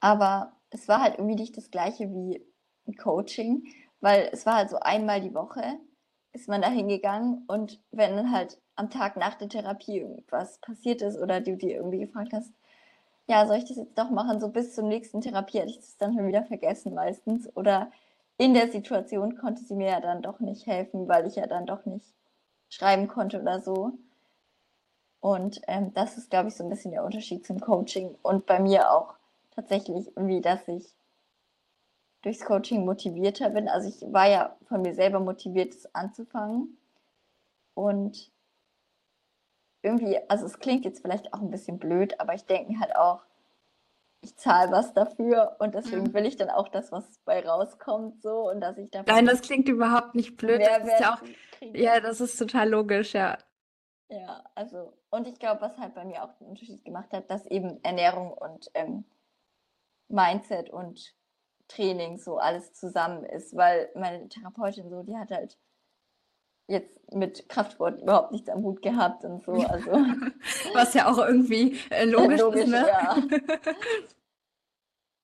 aber 0.01 0.53
es 0.73 0.89
war 0.89 1.01
halt 1.01 1.19
irgendwie 1.19 1.37
nicht 1.37 1.57
das 1.57 1.71
gleiche 1.71 2.11
wie 2.11 2.45
Coaching, 2.99 3.65
weil 4.01 4.29
es 4.33 4.47
war 4.47 4.57
halt 4.57 4.71
so 4.71 4.79
einmal 4.81 5.21
die 5.21 5.35
Woche 5.35 5.79
ist 6.33 6.49
man 6.49 6.63
da 6.63 6.69
hingegangen 6.69 7.45
und 7.47 7.81
wenn 7.91 8.17
dann 8.17 8.33
halt 8.33 8.59
am 8.75 8.91
Tag 8.91 9.17
nach 9.17 9.35
der 9.35 9.49
Therapie 9.49 9.99
irgendwas 9.99 10.59
passiert 10.59 11.03
ist 11.03 11.19
oder 11.19 11.41
du 11.41 11.57
dir 11.57 11.77
irgendwie 11.77 12.01
gefragt 12.01 12.33
hast, 12.33 12.53
ja, 13.29 13.47
soll 13.47 13.57
ich 13.57 13.67
das 13.67 13.77
jetzt 13.77 13.99
doch 13.99 14.11
machen? 14.11 14.41
So 14.41 14.49
bis 14.49 14.75
zur 14.75 14.85
nächsten 14.85 15.21
Therapie 15.21 15.61
hatte 15.61 15.71
ich 15.71 15.79
das 15.79 15.97
dann 15.99 16.15
schon 16.15 16.27
wieder 16.27 16.45
vergessen 16.45 16.95
meistens. 16.95 17.55
Oder 17.55 17.93
in 18.37 18.55
der 18.55 18.71
Situation 18.71 19.37
konnte 19.37 19.63
sie 19.63 19.75
mir 19.75 19.91
ja 19.91 20.01
dann 20.01 20.23
doch 20.23 20.41
nicht 20.41 20.67
helfen, 20.67 21.07
weil 21.07 21.27
ich 21.27 21.37
ja 21.37 21.47
dann 21.47 21.67
doch 21.67 21.85
nicht 21.87 22.07
schreiben 22.69 23.09
konnte 23.09 23.41
oder 23.41 23.61
so. 23.61 23.93
Und 25.21 25.61
ähm, 25.69 25.95
das 25.95 26.19
ist, 26.19 26.31
glaube 26.31 26.49
ich, 26.49 26.57
so 26.57 26.65
ein 26.65 26.71
bisschen 26.71 26.91
der 26.91 27.05
Unterschied 27.05 27.47
zum 27.47 27.61
Coaching. 27.61 28.17
Und 28.23 28.47
bei 28.47 28.59
mir 28.59 28.91
auch 28.91 29.15
tatsächlich 29.55 30.09
irgendwie, 30.17 30.41
dass 30.41 30.67
ich 30.69 30.95
durchs 32.23 32.45
Coaching 32.45 32.85
motivierter 32.85 33.51
bin. 33.51 33.69
Also 33.69 33.89
ich 33.89 34.13
war 34.13 34.29
ja 34.29 34.57
von 34.69 34.83
mir 34.83 34.95
selber 34.95 35.21
motiviert, 35.21 35.75
es 35.75 35.93
anzufangen. 35.95 36.79
Und 37.75 38.31
irgendwie, 39.83 40.19
also 40.29 40.47
es 40.47 40.59
klingt 40.59 40.85
jetzt 40.85 41.03
vielleicht 41.03 41.33
auch 41.35 41.41
ein 41.41 41.51
bisschen 41.51 41.79
blöd, 41.79 42.21
aber 42.21 42.35
ich 42.35 42.45
denke 42.45 42.79
halt 42.79 42.95
auch, 42.97 43.23
ich 44.25 44.37
zahle 44.37 44.71
was 44.71 44.95
dafür 44.95 45.57
und 45.59 45.75
deswegen 45.75 46.05
mhm. 46.05 46.15
will 46.15 46.27
ich 46.27 46.37
dann 46.37 46.49
auch 46.49 46.69
das, 46.69 46.93
was 46.93 47.05
bei 47.25 47.45
rauskommt, 47.45 48.23
so 48.23 48.49
und 48.49 48.61
dass 48.61 48.79
ich 48.79 48.89
dafür. 48.91 49.13
Nein, 49.13 49.27
das 49.27 49.41
klingt 49.41 49.69
überhaupt 49.69 50.15
nicht 50.15 50.37
blöd. 50.37 50.61
Das 50.61 50.87
ist 50.87 51.01
ja, 51.01 51.15
auch, 51.15 51.23
ja, 51.75 51.99
das 51.99 52.21
ist 52.21 52.37
total 52.37 52.71
logisch, 52.71 53.15
ja. 53.15 53.37
Ja, 54.09 54.45
also, 54.55 54.93
und 55.11 55.27
ich 55.27 55.39
glaube, 55.41 55.63
was 55.63 55.77
halt 55.79 55.95
bei 55.95 56.05
mir 56.05 56.23
auch 56.23 56.33
den 56.35 56.47
Unterschied 56.47 56.85
gemacht 56.85 57.13
hat, 57.13 57.31
dass 57.31 57.47
eben 57.47 57.83
Ernährung 57.83 58.33
und 58.33 58.71
ähm, 58.75 59.05
Mindset 60.13 60.71
und 60.71 61.15
Training 61.69 62.19
so 62.19 62.39
alles 62.39 62.73
zusammen 62.75 63.25
ist, 63.25 63.57
weil 63.57 63.91
meine 63.95 64.29
Therapeutin 64.29 64.91
so, 64.91 65.03
die 65.03 65.17
hat 65.17 65.31
halt 65.31 65.59
jetzt 66.69 67.13
mit 67.13 67.49
Kraftsport 67.49 68.01
überhaupt 68.01 68.33
nichts 68.33 68.49
am 68.49 68.63
Hut 68.63 68.83
gehabt 68.83 69.25
und 69.25 69.43
so. 69.43 69.53
Also. 69.53 69.91
Was 70.75 70.95
ja 70.95 71.11
auch 71.11 71.19
irgendwie 71.19 71.79
äh, 71.91 72.05
logisch, 72.05 72.41
logisch, 72.41 72.65
ist, 72.65 72.71
ne? 72.71 72.87
Ja. 72.87 73.17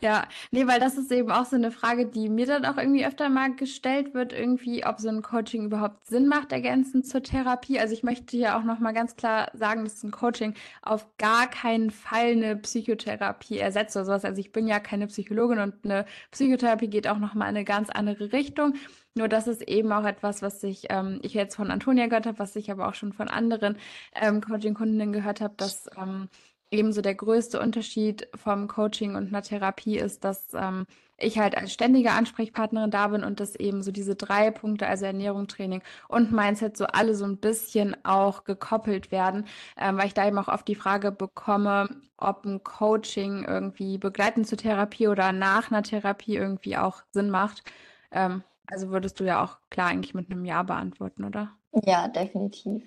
Ja, 0.01 0.29
nee, 0.53 0.65
weil 0.69 0.79
das 0.79 0.97
ist 0.97 1.11
eben 1.11 1.33
auch 1.33 1.45
so 1.45 1.57
eine 1.57 1.73
Frage, 1.73 2.07
die 2.07 2.29
mir 2.29 2.47
dann 2.47 2.65
auch 2.65 2.77
irgendwie 2.77 3.05
öfter 3.05 3.29
mal 3.29 3.57
gestellt 3.57 4.15
wird, 4.15 4.33
irgendwie, 4.33 4.87
ob 4.87 5.01
so 5.01 5.09
ein 5.09 5.23
Coaching 5.23 5.65
überhaupt 5.65 6.07
Sinn 6.07 6.29
macht, 6.29 6.53
ergänzend 6.53 7.05
zur 7.05 7.21
Therapie. 7.25 7.81
Also 7.81 7.95
ich 7.95 8.05
möchte 8.05 8.37
hier 8.37 8.57
auch 8.57 8.63
nochmal 8.63 8.95
ganz 8.95 9.17
klar 9.17 9.51
sagen, 9.55 9.83
dass 9.83 10.05
ein 10.05 10.13
Coaching 10.13 10.55
auf 10.83 11.05
gar 11.19 11.51
keinen 11.51 11.91
Fall 11.91 12.31
eine 12.31 12.55
Psychotherapie 12.57 13.59
ersetzt 13.59 13.97
oder 13.97 14.05
sowas. 14.05 14.25
Also 14.25 14.41
ich 14.41 14.53
bin 14.53 14.69
ja 14.69 14.79
keine 14.79 15.09
Psychologin 15.09 15.59
und 15.59 15.75
eine 15.85 16.05
Psychotherapie 16.31 16.89
geht 16.89 17.09
auch 17.09 17.19
nochmal 17.19 17.51
in 17.51 17.57
eine 17.57 17.65
ganz 17.65 17.91
andere 17.91 18.33
Richtung. 18.33 18.75
Nur 19.17 19.27
das 19.29 19.49
ist 19.49 19.63
eben 19.63 19.91
auch 19.91 20.05
etwas, 20.05 20.43
was 20.43 20.63
ich, 20.63 20.87
ähm, 20.91 21.19
ich 21.23 21.35
jetzt 21.35 21.57
von 21.57 21.73
Antonia 21.73 22.07
gehört 22.07 22.27
habe, 22.27 22.39
was 22.39 22.55
ich 22.55 22.71
aber 22.71 22.87
auch 22.87 22.95
schon 22.95 23.13
von 23.13 23.27
anderen 23.29 23.77
ähm, 24.15 24.41
Coaching-Kundinnen 24.43 25.13
gehört 25.13 25.41
habe, 25.41 25.55
dass 25.57 25.87
ähm, 25.97 26.29
ebenso 26.71 27.01
der 27.01 27.15
größte 27.15 27.61
Unterschied 27.61 28.29
vom 28.35 28.69
Coaching 28.69 29.17
und 29.17 29.29
einer 29.29 29.43
Therapie 29.43 29.99
ist, 29.99 30.25
dass 30.25 30.49
ähm, 30.55 30.87
ich 31.19 31.39
halt 31.39 31.57
als 31.57 31.73
ständige 31.73 32.13
Ansprechpartnerin 32.13 32.91
da 32.91 33.09
bin 33.09 33.25
und 33.25 33.41
dass 33.41 33.57
eben 33.57 33.83
so 33.83 33.91
diese 33.91 34.15
drei 34.15 34.51
Punkte, 34.51 34.87
also 34.87 35.05
Ernährung, 35.05 35.49
Training 35.49 35.83
und 36.09 36.33
Mindset, 36.33 36.77
so 36.77 36.87
alle 36.87 37.15
so 37.15 37.25
ein 37.25 37.39
bisschen 37.39 37.97
auch 38.05 38.45
gekoppelt 38.45 39.11
werden, 39.11 39.47
ähm, 39.77 39.99
weil 39.99 40.07
ich 40.07 40.15
da 40.15 40.27
eben 40.27 40.39
auch 40.39 40.49
oft 40.49 40.69
die 40.69 40.75
Frage 40.77 41.11
bekomme, 41.11 41.89
ob 42.17 42.45
ein 42.45 42.63
Coaching 42.63 43.45
irgendwie 43.45 43.99
begleitend 43.99 44.47
zur 44.47 44.59
Therapie 44.59 45.09
oder 45.09 45.33
nach 45.33 45.71
einer 45.71 45.83
Therapie 45.83 46.37
irgendwie 46.37 46.77
auch 46.77 47.03
Sinn 47.11 47.31
macht. 47.31 47.65
Ähm, 48.13 48.45
also 48.67 48.91
würdest 48.91 49.19
du 49.19 49.25
ja 49.25 49.43
auch 49.43 49.59
klar 49.71 49.89
eigentlich 49.89 50.15
mit 50.15 50.31
einem 50.31 50.45
Ja 50.45 50.63
beantworten, 50.63 51.25
oder? 51.25 51.51
Ja, 51.85 52.09
definitiv. 52.09 52.83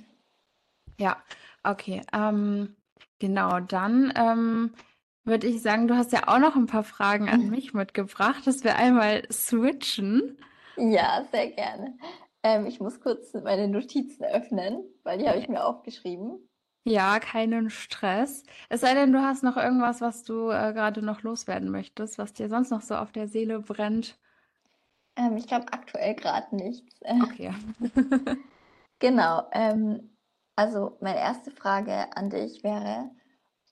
Ja, 0.99 1.17
okay. 1.63 2.01
Ähm, 2.13 2.75
Genau, 3.21 3.59
dann 3.59 4.11
ähm, 4.15 4.73
würde 5.25 5.45
ich 5.45 5.61
sagen, 5.61 5.87
du 5.87 5.95
hast 5.95 6.11
ja 6.11 6.27
auch 6.27 6.39
noch 6.39 6.55
ein 6.55 6.65
paar 6.65 6.83
Fragen 6.83 7.29
an 7.29 7.49
mich 7.51 7.71
mitgebracht, 7.71 8.47
dass 8.47 8.63
wir 8.63 8.77
einmal 8.77 9.21
switchen. 9.31 10.39
Ja, 10.75 11.23
sehr 11.31 11.51
gerne. 11.51 11.95
Ähm, 12.41 12.65
ich 12.65 12.79
muss 12.79 12.99
kurz 12.99 13.31
meine 13.35 13.67
Notizen 13.67 14.23
öffnen, 14.23 14.83
weil 15.03 15.19
die 15.19 15.27
habe 15.27 15.37
ich 15.37 15.47
mir 15.47 15.63
aufgeschrieben. 15.63 16.49
Ja, 16.83 17.19
keinen 17.19 17.69
Stress. 17.69 18.43
Es 18.69 18.81
sei 18.81 18.95
denn, 18.95 19.13
du 19.13 19.21
hast 19.21 19.43
noch 19.43 19.55
irgendwas, 19.55 20.01
was 20.01 20.23
du 20.23 20.49
äh, 20.49 20.73
gerade 20.73 21.03
noch 21.03 21.21
loswerden 21.21 21.69
möchtest, 21.69 22.17
was 22.17 22.33
dir 22.33 22.49
sonst 22.49 22.71
noch 22.71 22.81
so 22.81 22.95
auf 22.95 23.11
der 23.11 23.27
Seele 23.27 23.59
brennt. 23.59 24.17
Ähm, 25.15 25.37
ich 25.37 25.45
glaube 25.45 25.71
aktuell 25.71 26.15
gerade 26.15 26.55
nichts. 26.55 26.99
Okay. 27.21 27.53
genau. 28.99 29.47
Ähm, 29.51 30.10
also 30.55 30.97
meine 31.01 31.19
erste 31.19 31.51
Frage 31.51 32.15
an 32.15 32.29
dich 32.29 32.63
wäre, 32.63 33.09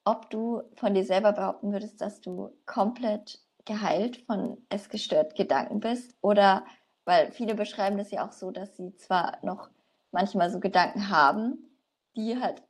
ob 0.06 0.30
du 0.30 0.64
von 0.76 0.94
dir 0.94 1.04
selber 1.06 1.34
behaupten 1.34 1.72
würdest, 1.72 2.02
dass 2.02 2.22
du 2.22 2.50
komplett 2.66 3.40
geheilt 3.66 4.18
von 4.26 4.58
essgestört 4.70 5.36
Gedanken 5.36 5.80
bist 5.80 6.16
oder 6.22 6.66
weil 7.06 7.32
viele 7.32 7.56
beschreiben 7.56 7.98
das 7.98 8.12
ja 8.12 8.28
auch 8.28 8.32
so, 8.32 8.52
dass 8.52 8.76
sie 8.78 8.96
zwar 8.96 9.38
noch 9.44 9.70
manchmal 10.12 10.50
so 10.50 10.60
Gedanken 10.60 11.10
haben, 11.10 11.70
die 12.16 12.40
halt 12.40 12.64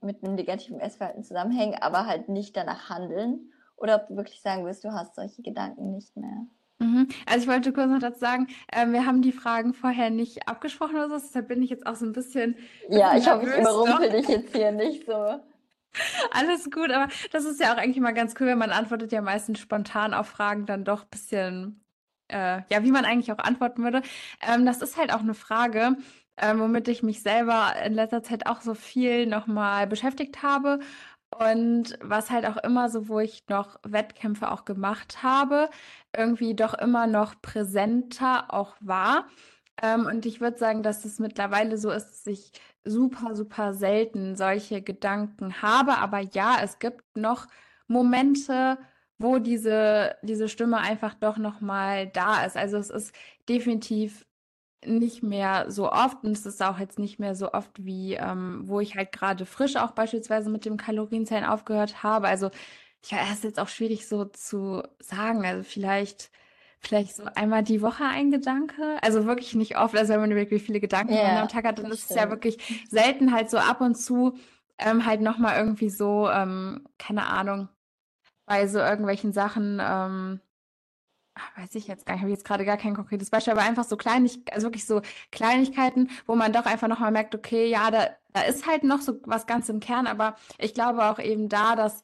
mit 0.00 0.22
einem 0.22 0.34
negativen 0.34 0.80
Essverhalten 0.80 1.22
zusammenhängen, 1.24 1.80
aber 1.80 2.06
halt 2.06 2.28
nicht 2.28 2.56
danach 2.56 2.88
handeln 2.90 3.52
oder 3.76 3.96
ob 3.96 4.08
du 4.08 4.16
wirklich 4.16 4.40
sagen 4.42 4.64
wirst, 4.64 4.84
du 4.84 4.92
hast 4.92 5.14
solche 5.14 5.42
Gedanken 5.42 5.92
nicht 5.92 6.16
mehr. 6.16 6.46
Mhm. 6.82 7.08
Also 7.26 7.44
ich 7.44 7.48
wollte 7.48 7.72
kurz 7.72 7.88
noch 7.88 8.00
dazu 8.00 8.18
sagen, 8.18 8.48
äh, 8.68 8.86
wir 8.88 9.06
haben 9.06 9.22
die 9.22 9.32
Fragen 9.32 9.72
vorher 9.74 10.10
nicht 10.10 10.48
abgesprochen 10.48 10.96
oder 10.96 11.08
so, 11.10 11.18
deshalb 11.18 11.48
bin 11.48 11.62
ich 11.62 11.70
jetzt 11.70 11.86
auch 11.86 11.94
so 11.96 12.04
ein 12.06 12.12
bisschen. 12.12 12.56
Ja, 12.88 13.16
ich 13.16 13.28
hoffe, 13.28 13.46
ich 13.46 13.54
überrumpel 13.56 14.10
dich 14.10 14.28
jetzt 14.28 14.54
hier 14.54 14.72
nicht 14.72 15.06
so. 15.06 15.40
Alles 16.30 16.70
gut, 16.70 16.90
aber 16.90 17.08
das 17.32 17.44
ist 17.44 17.60
ja 17.60 17.72
auch 17.72 17.78
eigentlich 17.78 18.00
mal 18.00 18.12
ganz 18.12 18.34
cool, 18.40 18.46
wenn 18.46 18.58
man 18.58 18.70
antwortet 18.70 19.12
ja 19.12 19.20
meistens 19.22 19.58
spontan 19.60 20.14
auf 20.14 20.28
Fragen 20.28 20.66
dann 20.66 20.84
doch 20.84 21.02
ein 21.04 21.08
bisschen, 21.10 21.84
äh, 22.28 22.62
ja, 22.70 22.82
wie 22.82 22.90
man 22.92 23.04
eigentlich 23.04 23.32
auch 23.32 23.38
antworten 23.38 23.82
würde. 23.84 24.02
Ähm, 24.40 24.64
das 24.66 24.82
ist 24.82 24.96
halt 24.96 25.12
auch 25.12 25.20
eine 25.20 25.34
Frage, 25.34 25.96
äh, 26.36 26.56
womit 26.56 26.88
ich 26.88 27.02
mich 27.02 27.22
selber 27.22 27.74
in 27.84 27.94
letzter 27.94 28.22
Zeit 28.22 28.46
auch 28.46 28.60
so 28.62 28.74
viel 28.74 29.26
nochmal 29.26 29.86
beschäftigt 29.86 30.42
habe 30.42 30.80
Und 31.38 31.98
was 32.02 32.30
halt 32.30 32.46
auch 32.46 32.58
immer 32.58 32.90
so, 32.90 33.08
wo 33.08 33.18
ich 33.20 33.44
noch 33.48 33.78
Wettkämpfe 33.84 34.50
auch 34.50 34.64
gemacht 34.66 35.22
habe, 35.22 35.70
irgendwie 36.16 36.54
doch 36.54 36.74
immer 36.74 37.06
noch 37.06 37.40
präsenter 37.42 38.52
auch 38.52 38.76
war. 38.80 39.26
Ähm, 39.82 40.06
und 40.06 40.26
ich 40.26 40.40
würde 40.40 40.58
sagen, 40.58 40.82
dass 40.82 41.04
es 41.04 41.18
mittlerweile 41.18 41.78
so 41.78 41.90
ist, 41.90 42.10
dass 42.10 42.26
ich 42.26 42.52
super, 42.84 43.34
super 43.36 43.74
selten 43.74 44.36
solche 44.36 44.82
Gedanken 44.82 45.62
habe. 45.62 45.98
Aber 45.98 46.20
ja, 46.20 46.58
es 46.62 46.78
gibt 46.78 47.16
noch 47.16 47.48
Momente, 47.88 48.78
wo 49.18 49.38
diese, 49.38 50.16
diese 50.22 50.48
Stimme 50.48 50.78
einfach 50.78 51.14
doch 51.14 51.38
nochmal 51.38 52.08
da 52.08 52.44
ist. 52.44 52.56
Also 52.56 52.76
es 52.78 52.90
ist 52.90 53.14
definitiv 53.48 54.26
nicht 54.84 55.22
mehr 55.22 55.70
so 55.70 55.92
oft 55.92 56.24
und 56.24 56.32
es 56.32 56.44
ist 56.46 56.62
auch 56.62 56.78
jetzt 56.78 56.98
nicht 56.98 57.18
mehr 57.20 57.34
so 57.36 57.52
oft 57.52 57.84
wie, 57.84 58.14
ähm, 58.14 58.62
wo 58.64 58.80
ich 58.80 58.96
halt 58.96 59.12
gerade 59.12 59.46
frisch 59.46 59.76
auch 59.76 59.92
beispielsweise 59.92 60.50
mit 60.50 60.64
dem 60.64 60.76
Kalorienzählen 60.76 61.44
aufgehört 61.44 62.02
habe. 62.02 62.26
Also 62.28 62.50
ich 63.02 63.12
weiß, 63.12 63.28
es 63.30 63.34
ist 63.38 63.44
jetzt 63.44 63.60
auch 63.60 63.68
schwierig 63.68 64.06
so 64.08 64.24
zu 64.26 64.82
sagen. 65.00 65.44
Also 65.44 65.62
vielleicht, 65.64 66.30
vielleicht 66.80 67.16
so 67.16 67.24
einmal 67.34 67.62
die 67.62 67.82
Woche 67.82 68.04
ein 68.04 68.30
Gedanke. 68.30 68.98
Also 69.02 69.26
wirklich 69.26 69.54
nicht 69.54 69.76
oft. 69.78 69.96
Also 69.96 70.12
wenn 70.14 70.20
man 70.20 70.34
wirklich 70.34 70.62
viele 70.62 70.80
Gedanken 70.80 71.16
Ja, 71.16 71.36
am 71.36 71.48
Tag 71.48 71.64
hat, 71.64 71.78
dann 71.78 71.90
ist 71.90 72.06
es 72.06 72.14
ja 72.14 72.30
wirklich 72.30 72.58
selten 72.88 73.32
halt 73.32 73.50
so 73.50 73.58
ab 73.58 73.80
und 73.80 73.96
zu 73.96 74.38
ähm, 74.78 75.04
halt 75.06 75.20
nochmal 75.20 75.58
irgendwie 75.58 75.90
so, 75.90 76.28
ähm, 76.30 76.86
keine 76.98 77.26
Ahnung, 77.26 77.68
bei 78.46 78.66
so 78.68 78.78
irgendwelchen 78.80 79.32
Sachen, 79.32 79.80
ähm, 79.82 80.40
Ah, 81.34 81.62
weiß 81.62 81.74
ich 81.76 81.86
jetzt 81.88 82.04
gar 82.04 82.12
nicht, 82.14 82.20
habe 82.22 82.30
ich 82.30 82.36
jetzt 82.36 82.44
gerade 82.46 82.64
gar 82.66 82.76
kein 82.76 82.94
konkretes 82.94 83.30
Beispiel, 83.30 83.54
aber 83.54 83.62
einfach 83.62 83.84
so 83.84 83.96
Kleinig 83.96 84.42
also 84.52 84.66
wirklich 84.66 84.84
so 84.86 85.00
Kleinigkeiten, 85.30 86.10
wo 86.26 86.34
man 86.36 86.52
doch 86.52 86.66
einfach 86.66 86.88
noch 86.88 86.98
mal 86.98 87.10
merkt: 87.10 87.34
„Okay, 87.34 87.68
ja, 87.70 87.90
da 87.90 88.08
da 88.34 88.42
ist 88.42 88.66
halt 88.66 88.84
noch 88.84 89.00
so 89.00 89.18
was 89.24 89.46
ganz 89.46 89.68
im 89.70 89.80
Kern“, 89.80 90.06
aber 90.06 90.36
ich 90.58 90.74
glaube 90.74 91.04
auch 91.06 91.18
eben 91.18 91.48
da, 91.48 91.74
dass 91.74 92.02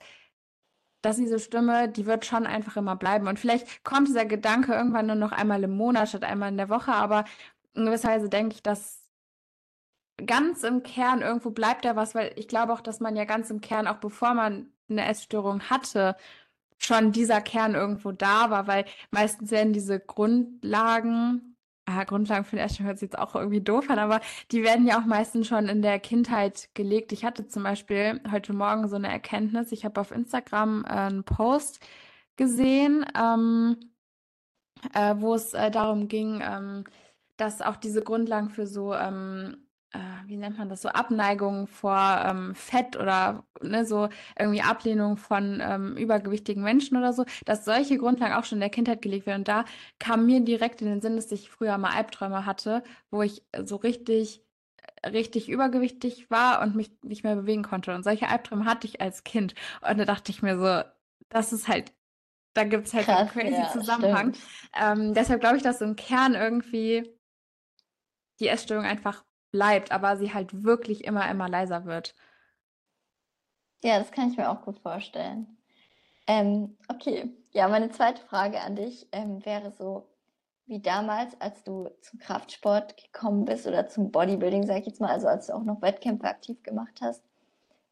dass 1.03 1.17
diese 1.17 1.39
Stimme, 1.39 1.89
die 1.89 2.07
wird 2.07 2.27
schon 2.27 2.47
einfach 2.47 2.77
immer 2.77 2.97
bleiben. 2.97 3.29
Und 3.29 3.39
vielleicht 3.39 3.85
kommt 3.85 4.09
dieser 4.09 4.25
Gedanke 4.27 4.73
irgendwann 4.75 5.07
nur 5.07 5.17
noch 5.17 5.33
einmal 5.33 5.63
im 5.65 5.77
Monat 5.77 6.09
statt 6.09 6.25
einmal 6.25 6.51
in 6.51 6.57
der 6.57 6.69
Woche, 6.69 6.93
aber 6.93 7.25
in 7.75 7.87
gewisser 7.87 8.09
Weise 8.09 8.29
denke 8.29 8.57
ich, 8.57 8.63
dass 8.63 9.05
ganz 10.27 10.65
im 10.65 10.83
Kern 10.83 11.23
irgendwo 11.23 11.51
bleibt 11.51 11.85
da 11.85 11.97
was, 11.97 12.15
weil 12.15 12.33
ich 12.37 12.49
glaube 12.49 12.73
auch, 12.73 12.81
dass 12.81 13.01
man 13.01 13.17
ja 13.17 13.25
ganz 13.25 13.51
im 13.51 13.61
Kern, 13.61 13.87
auch 13.87 13.99
bevor 13.99 14.35
man 14.35 14.73
eine 14.89 15.07
Essstörung 15.07 15.63
hatte, 15.71 16.17
schon 16.79 17.13
dieser 17.13 17.41
Kern 17.41 17.75
irgendwo 17.75 18.13
da 18.13 18.51
war, 18.51 18.67
weil 18.67 18.85
meistens 19.11 19.51
werden 19.51 19.73
diese 19.73 20.01
Grundlagen, 20.01 21.48
ah, 21.89 22.05
Grundlagen 22.05 22.45
für 22.45 22.57
eine 22.57 22.63
Essstörung 22.63 22.89
hört 22.89 22.99
sich 22.99 23.09
jetzt 23.09 23.19
auch 23.19 23.35
irgendwie 23.35 23.61
doof 23.61 23.91
an, 23.91 23.99
aber 23.99 24.21
die 24.53 24.63
werden 24.63 24.87
ja 24.87 25.01
auch 25.01 25.07
meistens 25.07 25.47
schon 25.49 25.69
in 25.69 25.83
der 25.83 25.99
Kindheit 25.99 26.69
gelegt. 26.75 27.13
Ich 27.13 27.25
hatte 27.25 27.49
zum 27.49 27.63
Beispiel 27.63 28.21
heute 28.31 28.53
Morgen 28.53 28.89
so 28.89 28.97
eine 28.97 29.09
Erkenntnis. 29.09 29.73
Ich 29.73 29.85
habe 29.85 30.01
auf 30.01 30.11
Instagram 30.11 30.85
äh, 30.85 30.89
einen 30.89 31.25
Post 31.25 31.81
gesehen, 32.37 33.07
ähm, 33.19 33.77
äh, 34.95 35.15
wo 35.19 35.35
es 35.35 35.55
äh, 35.55 35.71
darum 35.71 36.09
ging, 36.09 36.43
ähm, 36.43 36.85
dass 37.37 37.63
auch 37.63 37.77
diese 37.77 38.03
Grundlagen 38.03 38.51
für 38.51 38.67
so 38.67 38.95
ähm, 38.95 39.57
äh, 39.57 39.68
wie 40.27 40.37
nennt 40.37 40.59
man 40.59 40.69
das, 40.69 40.83
so 40.83 40.89
Abneigung 40.91 41.67
vor 41.67 42.23
ähm, 42.27 42.55
Fett 42.55 42.97
oder 42.97 43.45
ne, 43.63 43.87
so 43.87 44.09
irgendwie 44.39 44.61
Ablehnung 44.61 45.17
von 45.17 45.61
ähm, 45.63 45.97
übergewichtigen 45.97 46.63
Menschen 46.63 46.97
oder 46.97 47.13
so, 47.13 47.25
dass 47.47 47.65
solche 47.65 47.97
Grundlagen 47.97 48.35
auch 48.35 48.45
schon 48.45 48.57
in 48.57 48.61
der 48.61 48.71
Kindheit 48.71 49.03
gelegt 49.03 49.27
werden. 49.27 49.41
Und 49.41 49.49
da 49.49 49.65
kam 49.99 50.27
mir 50.27 50.41
direkt 50.41 50.83
in 50.83 50.89
den 50.89 51.01
Sinn, 51.01 51.17
dass 51.17 51.33
ich 51.33 51.51
früher 51.51 51.79
mal 51.79 51.95
Albträume 51.95 52.45
hatte, 52.45 52.83
wo 53.11 53.23
ich 53.23 53.43
so 53.65 53.77
richtig 53.77 54.43
richtig 55.07 55.49
übergewichtig 55.49 56.31
war 56.31 56.61
und 56.63 56.75
mich 56.75 56.91
nicht 57.03 57.25
mehr 57.25 57.37
bewegen 57.37 57.63
konnte. 57.63 57.95
Und 57.95 58.03
solche 58.03 58.29
Albträume 58.29 58.65
hatte 58.65 58.87
ich 58.87 59.01
als 59.01 59.25
Kind. 59.25 59.55
Und 59.89 59.99
da 59.99 60.05
dachte 60.05 60.33
ich 60.33 60.43
mir 60.43 60.59
so, 60.59 60.89
das 61.29 61.53
ist 61.53 61.69
halt, 61.69 61.93
da 62.55 62.65
gibt 62.65 62.87
es 62.87 62.95
halt 62.95 63.07
so 63.07 63.13
einen 63.13 63.29
Krass, 63.29 63.41
crazy 63.41 63.55
ja, 63.55 63.71
Zusammenhang. 63.71 64.33
Ähm, 64.81 65.15
deshalb 65.15 65.41
glaube 65.41 65.57
ich, 65.57 65.63
dass 65.63 65.81
im 65.81 65.97
Kern 65.97 66.35
irgendwie 66.35 67.09
die 68.41 68.49
Essstörung 68.49 68.85
einfach 68.85 69.25
bleibt, 69.51 69.93
aber 69.93 70.17
sie 70.17 70.35
halt 70.35 70.65
wirklich 70.65 71.05
immer, 71.05 71.29
immer 71.31 71.49
leiser 71.49 71.85
wird. 71.85 72.15
Ja, 73.83 73.99
das 73.99 74.11
kann 74.11 74.31
ich 74.31 74.37
mir 74.37 74.51
auch 74.51 74.63
gut 74.63 74.79
vorstellen. 74.81 75.59
Ähm, 76.27 76.77
okay, 76.89 77.31
ja, 77.53 77.69
meine 77.69 77.91
zweite 77.91 78.23
Frage 78.23 78.61
an 78.61 78.77
dich 78.77 79.09
ähm, 79.13 79.45
wäre 79.45 79.71
so, 79.73 80.09
wie 80.67 80.81
damals, 80.81 81.41
als 81.41 81.65
du 81.65 81.89
zum 82.03 82.19
Kraftsport 82.19 82.97
gekommen 83.03 83.47
bist 83.47 83.67
oder 83.67 83.89
zum 83.89 84.11
Bodybuilding, 84.11 84.67
sag 84.67 84.81
ich 84.81 84.87
jetzt 84.87 85.01
mal, 85.01 85.11
also 85.11 85.27
als 85.27 85.47
du 85.47 85.55
auch 85.55 85.65
noch 85.65 85.81
Wettkämpfe 85.81 86.27
aktiv 86.27 86.63
gemacht 86.63 87.01
hast, 87.01 87.25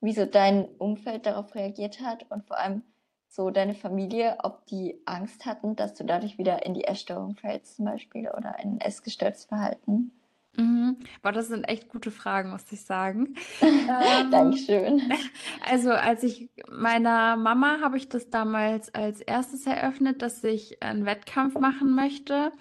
wie 0.03 0.13
so 0.13 0.27
dein 0.27 0.67
Umfeld 0.77 1.25
darauf 1.25 1.55
reagiert 1.55 2.01
hat 2.01 2.31
und 2.31 2.47
vor 2.47 2.59
allem 2.59 2.83
so 3.29 3.51
deine 3.51 3.75
Familie, 3.75 4.37
ob 4.43 4.67
die 4.67 5.01
Angst 5.07 5.47
hatten, 5.47 5.75
dass 5.77 5.95
du 5.95 6.05
dadurch 6.05 6.37
wieder 6.37 6.67
in 6.67 6.75
die 6.75 6.85
Essstörung 6.85 7.37
fällst 7.37 7.77
zum 7.77 7.87
Beispiel 7.87 8.29
oder 8.29 8.59
in 8.63 8.73
ein 8.73 8.81
essgestörtes 8.81 9.47
Verhalten. 9.47 10.13
Mhm. 10.57 10.97
Boah, 11.23 11.33
das 11.33 11.49
sind 11.49 11.65
echt 11.65 11.89
gute 11.89 12.11
Fragen, 12.11 12.51
muss 12.51 12.71
ich 12.71 12.85
sagen. 12.85 13.35
Ähm, 13.89 14.31
Dankeschön. 14.31 15.01
also 15.71 15.91
als 15.93 16.23
ich 16.25 16.51
meiner 16.71 17.37
Mama 17.37 17.79
habe 17.81 17.97
ich 17.97 18.09
das 18.09 18.31
damals 18.31 18.93
als 18.95 19.21
erstes 19.21 19.65
eröffnet, 19.67 20.23
dass 20.23 20.43
ich 20.43 20.83
einen 20.83 21.07
Wettkampf 21.07 21.55
machen 21.59 21.95
möchte. 21.95 22.53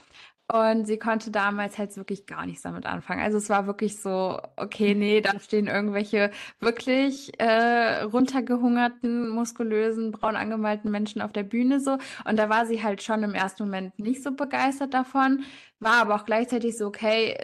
Und 0.48 0.86
sie 0.86 1.00
konnte 1.00 1.32
damals 1.32 1.80
halt 1.80 1.98
wirklich 1.98 2.28
gar 2.28 2.46
nichts 2.46 2.62
damit 2.62 2.86
anfangen. 2.86 3.22
Also 3.22 3.40
es 3.40 3.50
war 3.50 3.66
wirklich 3.66 4.00
so, 4.00 4.40
okay, 4.58 4.94
nee, 4.94 5.20
da 5.20 5.40
stehen 5.40 5.66
irgendwelche 5.66 6.30
wirklich 6.60 7.32
äh, 7.40 8.04
runtergehungerten, 8.04 9.30
muskulösen, 9.30 10.12
braun 10.12 10.36
angemalten 10.36 10.92
Menschen 10.92 11.24
auf 11.24 11.32
der 11.32 11.44
Bühne 11.44 11.80
so. 11.80 11.98
Und 12.30 12.38
da 12.38 12.48
war 12.48 12.68
sie 12.68 12.84
halt 12.84 13.02
schon 13.02 13.24
im 13.24 13.34
ersten 13.34 13.64
Moment 13.64 13.98
nicht 13.98 14.22
so 14.22 14.32
begeistert 14.32 14.94
davon, 14.94 15.44
war 15.80 15.96
aber 16.02 16.16
auch 16.16 16.26
gleichzeitig 16.26 16.78
so, 16.78 16.86
okay, 16.88 17.36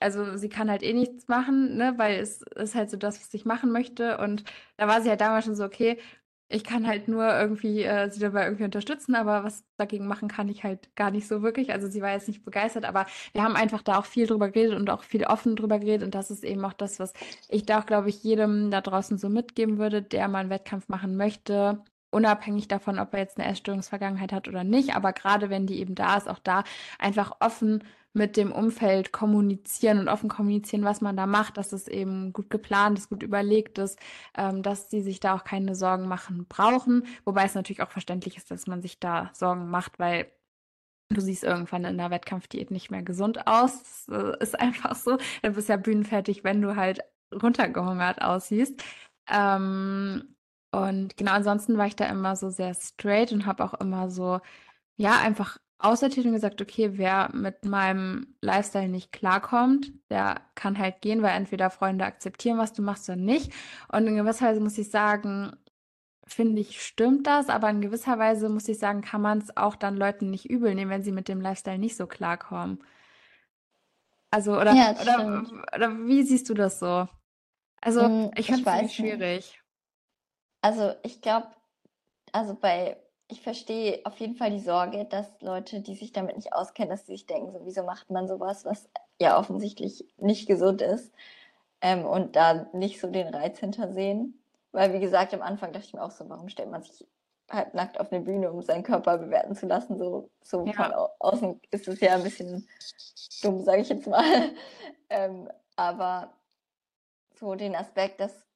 also 0.00 0.36
sie 0.36 0.48
kann 0.48 0.70
halt 0.70 0.82
eh 0.82 0.92
nichts 0.92 1.28
machen, 1.28 1.76
ne, 1.76 1.94
weil 1.96 2.20
es 2.20 2.42
ist 2.42 2.74
halt 2.74 2.90
so 2.90 2.96
das, 2.96 3.20
was 3.20 3.32
ich 3.34 3.44
machen 3.44 3.72
möchte. 3.72 4.18
Und 4.18 4.44
da 4.76 4.88
war 4.88 5.00
sie 5.02 5.08
halt 5.10 5.20
damals 5.20 5.44
schon 5.46 5.54
so, 5.56 5.64
okay, 5.64 5.98
ich 6.48 6.62
kann 6.62 6.86
halt 6.86 7.08
nur 7.08 7.26
irgendwie 7.28 7.82
äh, 7.82 8.08
sie 8.10 8.20
dabei 8.20 8.44
irgendwie 8.44 8.64
unterstützen, 8.64 9.16
aber 9.16 9.42
was 9.42 9.64
dagegen 9.78 10.06
machen 10.06 10.28
kann 10.28 10.48
ich 10.48 10.62
halt 10.62 10.94
gar 10.94 11.10
nicht 11.10 11.26
so 11.26 11.42
wirklich. 11.42 11.72
Also 11.72 11.88
sie 11.88 12.02
war 12.02 12.12
jetzt 12.12 12.28
nicht 12.28 12.44
begeistert, 12.44 12.84
aber 12.84 13.06
wir 13.32 13.42
haben 13.42 13.56
einfach 13.56 13.82
da 13.82 13.98
auch 13.98 14.04
viel 14.06 14.26
drüber 14.28 14.50
geredet 14.50 14.76
und 14.78 14.88
auch 14.90 15.02
viel 15.02 15.24
offen 15.24 15.56
drüber 15.56 15.80
geredet. 15.80 16.04
Und 16.04 16.14
das 16.14 16.30
ist 16.30 16.44
eben 16.44 16.64
auch 16.64 16.72
das, 16.72 17.00
was 17.00 17.14
ich 17.48 17.66
da 17.66 17.80
auch, 17.80 17.86
glaube 17.86 18.10
ich, 18.10 18.22
jedem 18.22 18.70
da 18.70 18.80
draußen 18.80 19.18
so 19.18 19.28
mitgeben 19.28 19.78
würde, 19.78 20.02
der 20.02 20.28
mal 20.28 20.38
einen 20.40 20.50
Wettkampf 20.50 20.88
machen 20.88 21.16
möchte. 21.16 21.82
Unabhängig 22.10 22.68
davon, 22.68 22.98
ob 23.00 23.12
er 23.14 23.20
jetzt 23.20 23.38
eine 23.38 23.48
Essstörungsvergangenheit 23.50 24.32
hat 24.32 24.46
oder 24.48 24.62
nicht, 24.64 24.94
aber 24.94 25.12
gerade 25.12 25.50
wenn 25.50 25.66
die 25.66 25.80
eben 25.80 25.94
da 25.96 26.16
ist, 26.16 26.28
auch 26.28 26.38
da 26.38 26.62
einfach 26.98 27.32
offen 27.40 27.82
mit 28.16 28.38
dem 28.38 28.50
Umfeld 28.50 29.12
kommunizieren 29.12 29.98
und 29.98 30.08
offen 30.08 30.30
kommunizieren, 30.30 30.84
was 30.84 31.02
man 31.02 31.16
da 31.16 31.26
macht, 31.26 31.58
dass 31.58 31.72
es 31.72 31.86
eben 31.86 32.32
gut 32.32 32.48
geplant 32.48 32.98
ist, 32.98 33.10
gut 33.10 33.22
überlegt 33.22 33.76
ist, 33.78 33.98
ähm, 34.36 34.62
dass 34.62 34.90
sie 34.90 35.02
sich 35.02 35.20
da 35.20 35.34
auch 35.34 35.44
keine 35.44 35.74
Sorgen 35.74 36.08
machen 36.08 36.46
brauchen. 36.48 37.06
Wobei 37.26 37.44
es 37.44 37.54
natürlich 37.54 37.82
auch 37.82 37.90
verständlich 37.90 38.38
ist, 38.38 38.50
dass 38.50 38.66
man 38.66 38.80
sich 38.80 38.98
da 38.98 39.30
Sorgen 39.34 39.68
macht, 39.68 39.98
weil 39.98 40.32
du 41.10 41.20
siehst 41.20 41.44
irgendwann 41.44 41.84
in 41.84 41.98
der 41.98 42.10
Wettkampfdiät 42.10 42.70
nicht 42.70 42.90
mehr 42.90 43.02
gesund 43.02 43.46
aus. 43.46 44.06
Das 44.06 44.24
äh, 44.24 44.42
ist 44.42 44.58
einfach 44.60 44.94
so. 44.94 45.18
Du 45.42 45.52
bist 45.52 45.68
ja 45.68 45.76
bühnenfertig, 45.76 46.42
wenn 46.42 46.62
du 46.62 46.76
halt 46.76 47.00
runtergehungert 47.34 48.22
aussiehst. 48.22 48.82
Ähm, 49.30 50.36
und 50.72 51.16
genau, 51.18 51.32
ansonsten 51.32 51.76
war 51.78 51.86
ich 51.86 51.96
da 51.96 52.06
immer 52.06 52.34
so 52.36 52.48
sehr 52.50 52.74
straight 52.74 53.32
und 53.32 53.46
habe 53.46 53.64
auch 53.64 53.74
immer 53.74 54.10
so, 54.10 54.40
ja, 54.96 55.18
einfach 55.20 55.58
aussortiert 55.78 56.26
und 56.26 56.32
gesagt, 56.32 56.62
okay, 56.62 56.92
wer 56.98 57.30
mit 57.34 57.64
meinem 57.64 58.36
Lifestyle 58.40 58.88
nicht 58.88 59.12
klarkommt, 59.12 59.92
der 60.10 60.40
kann 60.54 60.78
halt 60.78 61.02
gehen, 61.02 61.22
weil 61.22 61.36
entweder 61.36 61.70
Freunde 61.70 62.04
akzeptieren, 62.06 62.58
was 62.58 62.72
du 62.72 62.82
machst 62.82 63.08
oder 63.08 63.16
nicht. 63.16 63.52
Und 63.92 64.06
in 64.06 64.16
gewisser 64.16 64.46
Weise 64.48 64.60
muss 64.60 64.78
ich 64.78 64.90
sagen, 64.90 65.52
finde 66.26 66.60
ich, 66.62 66.82
stimmt 66.82 67.26
das, 67.26 67.48
aber 67.50 67.70
in 67.70 67.80
gewisser 67.82 68.18
Weise 68.18 68.48
muss 68.48 68.68
ich 68.68 68.78
sagen, 68.78 69.02
kann 69.02 69.22
man 69.22 69.38
es 69.38 69.56
auch 69.56 69.76
dann 69.76 69.96
Leuten 69.96 70.30
nicht 70.30 70.50
übel 70.50 70.74
nehmen, 70.74 70.90
wenn 70.90 71.02
sie 71.04 71.12
mit 71.12 71.28
dem 71.28 71.40
Lifestyle 71.40 71.78
nicht 71.78 71.96
so 71.96 72.06
klarkommen. 72.06 72.80
Also, 74.30 74.58
oder, 74.60 74.76
Ja, 74.76 74.94
oder, 75.00 75.44
oder 75.74 75.90
wie 76.06 76.22
siehst 76.22 76.48
du 76.48 76.54
das 76.54 76.78
so? 76.78 77.08
Also, 77.82 78.10
Mm, 78.10 78.30
ich 78.36 78.50
finde 78.50 78.66
es 78.66 78.74
nicht. 78.74 78.96
schwierig. 78.96 79.60
Also 80.60 80.94
ich 81.02 81.20
glaube, 81.22 81.48
also 82.32 82.54
bei, 82.56 82.98
ich 83.28 83.40
verstehe 83.42 84.00
auf 84.04 84.18
jeden 84.18 84.36
Fall 84.36 84.50
die 84.50 84.60
Sorge, 84.60 85.04
dass 85.04 85.40
Leute, 85.40 85.80
die 85.80 85.94
sich 85.94 86.12
damit 86.12 86.36
nicht 86.36 86.52
auskennen, 86.52 86.90
dass 86.90 87.06
sie 87.06 87.12
sich 87.12 87.26
denken, 87.26 87.52
so, 87.52 87.60
wieso 87.64 87.82
macht 87.82 88.10
man 88.10 88.28
sowas, 88.28 88.64
was 88.64 88.88
ja 89.20 89.38
offensichtlich 89.38 90.06
nicht 90.18 90.46
gesund 90.46 90.80
ist, 90.82 91.12
ähm, 91.80 92.04
und 92.04 92.36
da 92.36 92.68
nicht 92.72 93.00
so 93.00 93.08
den 93.10 93.28
Reiz 93.28 93.58
hintersehen. 93.58 94.40
Weil, 94.72 94.92
wie 94.92 95.00
gesagt, 95.00 95.32
am 95.34 95.42
Anfang 95.42 95.72
dachte 95.72 95.86
ich 95.86 95.94
mir 95.94 96.02
auch 96.02 96.10
so, 96.10 96.28
warum 96.28 96.48
stellt 96.48 96.70
man 96.70 96.82
sich 96.82 97.06
halb 97.50 97.74
nackt 97.74 97.98
auf 98.00 98.12
eine 98.12 98.22
Bühne, 98.22 98.52
um 98.52 98.62
seinen 98.62 98.82
Körper 98.82 99.18
bewerten 99.18 99.54
zu 99.54 99.66
lassen? 99.66 99.98
So, 99.98 100.30
so 100.42 100.66
von 100.66 100.90
Ja. 100.90 100.96
au 100.96 101.08
außen 101.18 101.60
ist 101.70 101.88
es 101.88 102.00
ja 102.00 102.14
ein 102.14 102.22
bisschen 102.22 102.66
dumm, 103.42 103.62
sage 103.62 103.82
ich 103.82 103.88
jetzt 103.88 104.06
mal. 104.06 104.22
Ähm, 105.08 105.48
aber 105.76 106.32
so 107.38 107.54
den 107.54 107.76
Aspekt, 107.76 108.18
dass, 108.18 108.48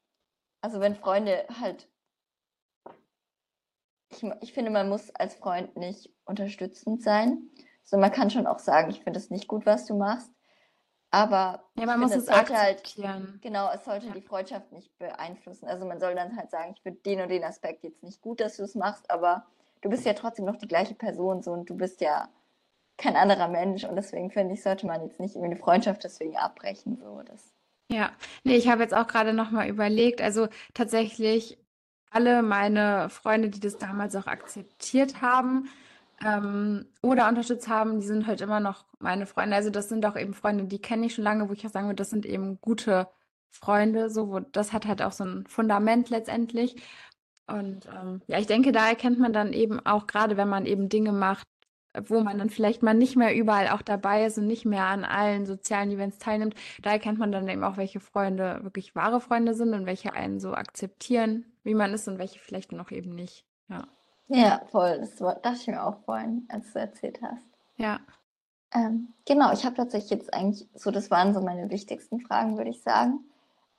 also 0.62 0.80
wenn 0.80 0.96
Freunde 0.96 1.46
halt 1.60 1.86
ich, 4.10 4.24
ich 4.40 4.52
finde, 4.52 4.70
man 4.70 4.88
muss 4.88 5.14
als 5.14 5.34
Freund 5.34 5.76
nicht 5.76 6.10
unterstützend 6.24 7.02
sein. 7.02 7.50
So, 7.84 7.96
man 7.96 8.12
kann 8.12 8.30
schon 8.30 8.46
auch 8.46 8.58
sagen, 8.58 8.90
ich 8.90 9.02
finde 9.02 9.18
es 9.18 9.30
nicht 9.30 9.48
gut, 9.48 9.66
was 9.66 9.86
du 9.86 9.96
machst. 9.96 10.30
Aber 11.10 11.64
ja, 11.76 11.86
man 11.86 11.98
muss 12.00 12.12
finde, 12.12 12.24
es 12.24 12.30
sollte 12.30 12.56
halt, 12.56 12.94
genau, 13.40 13.70
es 13.72 13.84
sollte 13.84 14.06
Ja. 14.06 14.12
die 14.12 14.22
Freundschaft 14.22 14.70
nicht 14.72 14.96
beeinflussen. 14.98 15.66
Also 15.66 15.84
man 15.84 15.98
soll 15.98 16.14
dann 16.14 16.36
halt 16.36 16.50
sagen, 16.50 16.72
ich 16.76 16.82
finde 16.82 17.00
den 17.00 17.20
und 17.20 17.28
den 17.30 17.42
Aspekt 17.44 17.82
jetzt 17.82 18.02
nicht 18.04 18.20
gut, 18.20 18.40
dass 18.40 18.56
du 18.58 18.62
es 18.62 18.76
machst, 18.76 19.10
aber 19.10 19.44
du 19.80 19.90
bist 19.90 20.06
ja 20.06 20.14
trotzdem 20.14 20.44
noch 20.44 20.56
die 20.56 20.68
gleiche 20.68 20.94
Person 20.94 21.42
so 21.42 21.52
und 21.52 21.68
du 21.68 21.76
bist 21.76 22.00
ja 22.00 22.28
kein 22.96 23.16
anderer 23.16 23.48
Mensch 23.48 23.84
und 23.84 23.96
deswegen 23.96 24.30
finde 24.30 24.54
ich, 24.54 24.62
sollte 24.62 24.86
man 24.86 25.02
jetzt 25.02 25.18
nicht 25.20 25.34
irgendwie 25.34 25.52
eine 25.52 25.60
Freundschaft 25.60 26.04
deswegen 26.04 26.36
abbrechen. 26.36 26.98
So, 27.02 27.22
das, 27.22 27.52
Ja, 27.90 28.12
nee, 28.44 28.56
ich 28.56 28.68
habe 28.68 28.82
jetzt 28.82 28.94
auch 28.94 29.06
gerade 29.08 29.32
noch 29.32 29.50
mal 29.50 29.68
überlegt, 29.68 30.20
also 30.20 30.48
tatsächlich 30.74 31.58
alle 32.10 32.42
meine 32.42 33.08
Freunde, 33.10 33.48
die 33.50 33.60
das 33.60 33.78
damals 33.78 34.16
auch 34.16 34.26
akzeptiert 34.26 35.20
haben 35.22 35.68
ähm, 36.24 36.86
oder 37.02 37.28
unterstützt 37.28 37.68
haben, 37.68 38.00
die 38.00 38.06
sind 38.06 38.26
heute 38.26 38.44
immer 38.44 38.60
noch 38.60 38.84
meine 38.98 39.26
Freunde. 39.26 39.56
Also 39.56 39.70
das 39.70 39.88
sind 39.88 40.04
auch 40.06 40.16
eben 40.16 40.34
Freunde, 40.34 40.64
die 40.64 40.80
kenne 40.80 41.06
ich 41.06 41.14
schon 41.14 41.24
lange, 41.24 41.48
wo 41.48 41.52
ich 41.52 41.66
auch 41.66 41.70
sagen 41.70 41.86
würde, 41.86 41.96
das 41.96 42.10
sind 42.10 42.26
eben 42.26 42.60
gute 42.60 43.08
Freunde, 43.50 44.10
so 44.10 44.28
wo 44.30 44.40
das 44.40 44.72
hat 44.72 44.86
halt 44.86 45.02
auch 45.02 45.12
so 45.12 45.24
ein 45.24 45.46
Fundament 45.46 46.10
letztendlich. 46.10 46.76
Und 47.46 47.86
ähm, 47.86 48.22
ja, 48.26 48.38
ich 48.38 48.46
denke, 48.46 48.72
da 48.72 48.88
erkennt 48.88 49.18
man 49.18 49.32
dann 49.32 49.52
eben 49.52 49.84
auch, 49.84 50.06
gerade 50.06 50.36
wenn 50.36 50.48
man 50.48 50.66
eben 50.66 50.88
Dinge 50.88 51.12
macht, 51.12 51.46
wo 52.06 52.20
man 52.20 52.38
dann 52.38 52.50
vielleicht 52.50 52.82
mal 52.82 52.94
nicht 52.94 53.16
mehr 53.16 53.34
überall 53.34 53.68
auch 53.68 53.82
dabei 53.82 54.24
ist 54.24 54.38
und 54.38 54.46
nicht 54.46 54.64
mehr 54.64 54.84
an 54.84 55.04
allen 55.04 55.46
sozialen 55.46 55.90
Events 55.90 56.18
teilnimmt, 56.18 56.54
da 56.82 56.90
erkennt 56.90 57.18
man 57.18 57.32
dann 57.32 57.48
eben 57.48 57.64
auch, 57.64 57.76
welche 57.76 58.00
Freunde 58.00 58.60
wirklich 58.62 58.94
wahre 58.94 59.20
Freunde 59.20 59.54
sind 59.54 59.74
und 59.74 59.86
welche 59.86 60.12
einen 60.12 60.40
so 60.40 60.54
akzeptieren, 60.54 61.46
wie 61.64 61.74
man 61.74 61.92
ist 61.92 62.06
und 62.08 62.18
welche 62.18 62.38
vielleicht 62.38 62.72
noch 62.72 62.90
eben 62.90 63.14
nicht. 63.14 63.44
Ja. 63.68 63.88
ja, 64.28 64.62
voll. 64.70 64.98
Das 64.98 65.16
dachte 65.16 65.58
ich 65.60 65.66
mir 65.66 65.84
auch 65.84 66.00
vorhin, 66.04 66.46
als 66.48 66.72
du 66.72 66.78
erzählt 66.78 67.20
hast. 67.22 67.46
Ja. 67.76 68.00
Ähm, 68.72 69.14
genau, 69.26 69.52
ich 69.52 69.64
habe 69.64 69.74
tatsächlich 69.74 70.10
jetzt 70.10 70.32
eigentlich 70.32 70.68
so, 70.74 70.90
das 70.90 71.10
waren 71.10 71.34
so 71.34 71.40
meine 71.40 71.70
wichtigsten 71.70 72.20
Fragen, 72.20 72.56
würde 72.56 72.70
ich 72.70 72.82
sagen. 72.82 73.24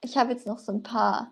Ich 0.01 0.17
habe 0.17 0.31
jetzt 0.31 0.47
noch 0.47 0.59
so 0.59 0.73
ein 0.73 0.83
paar 0.83 1.31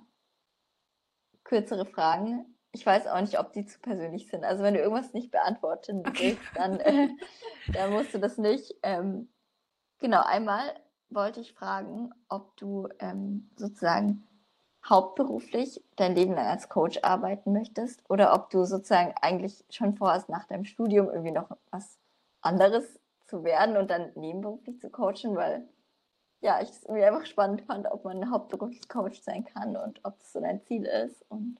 kürzere 1.43 1.85
Fragen. 1.85 2.45
Ich 2.71 2.85
weiß 2.85 3.07
auch 3.07 3.21
nicht, 3.21 3.39
ob 3.39 3.53
die 3.53 3.65
zu 3.65 3.79
persönlich 3.79 4.27
sind. 4.27 4.43
Also 4.43 4.63
wenn 4.63 4.73
du 4.75 4.79
irgendwas 4.79 5.13
nicht 5.13 5.31
beantworten 5.31 6.03
Okay. 6.05 6.37
willst, 6.37 6.55
dann, 6.55 6.79
äh, 6.79 7.09
dann 7.73 7.91
musst 7.91 8.13
du 8.13 8.19
das 8.19 8.37
nicht. 8.37 8.75
Ähm, 8.83 9.29
genau, 9.99 10.21
einmal 10.23 10.75
wollte 11.09 11.41
ich 11.41 11.53
fragen, 11.53 12.11
ob 12.27 12.55
du 12.57 12.87
ähm, 12.99 13.49
sozusagen 13.55 14.27
hauptberuflich 14.87 15.83
dein 15.95 16.15
Leben 16.15 16.33
lang 16.33 16.47
als 16.47 16.69
Coach 16.69 16.99
arbeiten 17.03 17.51
möchtest 17.51 18.01
oder 18.09 18.33
ob 18.33 18.49
du 18.49 18.63
sozusagen 18.65 19.13
eigentlich 19.21 19.65
schon 19.69 19.95
vorhast, 19.95 20.29
nach 20.29 20.45
deinem 20.45 20.65
Studium 20.65 21.09
irgendwie 21.09 21.31
noch 21.31 21.49
was 21.71 21.97
anderes 22.41 22.99
zu 23.25 23.43
werden 23.43 23.77
und 23.77 23.89
dann 23.91 24.11
nebenberuflich 24.15 24.79
zu 24.79 24.89
coachen, 24.89 25.35
weil 25.35 25.67
ja, 26.41 26.61
ich 26.61 26.69
es 26.69 26.83
irgendwie 26.83 27.03
einfach 27.03 27.25
spannend 27.25 27.61
fand, 27.63 27.87
ob 27.91 28.05
man 28.05 28.31
hauptberuflich 28.31 28.87
Coach 28.87 29.21
sein 29.21 29.43
kann 29.45 29.75
und 29.75 29.99
ob 30.05 30.17
das 30.19 30.31
so 30.31 30.39
dein 30.39 30.61
Ziel 30.63 30.85
ist. 30.85 31.25
Und 31.29 31.57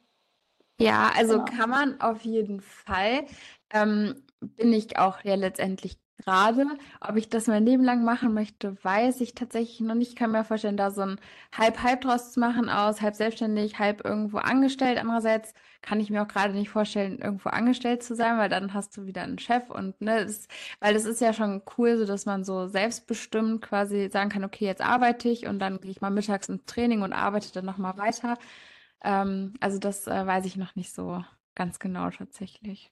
Ja, 0.82 1.12
also 1.16 1.40
genau. 1.40 1.46
kann 1.46 1.70
man 1.70 2.00
auf 2.02 2.22
jeden 2.24 2.62
Fall. 2.62 3.26
Ähm, 3.72 4.16
bin 4.42 4.72
ich 4.72 4.98
auch 4.98 5.24
ja 5.24 5.36
letztendlich 5.36 6.00
gerade. 6.24 6.66
Ob 7.02 7.16
ich 7.18 7.30
das 7.30 7.48
mein 7.48 7.66
Leben 7.66 7.84
lang 7.84 8.04
machen 8.06 8.34
möchte, 8.34 8.82
weiß 8.84 9.20
ich 9.22 9.36
tatsächlich 9.36 9.80
noch 9.82 9.96
nicht. 9.96 10.10
Ich 10.10 10.16
kann 10.16 10.32
mir 10.32 10.44
vorstellen, 10.46 10.78
da 10.78 10.92
so 10.92 11.02
ein 11.02 11.20
Halb-Halb 11.58 12.02
draus 12.02 12.32
zu 12.34 12.40
machen 12.40 12.70
aus, 12.70 13.02
halb 13.02 13.16
selbstständig, 13.16 13.78
halb 13.80 14.06
irgendwo 14.06 14.38
angestellt. 14.38 14.98
Andererseits 15.00 15.54
kann 15.82 16.00
ich 16.00 16.10
mir 16.10 16.22
auch 16.24 16.28
gerade 16.28 16.54
nicht 16.54 16.70
vorstellen, 16.70 17.20
irgendwo 17.20 17.50
angestellt 17.50 18.04
zu 18.04 18.16
sein, 18.16 18.38
weil 18.38 18.50
dann 18.50 18.74
hast 18.74 18.96
du 18.98 19.06
wieder 19.06 19.22
einen 19.24 19.40
Chef 19.40 19.70
und 19.70 20.00
ne, 20.02 20.26
das, 20.26 20.48
weil 20.80 20.94
das 20.94 21.06
ist 21.06 21.22
ja 21.22 21.34
schon 21.34 21.62
cool, 21.78 21.98
so 21.98 22.06
dass 22.06 22.26
man 22.26 22.44
so 22.44 22.68
selbstbestimmt 22.68 23.62
quasi 23.62 24.10
sagen 24.12 24.30
kann, 24.30 24.44
okay, 24.44 24.66
jetzt 24.66 24.82
arbeite 24.82 25.30
ich 25.30 25.48
und 25.48 25.60
dann 25.60 25.80
gehe 25.80 25.92
ich 25.92 26.02
mal 26.02 26.10
mittags 26.10 26.50
ins 26.50 26.66
Training 26.66 27.02
und 27.02 27.14
arbeite 27.14 27.52
dann 27.54 27.66
nochmal 27.66 27.98
weiter. 27.98 28.38
Ähm, 29.04 29.54
also 29.60 29.80
das 29.80 30.08
äh, 30.08 30.26
weiß 30.26 30.46
ich 30.46 30.56
noch 30.56 30.76
nicht 30.76 30.94
so 30.94 31.24
ganz 31.56 31.80
genau 31.80 32.10
tatsächlich. 32.10 32.92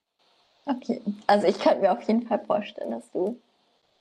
okay, 0.66 1.01
also 1.28 1.47
ich 1.47 1.60
könnte 1.60 1.82
mir 1.82 1.91
auf 1.91 2.01
jeden 2.03 2.28
Fall 2.28 2.43
vorstellen, 2.45 2.91
dass 2.91 3.12
du 3.12 3.39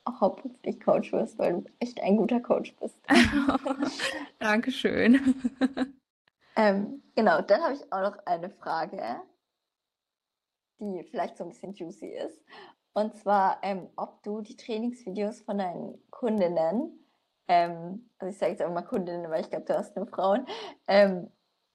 auch 0.04 0.20
hauptberuflich 0.20 0.80
Coach 0.80 1.12
wirst, 1.12 1.38
weil 1.38 1.52
du 1.54 1.64
echt 1.80 2.00
ein 2.00 2.16
guter 2.16 2.40
Coach 2.40 2.74
bist. 2.76 2.96
Dankeschön. 4.38 5.34
Ähm, 6.56 7.02
genau, 7.14 7.42
dann 7.42 7.62
habe 7.62 7.74
ich 7.74 7.92
auch 7.92 8.00
noch 8.00 8.18
eine 8.24 8.48
Frage, 8.48 9.20
die 10.80 11.04
vielleicht 11.04 11.36
so 11.36 11.44
ein 11.44 11.50
bisschen 11.50 11.74
juicy 11.74 12.06
ist. 12.06 12.40
Und 12.94 13.14
zwar, 13.16 13.58
ähm, 13.62 13.88
ob 13.96 14.22
du 14.22 14.40
die 14.40 14.56
Trainingsvideos 14.56 15.42
von 15.42 15.58
deinen 15.58 15.98
Kundinnen, 16.10 16.98
ähm, 17.46 18.08
also 18.18 18.32
ich 18.32 18.38
sage 18.38 18.52
jetzt 18.52 18.62
auch 18.62 18.72
mal 18.72 18.82
Kundinnen, 18.82 19.30
weil 19.30 19.42
ich 19.42 19.50
glaube, 19.50 19.66
du 19.66 19.76
hast 19.76 19.94
nur 19.96 20.06
Frauen, 20.06 20.46
ähm, 20.86 21.30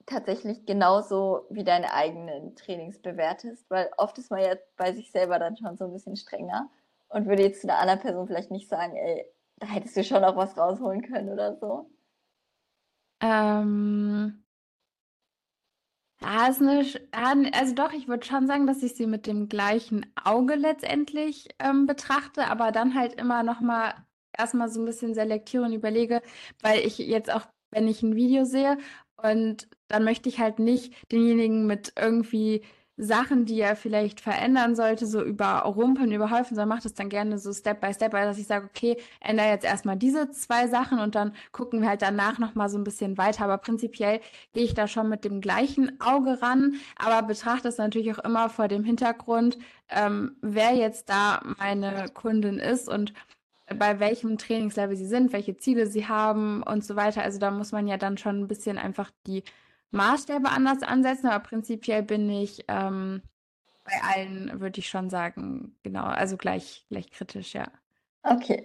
tatsächlich 0.06 0.66
genauso 0.66 1.45
wie 1.49 1.64
deine 1.64 1.93
eigenen 1.93 2.56
Trainings 2.56 2.99
bewertest, 2.99 3.70
weil 3.70 3.89
oft 3.97 4.18
ist 4.18 4.32
man 4.32 4.41
ja 4.41 4.56
bei 4.78 4.93
sich 4.93 5.12
selber 5.12 5.39
dann 5.39 5.58
schon 5.58 5.78
so 5.78 5.86
ein 5.86 5.93
bisschen 5.93 6.16
strenger 6.16 6.70
und 7.10 7.28
würde 7.28 7.43
jetzt 7.43 7.62
zu 7.62 7.70
einer 7.70 7.80
anderen 7.80 7.99
Person 7.99 8.28
vielleicht 8.28 8.52
nicht 8.52 8.70
sagen, 8.70 8.95
ey, 8.95 9.26
da 9.58 9.68
hättest 9.68 9.95
du 9.97 10.04
schon 10.04 10.24
auch 10.24 10.36
was 10.36 10.58
rausholen 10.58 11.02
können 11.02 11.30
oder 11.30 11.56
so. 11.58 11.89
Ähm, 13.22 14.43
ja, 16.22 16.47
ist 16.47 16.62
eine, 16.62 17.54
also 17.54 17.76
doch, 17.76 17.93
ich 17.93 18.08
würde 18.08 18.26
schon 18.26 18.47
sagen, 18.47 18.68
dass 18.68 18.84
ich 18.84 18.95
sie 18.95 19.08
mit 19.08 19.28
dem 19.28 19.49
gleichen 19.49 20.12
Auge 20.24 20.56
letztendlich 20.56 21.49
ähm, 21.60 21.86
betrachte, 21.88 22.47
aber 22.47 22.72
dann 22.72 22.95
halt 22.95 23.14
immer 23.14 23.43
noch 23.43 23.60
mal 23.60 23.93
erstmal 24.38 24.70
so 24.70 24.82
ein 24.82 24.86
bisschen 24.86 25.14
selektiere 25.14 25.64
und 25.64 25.74
überlege, 25.74 26.22
weil 26.62 26.80
ich 26.80 26.97
jetzt 26.97 27.32
auch, 27.32 27.47
wenn 27.72 27.88
ich 27.88 28.02
ein 28.04 28.16
Video 28.16 28.45
sehe 28.45 28.78
und 29.18 29.68
dann 29.92 30.04
möchte 30.04 30.30
ich 30.30 30.39
halt 30.39 30.60
nicht 30.60 30.94
denjenigen 31.12 31.68
mit 31.68 31.94
irgendwie 32.00 32.64
Sachen, 32.98 33.46
die 33.46 33.60
er 33.60 33.76
vielleicht 33.76 34.22
verändern 34.22 34.76
sollte, 34.76 35.08
so 35.08 35.24
überrumpeln, 35.24 36.12
überhäufen, 36.12 36.56
sondern 36.56 36.70
mache 36.70 36.84
das 36.84 36.94
dann 36.94 37.10
gerne 37.10 37.39
so 37.39 37.52
Step 37.52 37.82
by 37.82 37.94
Step, 37.94 38.14
weil 38.14 38.28
dass 38.28 38.38
ich 38.38 38.46
sage, 38.46 38.68
okay, 38.68 38.98
ändere 39.22 39.48
jetzt 39.48 39.66
erstmal 39.66 39.98
diese 39.98 40.30
zwei 40.30 40.68
Sachen 40.68 41.00
und 41.00 41.16
dann 41.16 41.34
gucken 41.52 41.82
wir 41.82 41.89
halt 41.89 42.04
danach 42.04 42.38
noch 42.38 42.54
mal 42.54 42.70
so 42.70 42.78
ein 42.78 42.84
bisschen 42.84 43.18
weiter. 43.18 43.46
Aber 43.46 43.58
prinzipiell 43.58 44.20
gehe 44.54 44.64
ich 44.64 44.76
da 44.76 44.88
schon 44.88 45.10
mit 45.10 45.24
dem 45.26 45.42
gleichen 45.42 46.00
Auge 46.00 46.42
ran, 46.44 46.76
aber 46.96 47.26
betrachte 47.26 47.70
es 47.70 47.78
natürlich 47.78 48.14
auch 48.14 48.24
immer 48.24 48.50
vor 48.50 48.68
dem 48.68 48.84
Hintergrund, 48.84 49.58
ähm, 49.89 50.36
wer 50.42 50.76
jetzt 50.76 51.10
da 51.10 51.42
meine 51.58 52.06
Kundin 52.14 52.60
ist 52.60 52.88
und 52.88 53.14
bei 53.80 54.00
welchem 54.00 54.38
Trainingslevel 54.38 54.96
sie 54.96 55.08
sind, 55.08 55.34
welche 55.34 55.58
Ziele 55.58 55.88
sie 55.88 56.08
haben 56.08 56.62
und 56.62 56.84
so 56.84 56.96
weiter. 56.96 57.24
Also 57.24 57.39
da 57.39 57.50
muss 57.52 57.72
man 57.72 57.88
ja 57.88 57.98
dann 57.98 58.18
schon 58.18 58.42
ein 58.42 58.48
bisschen 58.48 58.78
einfach 58.78 59.12
die 59.26 59.44
Maßstäbe 59.92 60.50
anders 60.50 60.84
ansetzen, 60.84 61.28
aber 61.28 61.44
prinzipiell 61.44 62.04
bin 62.04 62.30
ich 62.30 62.64
ähm, 62.68 63.22
bei 63.84 63.94
allen, 64.02 64.60
würde 64.60 64.80
ich 64.80 64.89
schon 64.89 65.10
sagen, 65.10 65.76
genau, 65.84 66.04
also 66.04 66.38
gleich, 66.38 66.86
gleich 66.89 67.12
kritisch, 67.12 67.54
ja. 67.54 67.68
Okay. 68.24 68.64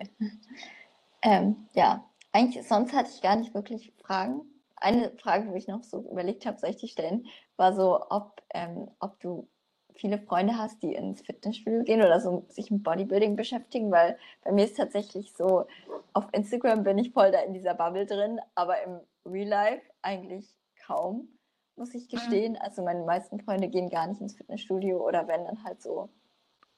Ähm, 1.22 1.68
ja, 1.72 2.05
eigentlich 2.33 2.66
sonst 2.68 2.93
hatte 2.93 3.11
ich 3.12 3.22
gar 3.22 3.37
nicht 3.37 3.55
wirklich 3.55 3.93
Fragen. 4.03 4.43
Eine 4.77 5.11
Frage, 5.18 5.51
wo 5.51 5.55
ich 5.55 5.66
noch 5.66 5.83
so 5.83 6.09
überlegt 6.11 6.45
habe, 6.47 6.59
soll 6.59 6.70
ich 6.70 6.77
die 6.77 6.89
stellen, 6.89 7.27
war 7.57 7.74
so, 7.74 8.05
ob, 8.11 8.43
ähm, 8.53 8.91
ob 9.01 9.18
du 9.20 9.49
viele 9.95 10.18
Freunde 10.18 10.59
hast, 10.59 10.83
die 10.83 10.93
ins 10.93 11.22
Fitnessstudio 11.22 11.83
gehen 11.83 12.03
oder 12.03 12.20
so 12.20 12.45
sich 12.51 12.70
mit 12.70 12.83
Bodybuilding 12.83 13.35
beschäftigen, 13.35 13.91
weil 13.91 14.18
bei 14.45 14.53
mir 14.53 14.66
ist 14.66 14.77
tatsächlich 14.77 15.33
so, 15.33 15.66
auf 16.12 16.27
Instagram 16.33 16.85
bin 16.85 16.99
ich 16.99 17.12
voll 17.12 17.33
da 17.33 17.41
in 17.41 17.55
dieser 17.55 17.74
Bubble 17.74 18.05
drin, 18.05 18.39
aber 18.55 18.83
im 18.83 19.01
Real 19.24 19.49
Life 19.49 19.83
eigentlich 20.03 20.47
kaum, 20.87 21.28
muss 21.76 21.95
ich 21.95 22.09
gestehen. 22.09 22.57
Also 22.57 22.82
meine 22.82 23.05
meisten 23.05 23.41
Freunde 23.41 23.68
gehen 23.68 23.91
gar 23.91 24.07
nicht 24.07 24.20
ins 24.20 24.37
Fitnessstudio 24.37 25.07
oder 25.07 25.28
wenn 25.28 25.45
dann 25.45 25.64
halt 25.64 25.82
so 25.82 26.11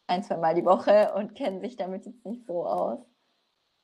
ein, 0.07 0.23
zwei 0.23 0.37
Mal 0.37 0.55
die 0.55 0.65
Woche 0.65 1.13
und 1.15 1.35
kennen 1.35 1.61
sich 1.61 1.77
damit 1.77 2.07
jetzt 2.07 2.25
nicht 2.25 2.47
so 2.47 2.67
aus. 2.67 3.01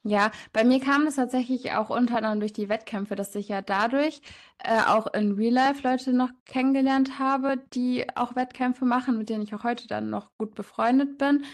Ja, 0.06 0.32
bei 0.52 0.64
mir 0.64 0.80
kam 0.80 1.06
es 1.06 1.16
tatsächlich 1.16 1.72
auch 1.72 1.88
unter 1.88 2.18
anderem 2.18 2.38
durch 2.38 2.52
die 2.52 2.68
Wettkämpfe, 2.68 3.16
dass 3.16 3.34
ich 3.34 3.48
ja 3.48 3.62
dadurch 3.62 4.20
äh, 4.58 4.82
auch 4.86 5.06
in 5.14 5.32
Real 5.32 5.54
Life 5.54 5.80
Leute 5.82 6.12
noch 6.12 6.28
kennengelernt 6.44 7.18
habe, 7.18 7.56
die 7.72 8.04
auch 8.14 8.36
Wettkämpfe 8.36 8.84
machen, 8.84 9.16
mit 9.16 9.30
denen 9.30 9.42
ich 9.42 9.54
auch 9.54 9.64
heute 9.64 9.88
dann 9.88 10.10
noch 10.10 10.30
gut 10.36 10.54
befreundet 10.54 11.16
bin. 11.16 11.44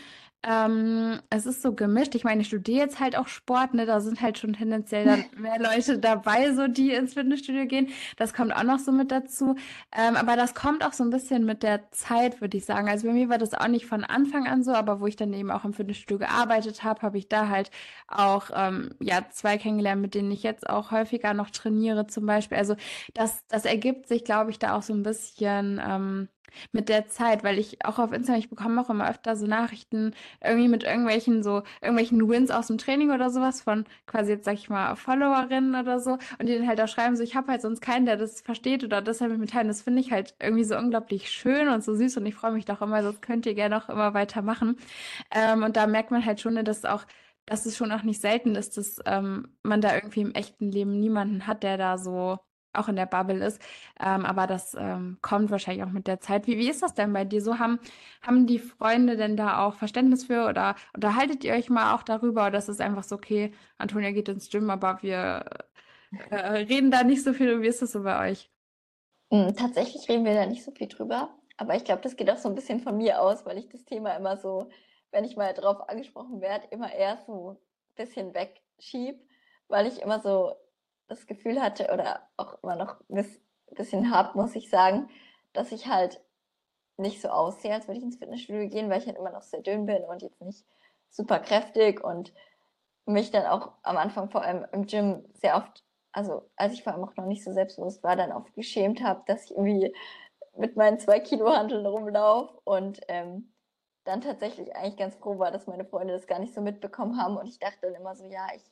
Ähm, 0.43 1.21
es 1.29 1.45
ist 1.45 1.61
so 1.61 1.75
gemischt. 1.75 2.15
Ich 2.15 2.25
meine, 2.25 2.41
ich 2.41 2.47
studiere 2.47 2.79
jetzt 2.79 2.99
halt 2.99 3.17
auch 3.17 3.29
Sport, 3.29 3.75
ne? 3.75 3.85
Da 3.85 4.01
sind 4.01 4.23
halt 4.23 4.39
schon 4.39 4.55
tendenziell 4.55 5.05
dann 5.05 5.25
mehr 5.37 5.59
Leute 5.59 5.99
dabei, 5.99 6.53
so 6.55 6.67
die 6.67 6.93
ins 6.93 7.15
Fitnessstudio 7.15 7.67
gehen. 7.67 7.89
Das 8.17 8.33
kommt 8.33 8.55
auch 8.55 8.63
noch 8.63 8.79
so 8.79 8.91
mit 8.91 9.11
dazu. 9.11 9.57
Ähm, 9.97 10.17
aber 10.17 10.37
das 10.37 10.55
kommt 10.55 10.85
auch 10.85 10.95
so 10.95 11.05
ein 11.05 11.11
bisschen 11.11 11.45
mit 11.45 11.63
der 11.63 11.91
Zeit, 11.91 12.41
würde 12.41 12.57
ich 12.57 12.65
sagen. 12.65 12.89
Also 12.89 13.07
bei 13.07 13.13
mir 13.13 13.29
war 13.29 13.37
das 13.39 13.53
auch 13.53 13.69
nicht 13.69 13.85
von 13.85 14.03
Anfang 14.03 14.47
an 14.47 14.63
so, 14.65 14.73
aber 14.73 15.01
wo 15.01 15.07
ich 15.07 15.17
dann 15.17 15.35
eben 15.35 15.51
auch 15.51 15.65
im 15.65 15.75
Fitnessstudio 15.75 16.19
gearbeitet 16.27 16.85
habe, 16.85 17.03
habe 17.03 17.19
ich 17.19 17.29
da 17.29 17.49
halt 17.49 17.71
auch 18.09 18.51
ähm, 18.55 18.95
ja 19.01 19.27
zwei 19.31 19.59
kennengelernt, 19.59 20.01
mit 20.01 20.15
denen 20.15 20.31
ich 20.31 20.43
jetzt 20.43 20.69
auch 20.69 20.91
häufiger 20.91 21.35
noch 21.35 21.51
trainiere 21.51 22.07
zum 22.07 22.25
Beispiel. 22.25 22.57
Also 22.57 22.77
das, 23.13 23.45
das 23.49 23.67
ergibt 23.67 24.09
sich, 24.09 24.25
glaube 24.25 24.51
ich, 24.51 24.59
da 24.59 24.77
auch 24.77 24.83
so 24.83 24.95
ein 24.95 25.03
bisschen 25.03 25.81
ähm, 25.87 26.29
mit 26.73 26.89
der 26.89 27.07
Zeit, 27.09 27.45
weil 27.45 27.59
ich 27.59 27.85
auch 27.85 27.99
auf 27.99 28.13
Instagram, 28.13 28.41
ich 28.41 28.51
bekomme 28.51 28.81
auch 28.81 28.91
immer 28.91 29.09
öfter 29.11 29.37
so 29.37 29.47
Nachrichten 29.47 30.15
irgendwie 30.43 30.69
mit 30.69 30.85
irgendwelchen 30.85 31.43
so, 31.43 31.63
irgendwelchen 31.81 32.29
Wins 32.29 32.51
aus 32.51 32.69
dem 32.69 32.79
Training 32.79 33.11
oder 33.11 33.31
sowas 33.31 33.63
von 33.63 33.85
quasi 34.07 34.33
jetzt, 34.33 34.45
sag 34.45 34.55
ich 34.55 34.69
mal, 34.71 34.95
Followerinnen 34.97 35.75
oder 35.75 36.01
so 36.01 36.13
und 36.39 36.49
die 36.49 36.57
dann 36.57 36.67
halt 36.69 36.81
auch 36.81 36.89
schreiben 36.89 37.17
so, 37.17 37.23
ich 37.23 37.37
habe 37.37 37.49
halt 37.53 37.63
sonst 37.63 37.81
keinen, 37.81 38.07
der 38.07 38.17
das 38.17 38.41
versteht 38.41 38.85
oder 38.85 39.03
das 39.03 39.21
halt 39.21 39.31
mit 39.31 39.41
mir 39.41 39.47
teilen. 39.47 39.69
Das 39.69 39.83
finde 39.83 40.01
ich 40.01 40.13
halt 40.13 40.35
irgendwie 40.41 40.65
so 40.65 40.77
unglaublich 40.77 41.31
schön 41.31 41.69
und 41.69 41.85
so 41.85 41.95
süß 41.95 42.17
und 42.19 42.27
ich 42.27 42.35
freue 42.35 42.53
mich 42.53 42.65
doch 42.65 42.83
immer, 42.83 43.03
das 43.03 43.21
könnt 43.21 43.47
ihr 43.47 43.55
gerne 43.55 43.77
auch 43.77 43.89
immer 43.89 44.15
weitermachen. 44.15 44.77
Ähm, 45.31 45.63
und 45.63 45.77
da 45.77 45.87
merkt 45.87 46.11
man 46.11 46.25
halt 46.25 46.41
schon, 46.41 46.63
dass 46.65 46.85
auch 46.85 47.05
dass 47.47 47.67
es 47.67 47.77
schon 47.77 47.91
auch 47.93 48.03
nicht 48.05 48.21
selten 48.21 48.55
ist, 48.55 48.77
dass 48.77 48.99
ähm, 49.07 49.49
man 49.65 49.81
da 49.81 49.95
irgendwie 49.95 50.21
im 50.21 50.35
echten 50.35 50.71
Leben 50.71 51.01
niemanden 51.01 51.47
hat, 51.49 51.65
der 51.65 51.77
da 51.79 51.99
so 51.99 52.39
auch 52.73 52.89
in 52.89 52.97
der 52.97 53.07
Bubble 53.07 53.45
ist. 53.45 53.61
Ähm, 53.99 54.25
aber 54.27 54.47
das 54.47 54.75
ähm, 54.79 55.19
kommt 55.23 55.51
wahrscheinlich 55.51 55.85
auch 55.85 55.91
mit 55.91 56.07
der 56.07 56.21
Zeit. 56.21 56.47
Wie, 56.47 56.59
wie 56.59 56.71
ist 56.71 56.83
das 56.83 56.95
denn 56.95 57.13
bei 57.13 57.25
dir? 57.25 57.43
So 57.43 57.59
haben, 57.59 57.79
haben 58.23 58.47
die 58.47 58.59
Freunde 58.59 59.17
denn 59.17 59.37
da 59.37 59.65
auch 59.65 59.75
Verständnis 59.75 60.25
für 60.25 60.47
oder 60.49 60.77
unterhaltet 60.95 61.45
ihr 61.45 61.55
euch 61.55 61.71
mal 61.71 61.95
auch 61.95 62.03
darüber 62.03 62.47
oder 62.47 62.59
ist 62.59 62.69
es 62.69 62.81
einfach 62.81 63.05
so, 63.05 63.17
okay, 63.17 63.53
Antonia 63.79 64.13
geht 64.13 64.29
ins 64.29 64.51
Gym, 64.51 64.71
aber 64.71 65.03
wir 65.03 65.45
äh, 66.31 66.37
reden 66.37 66.91
da 66.91 67.05
nicht 67.05 67.23
so 67.25 67.33
viel. 67.33 67.63
Wie 67.63 67.69
ist 67.69 67.83
das 67.83 67.93
so 67.93 68.03
bei 68.03 68.31
euch? 68.31 68.51
Hm, 69.31 69.55
tatsächlich 69.57 70.09
reden 70.09 70.25
wir 70.25 70.35
da 70.35 70.47
nicht 70.47 70.65
so 70.65 70.73
viel 70.73 70.89
drüber. 70.89 71.31
Aber 71.57 71.77
ich 71.77 71.85
glaube, 71.85 72.03
das 72.03 72.17
geht 72.17 72.31
auch 72.31 72.39
so 72.39 72.49
ein 72.49 72.55
bisschen 72.55 72.81
von 72.81 72.97
mir 72.97 73.21
aus, 73.21 73.45
weil 73.45 73.59
ich 73.59 73.69
das 73.69 73.85
Thema 73.85 74.17
immer 74.17 74.37
so, 74.37 74.71
wenn 75.11 75.25
ich 75.25 75.37
mal 75.37 75.53
drauf 75.53 75.89
angesprochen 75.89 76.41
werde, 76.41 76.67
immer 76.71 76.93
eher 76.93 77.19
so 77.27 77.51
ein 77.51 77.95
bisschen 77.97 78.35
wegschieb, 78.35 79.21
weil 79.69 79.87
ich 79.87 80.01
immer 80.01 80.21
so 80.21 80.55
das 81.11 81.27
Gefühl 81.27 81.61
hatte 81.61 81.93
oder 81.93 82.29
auch 82.37 82.63
immer 82.63 82.77
noch 82.77 83.01
ein 83.11 83.27
bisschen 83.77 84.11
habe, 84.15 84.39
muss 84.39 84.55
ich 84.55 84.71
sagen, 84.71 85.11
dass 85.53 85.73
ich 85.73 85.89
halt 85.89 86.23
nicht 86.97 87.21
so 87.21 87.29
aussehe, 87.29 87.75
als 87.75 87.89
würde 87.89 87.99
ich 87.99 88.05
ins 88.05 88.17
Fitnessstudio 88.17 88.69
gehen, 88.69 88.89
weil 88.89 89.01
ich 89.01 89.07
halt 89.07 89.19
immer 89.19 89.33
noch 89.33 89.43
sehr 89.43 89.63
dünn 89.63 89.87
bin 89.87 90.05
und 90.05 90.23
jetzt 90.23 90.41
nicht 90.41 90.65
super 91.09 91.41
kräftig 91.41 92.03
und 92.03 92.33
mich 93.07 93.31
dann 93.31 93.47
auch 93.47 93.73
am 93.83 93.97
Anfang 93.97 94.31
vor 94.31 94.43
allem 94.43 94.67
im 94.73 94.87
Gym 94.87 95.25
sehr 95.35 95.57
oft, 95.57 95.85
also 96.13 96.49
als 96.57 96.75
ich 96.75 96.85
vor 96.85 96.93
allem 96.93 97.05
auch 97.05 97.17
noch 97.17 97.27
nicht 97.27 97.43
so 97.43 97.53
selbstbewusst 97.53 98.03
war, 98.05 98.17
dann 98.17 98.33
oft 98.33 98.55
geschämt 98.55 99.03
habe, 99.03 99.23
dass 99.27 99.47
ich 99.47 99.51
irgendwie 99.53 99.93
mit 100.57 100.77
meinen 100.77 100.99
zwei 101.01 101.19
Kilo 101.19 101.49
Handeln 101.51 101.87
rumlaufe 101.87 102.61
und 102.65 103.01
ähm, 103.09 103.53
dann 104.05 104.21
tatsächlich 104.21 104.77
eigentlich 104.77 104.97
ganz 104.97 105.17
froh 105.17 105.39
war, 105.39 105.51
dass 105.51 105.67
meine 105.67 105.85
Freunde 105.85 106.13
das 106.13 106.27
gar 106.27 106.39
nicht 106.39 106.55
so 106.55 106.61
mitbekommen 106.61 107.21
haben 107.21 107.37
und 107.37 107.49
ich 107.49 107.59
dachte 107.59 107.79
dann 107.83 107.95
immer 107.95 108.15
so, 108.15 108.27
ja, 108.27 108.47
ich 108.55 108.63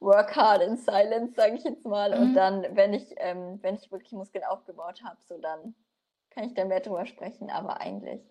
work 0.00 0.36
hard 0.36 0.62
in 0.62 0.76
silence, 0.76 1.34
sage 1.34 1.56
ich 1.56 1.64
jetzt 1.64 1.84
mal. 1.84 2.14
Mhm. 2.14 2.22
Und 2.22 2.34
dann, 2.34 2.76
wenn 2.76 2.94
ich, 2.94 3.14
ähm, 3.18 3.58
wenn 3.62 3.74
ich 3.74 3.90
wirklich 3.90 4.12
Muskeln 4.12 4.44
aufgebaut 4.44 5.02
habe, 5.04 5.18
so 5.26 5.38
dann 5.38 5.74
kann 6.30 6.44
ich 6.44 6.54
da 6.54 6.64
mehr 6.64 6.80
drüber 6.80 7.06
sprechen. 7.06 7.50
Aber 7.50 7.80
eigentlich, 7.80 8.22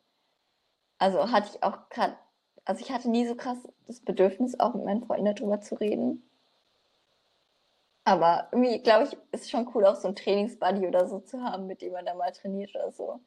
also 0.97 1.31
hatte 1.31 1.49
ich 1.53 1.63
auch 1.63 1.89
gerade, 1.89 2.17
also 2.65 2.81
ich 2.81 2.91
hatte 2.91 3.09
nie 3.09 3.27
so 3.27 3.35
krass 3.35 3.57
das 3.85 4.01
Bedürfnis, 4.01 4.59
auch 4.59 4.73
mit 4.73 4.85
meinen 4.85 5.05
Freunden 5.05 5.33
darüber 5.35 5.61
zu 5.61 5.75
reden. 5.75 6.23
Aber 8.05 8.47
irgendwie, 8.53 8.81
glaube 8.81 9.03
ich, 9.03 9.17
ist 9.33 9.51
schon 9.51 9.69
cool, 9.75 9.85
auch 9.85 9.95
so 9.95 10.07
ein 10.07 10.15
Trainingsbuddy 10.15 10.87
oder 10.87 11.07
so 11.07 11.19
zu 11.19 11.43
haben, 11.43 11.67
mit 11.67 11.81
dem 11.81 11.91
man 11.91 12.05
da 12.05 12.13
mal 12.13 12.31
trainiert 12.31 12.73
oder 12.73 12.91
so. 12.93 13.19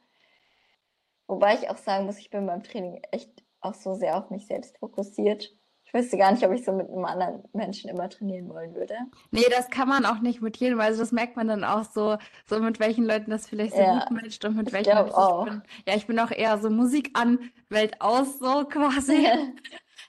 Wobei 1.26 1.54
ich 1.54 1.68
auch 1.68 1.76
sagen 1.76 2.06
muss, 2.06 2.18
ich 2.18 2.30
bin 2.30 2.46
beim 2.46 2.62
Training 2.62 3.02
echt 3.10 3.44
auch 3.60 3.74
so 3.74 3.94
sehr 3.94 4.16
auf 4.16 4.30
mich 4.30 4.46
selbst 4.46 4.78
fokussiert. 4.78 5.54
Ich 5.92 6.00
wüsste 6.00 6.18
gar 6.18 6.30
nicht, 6.30 6.44
ob 6.46 6.52
ich 6.52 6.64
so 6.64 6.72
mit 6.72 6.88
einem 6.88 7.04
anderen 7.04 7.42
Menschen 7.52 7.90
immer 7.90 8.08
trainieren 8.08 8.48
wollen 8.48 8.74
würde. 8.76 8.94
Nee, 9.32 9.44
das 9.50 9.70
kann 9.70 9.88
man 9.88 10.06
auch 10.06 10.20
nicht 10.20 10.40
mit 10.40 10.56
jedem. 10.58 10.80
Also 10.80 11.00
das 11.00 11.10
merkt 11.10 11.36
man 11.36 11.48
dann 11.48 11.64
auch 11.64 11.82
so, 11.82 12.16
so 12.46 12.60
mit 12.60 12.78
welchen 12.78 13.04
Leuten 13.04 13.30
das 13.30 13.48
vielleicht 13.48 13.74
so 13.74 13.80
ja, 13.80 14.04
gut 14.04 14.22
matcht 14.22 14.44
und 14.44 14.56
mit 14.56 14.72
welchen 14.72 14.90
ich 14.90 15.14
auch. 15.14 15.44
bin. 15.46 15.62
Ja, 15.88 15.96
ich 15.96 16.06
bin 16.06 16.18
auch 16.20 16.30
eher 16.30 16.58
so 16.58 16.70
Musik 16.70 17.10
an, 17.14 17.40
Welt 17.68 18.00
aus, 18.00 18.38
so 18.38 18.64
quasi. 18.66 19.26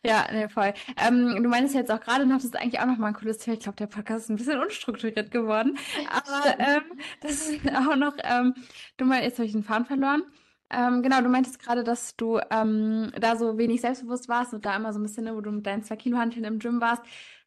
Ja, 0.05 0.27
nee, 0.31 0.47
voll. 0.49 0.73
Ähm, 0.97 1.41
du 1.41 1.49
meinst 1.49 1.73
jetzt 1.73 1.91
auch 1.91 1.99
gerade 1.99 2.27
noch, 2.27 2.35
das 2.35 2.45
ist 2.45 2.55
eigentlich 2.55 2.79
auch 2.79 2.85
noch 2.85 2.97
mal 2.97 3.07
ein 3.07 3.13
cooles 3.15 3.39
Thema. 3.39 3.55
Ich 3.55 3.63
glaube, 3.63 3.77
der 3.77 3.87
Podcast 3.87 4.25
ist 4.25 4.29
ein 4.29 4.35
bisschen 4.35 4.59
unstrukturiert 4.59 5.31
geworden. 5.31 5.79
Aber 6.11 6.59
ähm, 6.59 6.83
das 7.21 7.49
ist 7.49 7.67
auch 7.75 7.95
noch, 7.95 8.13
ähm, 8.23 8.53
du 8.97 9.05
meinst, 9.05 9.25
jetzt 9.25 9.39
habe 9.39 9.47
ich 9.47 9.53
den 9.53 9.63
Faden 9.63 9.85
verloren. 9.85 10.23
Ähm, 10.73 11.03
genau, 11.03 11.21
du 11.21 11.27
meintest 11.27 11.59
gerade, 11.59 11.83
dass 11.83 12.15
du 12.15 12.39
ähm, 12.49 13.11
da 13.19 13.35
so 13.35 13.57
wenig 13.57 13.81
selbstbewusst 13.81 14.29
warst 14.29 14.53
und 14.53 14.65
da 14.65 14.75
immer 14.75 14.93
so 14.93 14.99
ein 14.99 15.03
bisschen, 15.03 15.35
wo 15.35 15.41
du 15.41 15.51
mit 15.51 15.65
deinen 15.65 15.83
zwei 15.83 15.97
Kilo 15.97 16.17
Hanteln 16.17 16.45
im 16.45 16.59
Gym 16.59 16.79
warst. 16.79 17.03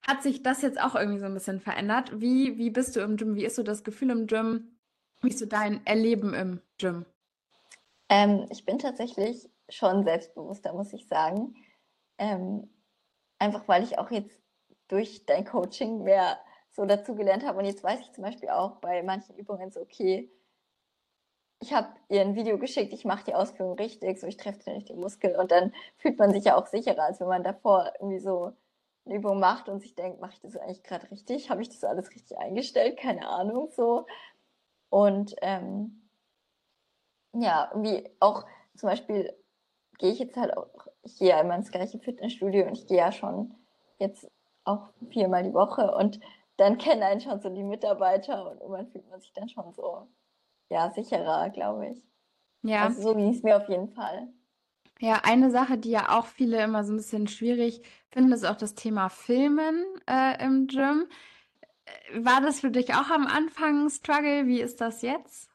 Hat 0.06 0.22
sich 0.22 0.42
das 0.42 0.60
jetzt 0.60 0.80
auch 0.80 0.94
irgendwie 0.94 1.20
so 1.20 1.26
ein 1.26 1.32
bisschen 1.34 1.60
verändert? 1.60 2.20
Wie, 2.20 2.58
wie 2.58 2.68
bist 2.68 2.94
du 2.96 3.00
im 3.00 3.16
Gym? 3.16 3.34
Wie 3.34 3.46
ist 3.46 3.56
so 3.56 3.62
das 3.62 3.82
Gefühl 3.82 4.10
im 4.10 4.26
Gym? 4.26 4.76
Wie 5.22 5.30
ist 5.30 5.38
so 5.38 5.46
dein 5.46 5.84
Erleben 5.86 6.34
im 6.34 6.60
Gym? 6.78 7.06
Ähm, 8.10 8.46
ich 8.50 8.66
bin 8.66 8.78
tatsächlich 8.78 9.48
schon 9.70 10.04
selbstbewusster, 10.04 10.74
muss 10.74 10.92
ich 10.92 11.06
sagen. 11.06 11.54
Ähm, 12.18 12.68
einfach 13.38 13.66
weil 13.66 13.82
ich 13.82 13.98
auch 13.98 14.10
jetzt 14.10 14.38
durch 14.88 15.24
dein 15.24 15.46
Coaching 15.46 16.02
mehr 16.02 16.38
so 16.70 16.84
dazu 16.84 17.14
gelernt 17.14 17.46
habe. 17.46 17.58
Und 17.58 17.64
jetzt 17.64 17.82
weiß 17.82 18.00
ich 18.00 18.12
zum 18.12 18.24
Beispiel 18.24 18.50
auch 18.50 18.76
bei 18.76 19.02
manchen 19.02 19.34
Übungen 19.36 19.70
so, 19.70 19.80
okay, 19.80 20.30
ich 21.64 21.72
habe 21.72 21.88
ihr 22.10 22.20
ein 22.20 22.34
Video 22.34 22.58
geschickt, 22.58 22.92
ich 22.92 23.06
mache 23.06 23.24
die 23.24 23.34
Ausführung 23.34 23.78
richtig, 23.78 24.20
so 24.20 24.26
ich 24.26 24.36
treffe 24.36 24.58
den 24.60 24.74
richtigen 24.74 25.00
Muskel 25.00 25.34
und 25.36 25.50
dann 25.50 25.72
fühlt 25.96 26.18
man 26.18 26.30
sich 26.30 26.44
ja 26.44 26.56
auch 26.56 26.66
sicherer, 26.66 27.04
als 27.04 27.20
wenn 27.20 27.28
man 27.28 27.42
davor 27.42 27.90
irgendwie 27.98 28.18
so 28.18 28.52
eine 29.06 29.14
Übung 29.16 29.40
macht 29.40 29.70
und 29.70 29.80
sich 29.80 29.94
denkt, 29.94 30.20
mache 30.20 30.34
ich 30.34 30.40
das 30.40 30.56
eigentlich 30.56 30.82
gerade 30.82 31.10
richtig? 31.10 31.48
Habe 31.48 31.62
ich 31.62 31.70
das 31.70 31.82
alles 31.84 32.10
richtig 32.10 32.36
eingestellt? 32.38 32.98
Keine 32.98 33.28
Ahnung, 33.28 33.70
so. 33.70 34.06
Und 34.90 35.36
ähm, 35.40 36.02
ja, 37.32 37.70
irgendwie 37.72 38.10
auch 38.20 38.44
zum 38.76 38.90
Beispiel 38.90 39.34
gehe 39.98 40.12
ich 40.12 40.18
jetzt 40.18 40.36
halt 40.36 40.56
auch, 40.56 40.68
ich 41.02 41.18
gehe 41.18 41.30
ja 41.30 41.40
immer 41.40 41.54
ins 41.54 41.70
gleiche 41.70 41.98
Fitnessstudio 41.98 42.66
und 42.66 42.76
ich 42.76 42.86
gehe 42.86 42.98
ja 42.98 43.10
schon 43.10 43.54
jetzt 43.98 44.30
auch 44.64 44.88
viermal 45.08 45.42
die 45.44 45.54
Woche 45.54 45.94
und 45.94 46.20
dann 46.58 46.76
kennen 46.76 47.02
einen 47.02 47.20
schon 47.22 47.40
so 47.40 47.48
die 47.48 47.62
Mitarbeiter 47.62 48.50
und 48.50 48.60
irgendwann 48.60 48.88
fühlt 48.88 49.08
man 49.08 49.20
sich 49.20 49.32
dann 49.32 49.48
schon 49.48 49.72
so 49.72 50.08
ja, 50.74 50.90
sicherer, 50.90 51.50
glaube 51.50 51.90
ich. 51.90 52.02
Ja. 52.62 52.84
Also 52.84 53.00
so 53.00 53.14
ging 53.14 53.30
es 53.30 53.42
mir 53.44 53.56
auf 53.56 53.68
jeden 53.68 53.88
Fall. 53.90 54.28
Ja, 55.00 55.20
eine 55.22 55.50
Sache, 55.50 55.78
die 55.78 55.90
ja 55.90 56.18
auch 56.18 56.26
viele 56.26 56.62
immer 56.62 56.82
so 56.82 56.92
ein 56.92 56.96
bisschen 56.96 57.28
schwierig 57.28 57.82
finden, 58.10 58.32
ist 58.32 58.44
auch 58.44 58.56
das 58.56 58.74
Thema 58.74 59.08
Filmen 59.08 59.84
äh, 60.08 60.42
im 60.44 60.66
Gym. 60.66 61.06
Äh, 61.84 62.24
war 62.24 62.40
das 62.40 62.60
für 62.60 62.70
dich 62.70 62.92
auch 62.94 63.10
am 63.10 63.26
Anfang 63.26 63.84
ein 63.84 63.90
Struggle? 63.90 64.46
Wie 64.46 64.60
ist 64.60 64.80
das 64.80 65.02
jetzt? 65.02 65.48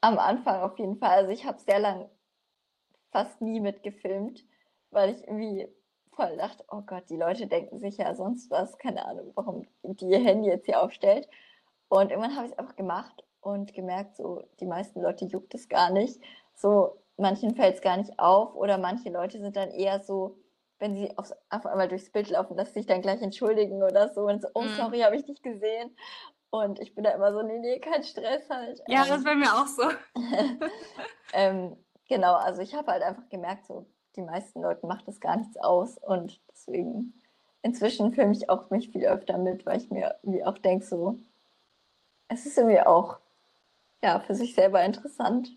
Am 0.00 0.18
Anfang 0.18 0.60
auf 0.62 0.76
jeden 0.78 0.96
Fall. 0.96 1.18
Also 1.18 1.30
ich 1.30 1.44
habe 1.44 1.60
sehr 1.60 1.78
lang 1.78 2.08
fast 3.12 3.40
nie 3.40 3.60
mitgefilmt, 3.60 4.44
weil 4.90 5.10
ich 5.10 5.22
irgendwie 5.22 5.68
voll 6.16 6.36
dachte, 6.36 6.64
oh 6.68 6.82
Gott, 6.82 7.04
die 7.10 7.16
Leute 7.16 7.46
denken 7.46 7.78
sich 7.78 7.98
ja 7.98 8.14
sonst 8.16 8.50
was, 8.50 8.76
keine 8.78 9.06
Ahnung, 9.06 9.30
warum 9.34 9.66
die 9.84 10.06
ihr 10.06 10.20
Handy 10.20 10.48
jetzt 10.48 10.66
hier 10.66 10.82
aufstellt. 10.82 11.28
Und 11.88 12.10
irgendwann 12.10 12.34
habe 12.34 12.46
ich 12.46 12.52
es 12.52 12.58
einfach 12.58 12.76
gemacht 12.76 13.24
und 13.44 13.74
gemerkt, 13.74 14.16
so 14.16 14.42
die 14.60 14.66
meisten 14.66 15.02
Leute 15.02 15.26
juckt 15.26 15.54
es 15.54 15.68
gar 15.68 15.90
nicht. 15.90 16.20
So 16.54 16.98
manchen 17.16 17.54
fällt 17.54 17.76
es 17.76 17.82
gar 17.82 17.96
nicht 17.96 18.18
auf 18.18 18.54
oder 18.54 18.78
manche 18.78 19.10
Leute 19.10 19.40
sind 19.40 19.56
dann 19.56 19.70
eher 19.70 20.00
so, 20.00 20.38
wenn 20.78 20.94
sie 20.94 21.16
auf, 21.16 21.30
auf 21.50 21.66
einmal 21.66 21.88
durchs 21.88 22.10
Bild 22.10 22.30
laufen, 22.30 22.56
dass 22.56 22.68
sie 22.68 22.80
sich 22.80 22.86
dann 22.86 23.02
gleich 23.02 23.22
entschuldigen 23.22 23.82
oder 23.82 24.12
so 24.12 24.22
und 24.22 24.42
so, 24.42 24.48
oh 24.54 24.62
mhm. 24.62 24.74
sorry, 24.76 25.00
habe 25.00 25.16
ich 25.16 25.26
nicht 25.26 25.42
gesehen. 25.42 25.96
Und 26.50 26.78
ich 26.78 26.94
bin 26.94 27.04
da 27.04 27.10
immer 27.10 27.32
so, 27.32 27.42
nee, 27.42 27.58
nee, 27.58 27.80
kein 27.80 28.04
Stress 28.04 28.48
halt. 28.48 28.80
Ja, 28.86 29.02
ähm, 29.02 29.08
das 29.08 29.24
wäre 29.24 29.36
mir 29.36 29.52
auch 29.52 29.66
so. 29.66 29.82
ähm, 31.32 31.76
genau, 32.08 32.34
also 32.34 32.62
ich 32.62 32.74
habe 32.74 32.92
halt 32.92 33.02
einfach 33.02 33.28
gemerkt, 33.28 33.66
so 33.66 33.86
die 34.16 34.22
meisten 34.22 34.62
Leute 34.62 34.86
macht 34.86 35.08
das 35.08 35.20
gar 35.20 35.36
nichts 35.36 35.56
aus 35.56 35.98
und 35.98 36.40
deswegen 36.50 37.20
inzwischen 37.62 38.12
filme 38.12 38.32
ich 38.32 38.48
auch 38.50 38.70
mich 38.70 38.90
viel 38.90 39.04
öfter 39.06 39.38
mit, 39.38 39.66
weil 39.66 39.78
ich 39.78 39.90
mir 39.90 40.14
irgendwie 40.22 40.44
auch 40.44 40.58
denke, 40.58 40.84
so, 40.84 41.18
es 42.28 42.46
ist 42.46 42.56
irgendwie 42.56 42.80
auch 42.80 43.18
ja, 44.02 44.20
für 44.20 44.34
sich 44.34 44.54
selber 44.54 44.84
interessant 44.84 45.48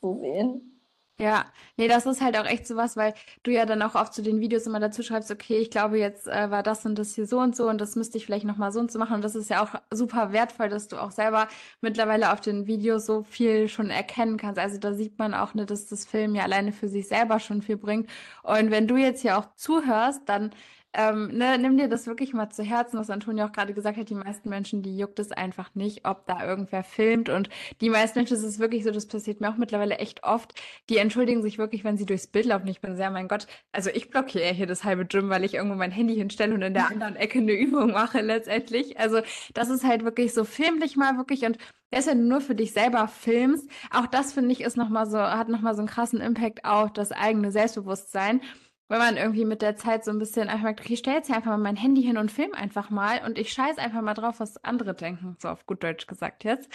zu 0.00 0.18
sehen. 0.20 0.76
Ja, 1.18 1.46
nee, 1.78 1.88
das 1.88 2.04
ist 2.04 2.20
halt 2.20 2.36
auch 2.38 2.44
echt 2.44 2.66
sowas, 2.66 2.94
weil 2.94 3.14
du 3.42 3.50
ja 3.50 3.64
dann 3.64 3.80
auch 3.80 3.94
oft 3.94 4.12
zu 4.12 4.20
den 4.22 4.38
Videos 4.40 4.66
immer 4.66 4.80
dazu 4.80 5.02
schreibst, 5.02 5.30
okay, 5.30 5.56
ich 5.56 5.70
glaube, 5.70 5.98
jetzt 5.98 6.28
äh, 6.28 6.50
war 6.50 6.62
das 6.62 6.84
und 6.84 6.98
das 6.98 7.14
hier 7.14 7.26
so 7.26 7.38
und 7.38 7.56
so 7.56 7.70
und 7.70 7.80
das 7.80 7.96
müsste 7.96 8.18
ich 8.18 8.26
vielleicht 8.26 8.44
nochmal 8.44 8.70
so 8.70 8.80
und 8.80 8.92
so 8.92 8.98
machen. 8.98 9.14
Und 9.14 9.24
das 9.24 9.34
ist 9.34 9.48
ja 9.48 9.64
auch 9.64 9.80
super 9.90 10.32
wertvoll, 10.32 10.68
dass 10.68 10.88
du 10.88 10.98
auch 10.98 11.12
selber 11.12 11.48
mittlerweile 11.80 12.32
auf 12.34 12.42
den 12.42 12.66
Videos 12.66 13.06
so 13.06 13.22
viel 13.22 13.68
schon 13.68 13.88
erkennen 13.88 14.36
kannst. 14.36 14.58
Also 14.60 14.78
da 14.78 14.92
sieht 14.92 15.18
man 15.18 15.32
auch, 15.32 15.54
ne, 15.54 15.64
dass 15.64 15.86
das 15.86 16.04
Film 16.04 16.34
ja 16.34 16.42
alleine 16.42 16.70
für 16.72 16.88
sich 16.88 17.08
selber 17.08 17.40
schon 17.40 17.62
viel 17.62 17.78
bringt. 17.78 18.10
Und 18.42 18.70
wenn 18.70 18.86
du 18.86 18.96
jetzt 18.98 19.22
hier 19.22 19.38
auch 19.38 19.46
zuhörst, 19.56 20.28
dann 20.28 20.50
ähm, 20.96 21.28
ne, 21.28 21.58
nimm 21.58 21.76
dir 21.76 21.88
das 21.88 22.06
wirklich 22.06 22.32
mal 22.32 22.48
zu 22.48 22.62
Herzen, 22.62 22.98
was 22.98 23.10
Antonia 23.10 23.46
auch 23.46 23.52
gerade 23.52 23.74
gesagt 23.74 23.98
hat. 23.98 24.08
Die 24.08 24.14
meisten 24.14 24.48
Menschen, 24.48 24.82
die 24.82 24.96
juckt 24.96 25.18
es 25.18 25.30
einfach 25.30 25.74
nicht, 25.74 26.06
ob 26.06 26.26
da 26.26 26.44
irgendwer 26.44 26.82
filmt. 26.82 27.28
Und 27.28 27.50
die 27.82 27.90
meisten 27.90 28.18
Menschen, 28.18 28.34
das 28.34 28.42
ist 28.42 28.58
wirklich 28.58 28.82
so, 28.82 28.90
das 28.90 29.06
passiert 29.06 29.40
mir 29.40 29.50
auch 29.50 29.58
mittlerweile 29.58 29.98
echt 29.98 30.24
oft. 30.24 30.54
Die 30.88 30.96
entschuldigen 30.96 31.42
sich 31.42 31.58
wirklich, 31.58 31.84
wenn 31.84 31.98
sie 31.98 32.06
durchs 32.06 32.26
Bild 32.26 32.46
laufen. 32.46 32.68
Ich 32.68 32.80
bin 32.80 32.96
sehr, 32.96 33.10
mein 33.10 33.28
Gott, 33.28 33.46
also 33.72 33.90
ich 33.90 34.08
blockiere 34.08 34.54
hier 34.54 34.66
das 34.66 34.84
halbe 34.84 35.04
Gym, 35.04 35.28
weil 35.28 35.44
ich 35.44 35.54
irgendwo 35.54 35.76
mein 35.76 35.90
Handy 35.90 36.14
hinstelle 36.14 36.54
und 36.54 36.62
in 36.62 36.72
der 36.72 36.88
anderen 36.88 37.16
Ecke 37.16 37.40
eine 37.40 37.52
Übung 37.52 37.92
mache 37.92 38.22
letztendlich. 38.22 38.98
Also 38.98 39.20
das 39.52 39.68
ist 39.68 39.84
halt 39.84 40.02
wirklich 40.02 40.32
so, 40.32 40.44
film 40.44 40.80
dich 40.80 40.96
mal 40.96 41.18
wirklich 41.18 41.44
und 41.44 41.58
Erst 41.92 42.08
wenn 42.08 42.26
nur 42.26 42.40
für 42.40 42.56
dich 42.56 42.72
selber 42.72 43.06
filmst, 43.06 43.70
auch 43.92 44.06
das 44.06 44.32
finde 44.32 44.50
ich 44.52 44.60
ist 44.60 44.76
noch 44.76 44.88
mal 44.88 45.06
so, 45.06 45.18
hat 45.18 45.48
nochmal 45.48 45.74
so 45.74 45.80
einen 45.80 45.88
krassen 45.88 46.20
Impact 46.20 46.64
auf 46.64 46.92
das 46.92 47.12
eigene 47.12 47.52
Selbstbewusstsein 47.52 48.40
wenn 48.88 48.98
man 48.98 49.16
irgendwie 49.16 49.44
mit 49.44 49.62
der 49.62 49.76
Zeit 49.76 50.04
so 50.04 50.10
ein 50.10 50.18
bisschen 50.18 50.48
einfach 50.48 50.64
sagt, 50.64 50.80
okay, 50.80 50.94
ich 50.94 51.00
stelle 51.00 51.16
jetzt 51.16 51.30
einfach 51.30 51.50
mal 51.50 51.58
mein 51.58 51.76
Handy 51.76 52.02
hin 52.02 52.18
und 52.18 52.30
film 52.30 52.54
einfach 52.54 52.90
mal 52.90 53.24
und 53.24 53.38
ich 53.38 53.52
scheiß 53.52 53.78
einfach 53.78 54.02
mal 54.02 54.14
drauf, 54.14 54.38
was 54.38 54.62
andere 54.64 54.94
denken, 54.94 55.36
so 55.40 55.48
auf 55.48 55.66
gut 55.66 55.82
Deutsch 55.82 56.06
gesagt 56.06 56.44
jetzt, 56.44 56.70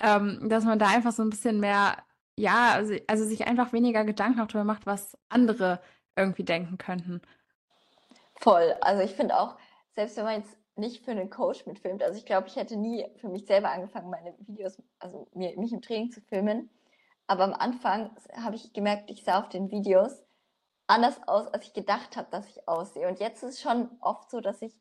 ähm, 0.00 0.48
dass 0.48 0.64
man 0.64 0.78
da 0.78 0.88
einfach 0.88 1.12
so 1.12 1.22
ein 1.22 1.30
bisschen 1.30 1.60
mehr, 1.60 1.96
ja, 2.36 2.72
also, 2.72 2.94
also 3.06 3.24
sich 3.24 3.46
einfach 3.46 3.72
weniger 3.72 4.04
Gedanken 4.04 4.40
auch 4.40 4.48
darüber 4.48 4.64
macht, 4.64 4.86
was 4.86 5.16
andere 5.28 5.80
irgendwie 6.16 6.44
denken 6.44 6.78
könnten. 6.78 7.22
Voll. 8.34 8.74
Also 8.80 9.02
ich 9.02 9.12
finde 9.12 9.38
auch, 9.38 9.56
selbst 9.94 10.16
wenn 10.16 10.24
man 10.24 10.40
jetzt 10.40 10.56
nicht 10.74 11.04
für 11.04 11.12
einen 11.12 11.30
Coach 11.30 11.66
mitfilmt, 11.66 12.02
also 12.02 12.18
ich 12.18 12.26
glaube, 12.26 12.48
ich 12.48 12.56
hätte 12.56 12.76
nie 12.76 13.06
für 13.16 13.28
mich 13.28 13.46
selber 13.46 13.70
angefangen, 13.70 14.10
meine 14.10 14.34
Videos, 14.40 14.82
also 14.98 15.28
mir, 15.32 15.56
mich 15.58 15.72
im 15.72 15.82
Training 15.82 16.10
zu 16.10 16.20
filmen. 16.22 16.70
Aber 17.28 17.44
am 17.44 17.54
Anfang 17.54 18.10
habe 18.36 18.56
ich 18.56 18.72
gemerkt, 18.72 19.10
ich 19.10 19.22
sah 19.22 19.40
auf 19.40 19.48
den 19.48 19.70
Videos, 19.70 20.22
anders 20.86 21.16
aus, 21.26 21.46
als 21.48 21.66
ich 21.66 21.72
gedacht 21.72 22.16
habe, 22.16 22.28
dass 22.30 22.48
ich 22.48 22.68
aussehe. 22.68 23.08
Und 23.08 23.20
jetzt 23.20 23.42
ist 23.42 23.54
es 23.54 23.60
schon 23.60 23.90
oft 24.00 24.30
so, 24.30 24.40
dass 24.40 24.62
ich 24.62 24.74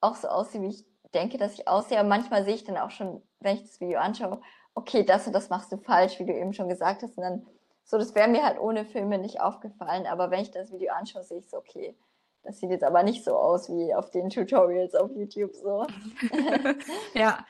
auch 0.00 0.14
so 0.14 0.28
aussehe, 0.28 0.62
wie 0.62 0.68
ich 0.68 0.84
denke, 1.14 1.38
dass 1.38 1.54
ich 1.54 1.68
aussehe. 1.68 1.98
Aber 1.98 2.08
manchmal 2.08 2.44
sehe 2.44 2.54
ich 2.54 2.64
dann 2.64 2.76
auch 2.76 2.90
schon, 2.90 3.22
wenn 3.40 3.56
ich 3.56 3.62
das 3.62 3.80
Video 3.80 3.98
anschaue, 3.98 4.40
okay, 4.74 5.04
das 5.04 5.26
und 5.26 5.32
das 5.32 5.48
machst 5.48 5.72
du 5.72 5.78
falsch, 5.78 6.18
wie 6.18 6.26
du 6.26 6.32
eben 6.32 6.52
schon 6.52 6.68
gesagt 6.68 7.02
hast. 7.02 7.16
Und 7.16 7.22
dann, 7.22 7.46
so, 7.84 7.98
das 7.98 8.14
wäre 8.14 8.28
mir 8.28 8.44
halt 8.44 8.60
ohne 8.60 8.84
Filme 8.84 9.18
nicht 9.18 9.40
aufgefallen. 9.40 10.06
Aber 10.06 10.30
wenn 10.30 10.40
ich 10.40 10.50
das 10.50 10.72
Video 10.72 10.92
anschaue, 10.92 11.24
sehe 11.24 11.38
ich 11.38 11.48
so, 11.48 11.56
okay, 11.56 11.96
das 12.42 12.60
sieht 12.60 12.70
jetzt 12.70 12.84
aber 12.84 13.02
nicht 13.02 13.24
so 13.24 13.36
aus 13.36 13.68
wie 13.68 13.94
auf 13.94 14.10
den 14.10 14.30
Tutorials 14.30 14.94
auf 14.94 15.10
YouTube 15.14 15.54
so. 15.54 15.86
ja. 17.14 17.44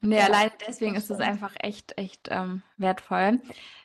Nee, 0.00 0.18
ja, 0.18 0.26
allein 0.26 0.50
deswegen 0.66 0.94
ist 0.94 1.10
es 1.10 1.20
einfach 1.20 1.54
echt, 1.60 1.98
echt 1.98 2.28
ähm, 2.30 2.62
wertvoll. 2.78 3.40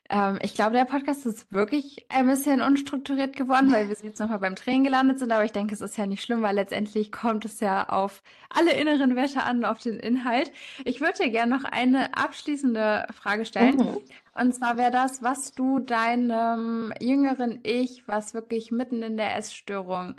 Ähm, 0.10 0.40
ich 0.42 0.54
glaube, 0.54 0.74
der 0.74 0.86
Podcast 0.86 1.26
ist 1.26 1.52
wirklich 1.52 2.06
ein 2.10 2.28
bisschen 2.28 2.62
unstrukturiert 2.62 3.36
geworden, 3.36 3.72
weil 3.72 3.90
wir 3.90 3.98
jetzt 4.02 4.20
nochmal 4.20 4.40
beim 4.40 4.56
Training 4.56 4.84
gelandet 4.84 5.20
sind. 5.20 5.32
Aber 5.32 5.44
ich 5.44 5.52
denke, 5.52 5.74
es 5.74 5.82
ist 5.82 5.98
ja 5.98 6.06
nicht 6.06 6.24
schlimm, 6.24 6.42
weil 6.42 6.56
letztendlich 6.56 7.12
kommt 7.12 7.44
es 7.46 7.60
ja 7.60 7.90
auf 7.90 8.22
alle 8.50 8.74
inneren 8.74 9.16
Werte 9.16 9.44
an, 9.44 9.66
auf 9.66 9.80
den 9.80 10.00
Inhalt. 10.00 10.52
Ich 10.84 11.02
würde 11.02 11.24
dir 11.24 11.30
gerne 11.32 11.58
noch 11.58 11.64
eine 11.64 12.16
abschließende 12.16 13.08
Frage 13.14 13.46
stellen. 13.46 13.78
Mhm. 13.78 13.98
Und 14.36 14.54
zwar 14.54 14.78
wäre 14.78 14.92
das, 14.92 15.24
was 15.24 15.54
du 15.54 15.80
deinem 15.80 16.94
jüngeren 17.00 17.60
Ich, 17.64 18.08
was 18.08 18.34
wirklich 18.34 18.72
mitten 18.72 19.02
in 19.02 19.18
der 19.18 19.36
Essstörung 19.38 20.16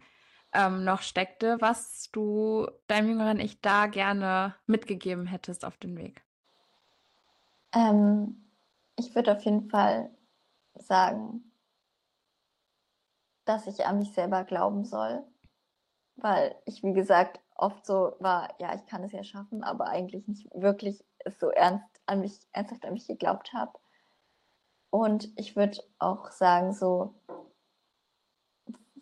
ähm, 0.52 0.84
noch 0.84 1.02
steckte, 1.02 1.56
was 1.60 2.10
du 2.12 2.66
deinem 2.86 3.10
jüngeren 3.10 3.40
Ich 3.40 3.60
da 3.60 3.86
gerne 3.86 4.54
mitgegeben 4.66 5.26
hättest 5.26 5.64
auf 5.64 5.76
den 5.76 5.96
Weg. 5.96 6.24
Ähm, 7.74 8.50
ich 8.96 9.14
würde 9.14 9.32
auf 9.32 9.42
jeden 9.42 9.68
Fall 9.68 10.10
sagen, 10.74 11.52
dass 13.44 13.66
ich 13.66 13.86
an 13.86 13.98
mich 13.98 14.12
selber 14.12 14.44
glauben 14.44 14.84
soll, 14.84 15.22
weil 16.16 16.56
ich, 16.64 16.82
wie 16.82 16.92
gesagt, 16.92 17.40
oft 17.54 17.86
so 17.86 18.16
war, 18.18 18.54
ja, 18.58 18.74
ich 18.74 18.86
kann 18.86 19.04
es 19.04 19.12
ja 19.12 19.24
schaffen, 19.24 19.62
aber 19.62 19.86
eigentlich 19.86 20.26
nicht 20.26 20.48
wirklich 20.54 21.04
so 21.38 21.50
ernst 21.50 21.86
an 22.06 22.20
mich, 22.20 22.40
ernsthaft 22.52 22.84
an 22.84 22.92
mich 22.92 23.06
geglaubt 23.06 23.52
habe. 23.52 23.72
Und 24.90 25.30
ich 25.36 25.56
würde 25.56 25.78
auch 25.98 26.30
sagen, 26.30 26.72
so, 26.72 27.14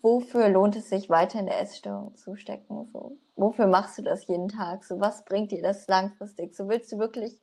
wofür 0.05 0.51
lohnt 0.51 0.77
es 0.77 0.91
sich 0.91 1.09
weiter 1.09 1.41
in 1.41 1.47
der 1.47 1.63
Essstörung 1.63 2.15
zu 2.15 2.37
stecken? 2.37 2.87
So, 2.93 3.17
wofür 3.37 3.67
machst 3.67 3.97
du 3.97 4.03
das 4.03 4.27
jeden 4.27 4.49
Tag? 4.49 4.85
So, 4.85 5.01
was 5.01 5.25
bringt 5.25 5.51
dir 5.51 5.63
das 5.63 5.89
langfristig? 5.89 6.55
So 6.55 6.69
willst 6.69 6.93
du 6.93 6.99
wirklich, 6.99 7.41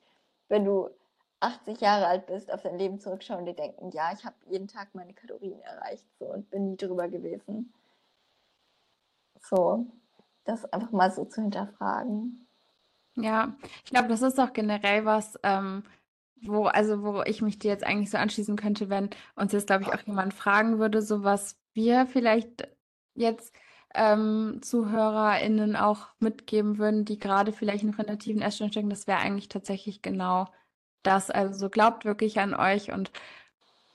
wenn 0.47 0.63
du 0.63 0.89
80 1.39 1.81
Jahre 1.81 2.05
alt 2.05 2.27
bist, 2.27 2.53
auf 2.53 2.61
dein 2.61 2.77
Leben 2.77 2.99
zurückschauen 2.99 3.39
und 3.39 3.45
dir 3.47 3.55
denken, 3.55 3.89
ja, 3.89 4.11
ich 4.13 4.23
habe 4.23 4.35
jeden 4.47 4.67
Tag 4.67 4.93
meine 4.93 5.13
Kalorien 5.13 5.59
erreicht 5.61 6.05
so, 6.19 6.25
und 6.25 6.51
bin 6.51 6.69
nie 6.69 6.77
drüber 6.77 7.07
gewesen. 7.07 7.73
So, 9.39 9.87
das 10.45 10.71
einfach 10.71 10.91
mal 10.91 11.11
so 11.11 11.25
zu 11.25 11.41
hinterfragen. 11.41 12.45
Ja, 13.15 13.55
ich 13.83 13.89
glaube, 13.89 14.07
das 14.07 14.21
ist 14.21 14.39
auch 14.39 14.53
generell 14.53 15.03
was, 15.03 15.33
ähm, 15.41 15.83
wo, 16.43 16.65
also 16.65 17.01
wo 17.01 17.23
ich 17.23 17.41
mich 17.41 17.57
dir 17.57 17.71
jetzt 17.71 17.83
eigentlich 17.83 18.11
so 18.11 18.19
anschließen 18.19 18.55
könnte, 18.55 18.89
wenn 18.89 19.09
uns 19.35 19.51
jetzt, 19.51 19.65
glaube 19.65 19.83
ich, 19.83 19.89
auch 19.91 20.01
jemand 20.05 20.35
fragen 20.35 20.77
würde, 20.77 21.01
so 21.01 21.23
was 21.23 21.60
wir 21.73 22.07
vielleicht 22.07 22.67
jetzt 23.15 23.53
ähm, 23.93 24.59
ZuhörerInnen 24.61 25.75
auch 25.75 26.07
mitgeben 26.19 26.77
würden, 26.77 27.05
die 27.05 27.19
gerade 27.19 27.51
vielleicht 27.53 27.83
noch 27.83 27.99
in 27.99 28.07
der 28.07 28.19
tiefen 28.19 28.41
Essstörung 28.41 28.71
stecken, 28.71 28.89
das 28.89 29.07
wäre 29.07 29.19
eigentlich 29.19 29.49
tatsächlich 29.49 30.01
genau 30.01 30.47
das. 31.03 31.29
Also 31.29 31.69
glaubt 31.69 32.05
wirklich 32.05 32.39
an 32.39 32.53
euch 32.53 32.91
und 32.91 33.11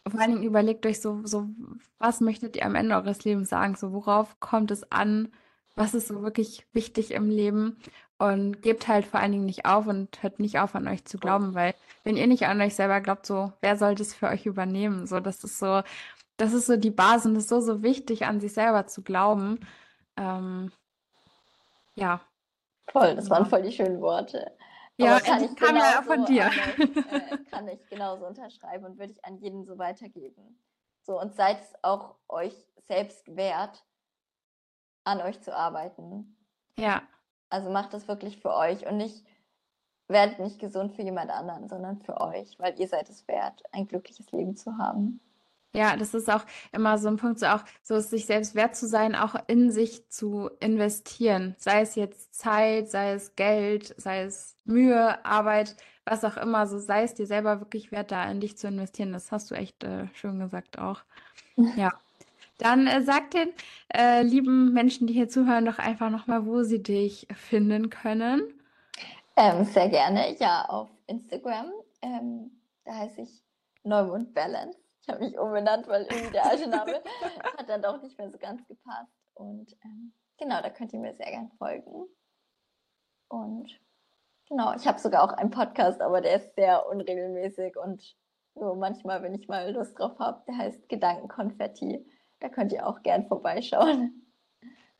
vor 0.09 0.21
allen 0.21 0.33
Dingen 0.33 0.45
überlegt 0.45 0.87
euch 0.87 1.01
so, 1.01 1.21
so, 1.25 1.49
was 1.99 2.21
möchtet 2.21 2.57
ihr 2.57 2.65
am 2.65 2.75
Ende 2.75 2.95
eures 2.95 3.25
Lebens 3.25 3.49
sagen? 3.49 3.75
So, 3.75 3.93
worauf 3.93 4.39
kommt 4.41 4.71
es 4.71 4.91
an? 4.93 5.33
Was 5.75 5.95
ist 5.95 6.09
so 6.09 6.23
wirklich 6.23 6.67
wichtig 6.73 7.11
im 7.13 7.29
Leben? 7.31 7.79
Und 8.19 8.63
gebt 8.63 8.89
halt 8.89 9.05
vor 9.05 9.21
allen 9.21 9.33
Dingen 9.33 9.45
nicht 9.47 9.67
auf 9.67 9.87
und 9.87 10.23
hört 10.23 10.41
nicht 10.41 10.59
auf, 10.59 10.75
an 10.75 10.89
euch 10.89 11.05
zu 11.05 11.19
glauben, 11.19 11.55
weil 11.55 11.75
wenn 12.03 12.17
ihr 12.17 12.27
nicht 12.27 12.47
an 12.47 12.61
euch 12.63 12.75
selber 12.75 13.01
glaubt, 13.03 13.27
so, 13.27 13.53
wer 13.61 13.77
soll 13.77 13.95
das 13.95 14.15
für 14.15 14.29
euch 14.29 14.47
übernehmen? 14.47 15.07
So, 15.07 15.21
das 15.21 15.45
ist 15.45 15.59
so, 15.59 15.83
das 16.37 16.53
ist 16.53 16.67
so 16.67 16.77
die 16.77 16.91
Basis 16.91 17.27
und 17.27 17.35
das 17.35 17.45
ist 17.45 17.49
so, 17.51 17.61
so 17.61 17.83
wichtig, 17.83 18.27
an 18.27 18.41
sich 18.41 18.53
selber 18.53 18.87
zu 18.87 19.03
glauben. 19.03 19.61
Ähm, 20.17 20.73
ja. 21.95 22.21
Voll, 22.91 23.15
das 23.17 23.31
waren 23.31 23.47
voll 23.47 23.63
die 23.63 23.73
schönen 23.73 24.01
Worte. 24.01 24.57
Ja, 24.99 25.21
kann 25.21 25.45
ich 25.45 25.55
kam 25.57 25.77
ja 25.77 26.03
von 26.03 26.25
dir. 26.25 26.47
Euch, 26.47 26.79
äh, 26.79 27.39
kann 27.51 27.69
ich 27.69 27.87
genauso 27.89 28.27
unterschreiben 28.27 28.85
und 28.85 28.99
würde 28.99 29.13
ich 29.13 29.25
an 29.25 29.39
jeden 29.39 29.65
so 29.65 29.79
weitergeben. 29.79 30.59
So, 31.03 31.21
und 31.21 31.35
seid 31.35 31.61
es 31.61 31.75
auch 31.83 32.17
euch 32.29 32.55
selbst 32.87 33.37
wert, 33.37 33.85
an 35.05 35.21
euch 35.21 35.41
zu 35.41 35.55
arbeiten. 35.55 36.37
Ja. 36.79 37.03
Also 37.51 37.71
macht 37.71 37.93
das 37.95 38.09
wirklich 38.09 38.41
für 38.41 38.55
euch 38.55 38.87
und 38.87 38.97
nicht, 38.97 39.25
werdet 40.09 40.39
nicht 40.39 40.59
gesund 40.59 40.95
für 40.95 41.03
jemand 41.03 41.31
anderen, 41.31 41.69
sondern 41.69 42.01
für 42.01 42.21
euch, 42.21 42.59
weil 42.59 42.79
ihr 42.81 42.89
seid 42.89 43.09
es 43.09 43.29
wert, 43.29 43.63
ein 43.73 43.87
glückliches 43.87 44.33
Leben 44.33 44.57
zu 44.57 44.79
haben. 44.79 45.21
Ja, 45.77 45.95
das 45.95 46.15
ist 46.15 46.31
auch 46.31 46.47
immer 46.73 46.97
so 46.97 47.09
ein 47.09 47.19
Punkt, 47.19 47.39
so 47.39 47.47
auch 47.47 47.63
so 47.83 48.01
sich 48.01 48.25
selbst 48.25 48.55
wert 48.55 48.75
zu 48.75 48.89
sein, 48.89 49.15
auch 49.15 49.35
in 49.47 49.71
sich 49.71 50.09
zu 50.09 50.49
investieren. 50.59 51.55
Sei 51.59 51.83
es 51.83 51.97
jetzt 51.97 52.35
Zeit, 52.35 52.89
sei 52.89 53.13
es 53.13 53.37
Geld, 53.37 53.95
sei 53.99 54.23
es 54.23 54.57
Mühe, 54.65 55.23
Arbeit, 55.27 55.77
was 56.07 56.25
auch 56.25 56.39
immer. 56.39 56.67
So 56.67 56.79
sei 56.79 57.03
es 57.03 57.13
dir 57.13 57.27
selber 57.27 57.61
wirklich 57.61 57.93
wert, 57.93 58.11
da 58.11 58.25
in 58.31 58.41
dich 58.41 58.57
zu 58.57 58.69
investieren. 58.69 59.13
Das 59.13 59.31
hast 59.31 59.51
du 59.51 59.55
echt 59.55 59.85
äh, 59.85 60.09
schön 60.15 60.39
gesagt 60.41 60.79
auch. 60.79 61.03
Ja. 61.77 61.93
Dann 62.59 62.87
äh, 62.87 63.03
sag 63.03 63.31
den 63.33 63.51
äh, 63.95 64.23
lieben 64.23 64.73
Menschen, 64.73 65.07
die 65.07 65.13
hier 65.13 65.29
zuhören, 65.29 65.67
doch 65.67 65.79
einfach 65.79 66.09
nochmal, 66.09 66.47
wo 66.47 66.63
sie 66.63 66.83
dich 66.83 67.27
finden 67.35 67.91
können. 67.91 68.43
Ähm, 69.37 69.65
sehr 69.65 69.91
gerne, 69.91 70.35
ja, 70.39 70.65
auf 70.67 70.89
Instagram. 71.07 71.71
Ähm, 72.01 72.51
da 72.85 72.95
heiße 72.95 73.23
ich 73.23 73.43
Neumond 73.85 74.33
Balance. 74.33 74.79
Ich 75.09 75.13
habe 75.15 75.25
mich 75.25 75.39
umbenannt, 75.39 75.87
weil 75.87 76.03
irgendwie 76.03 76.33
der 76.33 76.47
alte 76.47 76.69
Name 76.69 76.95
hat 77.57 77.69
dann 77.69 77.83
doch 77.83 78.03
nicht 78.03 78.19
mehr 78.19 78.29
so 78.29 78.39
ganz 78.39 78.67
gepasst. 78.67 79.13
Und 79.35 79.77
ähm, 79.85 80.13
genau, 80.37 80.61
da 80.61 80.69
könnt 80.69 80.93
ihr 80.93 80.99
mir 80.99 81.15
sehr 81.15 81.31
gern 81.31 81.51
folgen. 81.59 82.07
Und 83.29 83.81
genau, 84.49 84.75
ich 84.75 84.87
habe 84.87 84.99
sogar 84.99 85.23
auch 85.23 85.33
einen 85.33 85.51
Podcast, 85.51 86.01
aber 86.01 86.21
der 86.21 86.37
ist 86.37 86.55
sehr 86.57 86.89
unregelmäßig 86.89 87.77
und 87.77 88.17
nur 88.57 88.75
manchmal, 88.75 89.23
wenn 89.23 89.35
ich 89.35 89.49
mal 89.49 89.71
Lust 89.73 89.99
drauf 89.99 90.19
habe, 90.19 90.43
der 90.49 90.59
heißt 90.59 90.89
Gedankenkonfetti. 90.89 92.05
Da 92.41 92.49
könnt 92.49 92.73
ihr 92.73 92.87
auch 92.87 93.03
gern 93.03 93.27
vorbeischauen. 93.27 94.27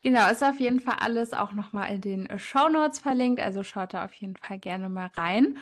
Genau, 0.03 0.29
ist 0.29 0.43
auf 0.43 0.59
jeden 0.59 0.79
Fall 0.79 0.97
alles 0.99 1.33
auch 1.33 1.53
nochmal 1.53 1.91
in 1.91 2.01
den 2.01 2.39
Show 2.39 2.69
Notes 2.69 2.99
verlinkt, 2.99 3.41
also 3.41 3.63
schaut 3.63 3.93
da 3.93 4.05
auf 4.05 4.13
jeden 4.13 4.35
Fall 4.37 4.59
gerne 4.59 4.89
mal 4.89 5.09
rein. 5.15 5.57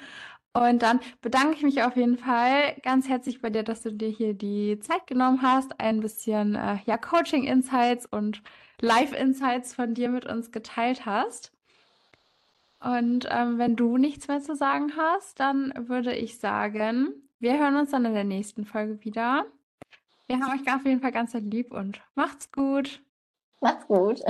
Und 0.55 0.83
dann 0.83 1.01
bedanke 1.21 1.57
ich 1.57 1.63
mich 1.63 1.83
auf 1.83 1.97
jeden 1.97 2.17
Fall 2.17 2.77
ganz 2.81 3.09
herzlich 3.09 3.41
bei 3.41 3.49
dir, 3.49 3.63
dass 3.63 3.81
du 3.81 3.91
dir 3.91 4.07
hier 4.07 4.33
die 4.33 4.79
Zeit 4.79 5.05
genommen 5.05 5.41
hast, 5.41 5.81
ein 5.81 5.99
bisschen 5.99 6.55
äh, 6.55 6.77
ja, 6.85 6.97
Coaching-Insights 6.97 8.05
und 8.05 8.41
Live-Insights 8.79 9.75
von 9.75 9.93
dir 9.93 10.07
mit 10.07 10.25
uns 10.25 10.53
geteilt 10.53 11.05
hast. 11.05 11.51
Und 12.79 13.27
ähm, 13.29 13.57
wenn 13.57 13.75
du 13.75 13.97
nichts 13.97 14.29
mehr 14.29 14.39
zu 14.39 14.55
sagen 14.55 14.93
hast, 14.95 15.41
dann 15.41 15.73
würde 15.89 16.15
ich 16.15 16.39
sagen, 16.39 17.09
wir 17.39 17.59
hören 17.59 17.75
uns 17.75 17.91
dann 17.91 18.05
in 18.05 18.13
der 18.13 18.23
nächsten 18.23 18.63
Folge 18.63 19.03
wieder. 19.03 19.45
Wir 20.27 20.39
haben 20.39 20.57
euch 20.57 20.73
auf 20.73 20.85
jeden 20.85 21.01
Fall 21.01 21.11
ganz 21.11 21.33
lieb 21.33 21.73
und 21.73 21.99
macht's 22.15 22.49
gut. 22.53 23.01
Macht's 23.59 23.85
gut. 23.87 24.21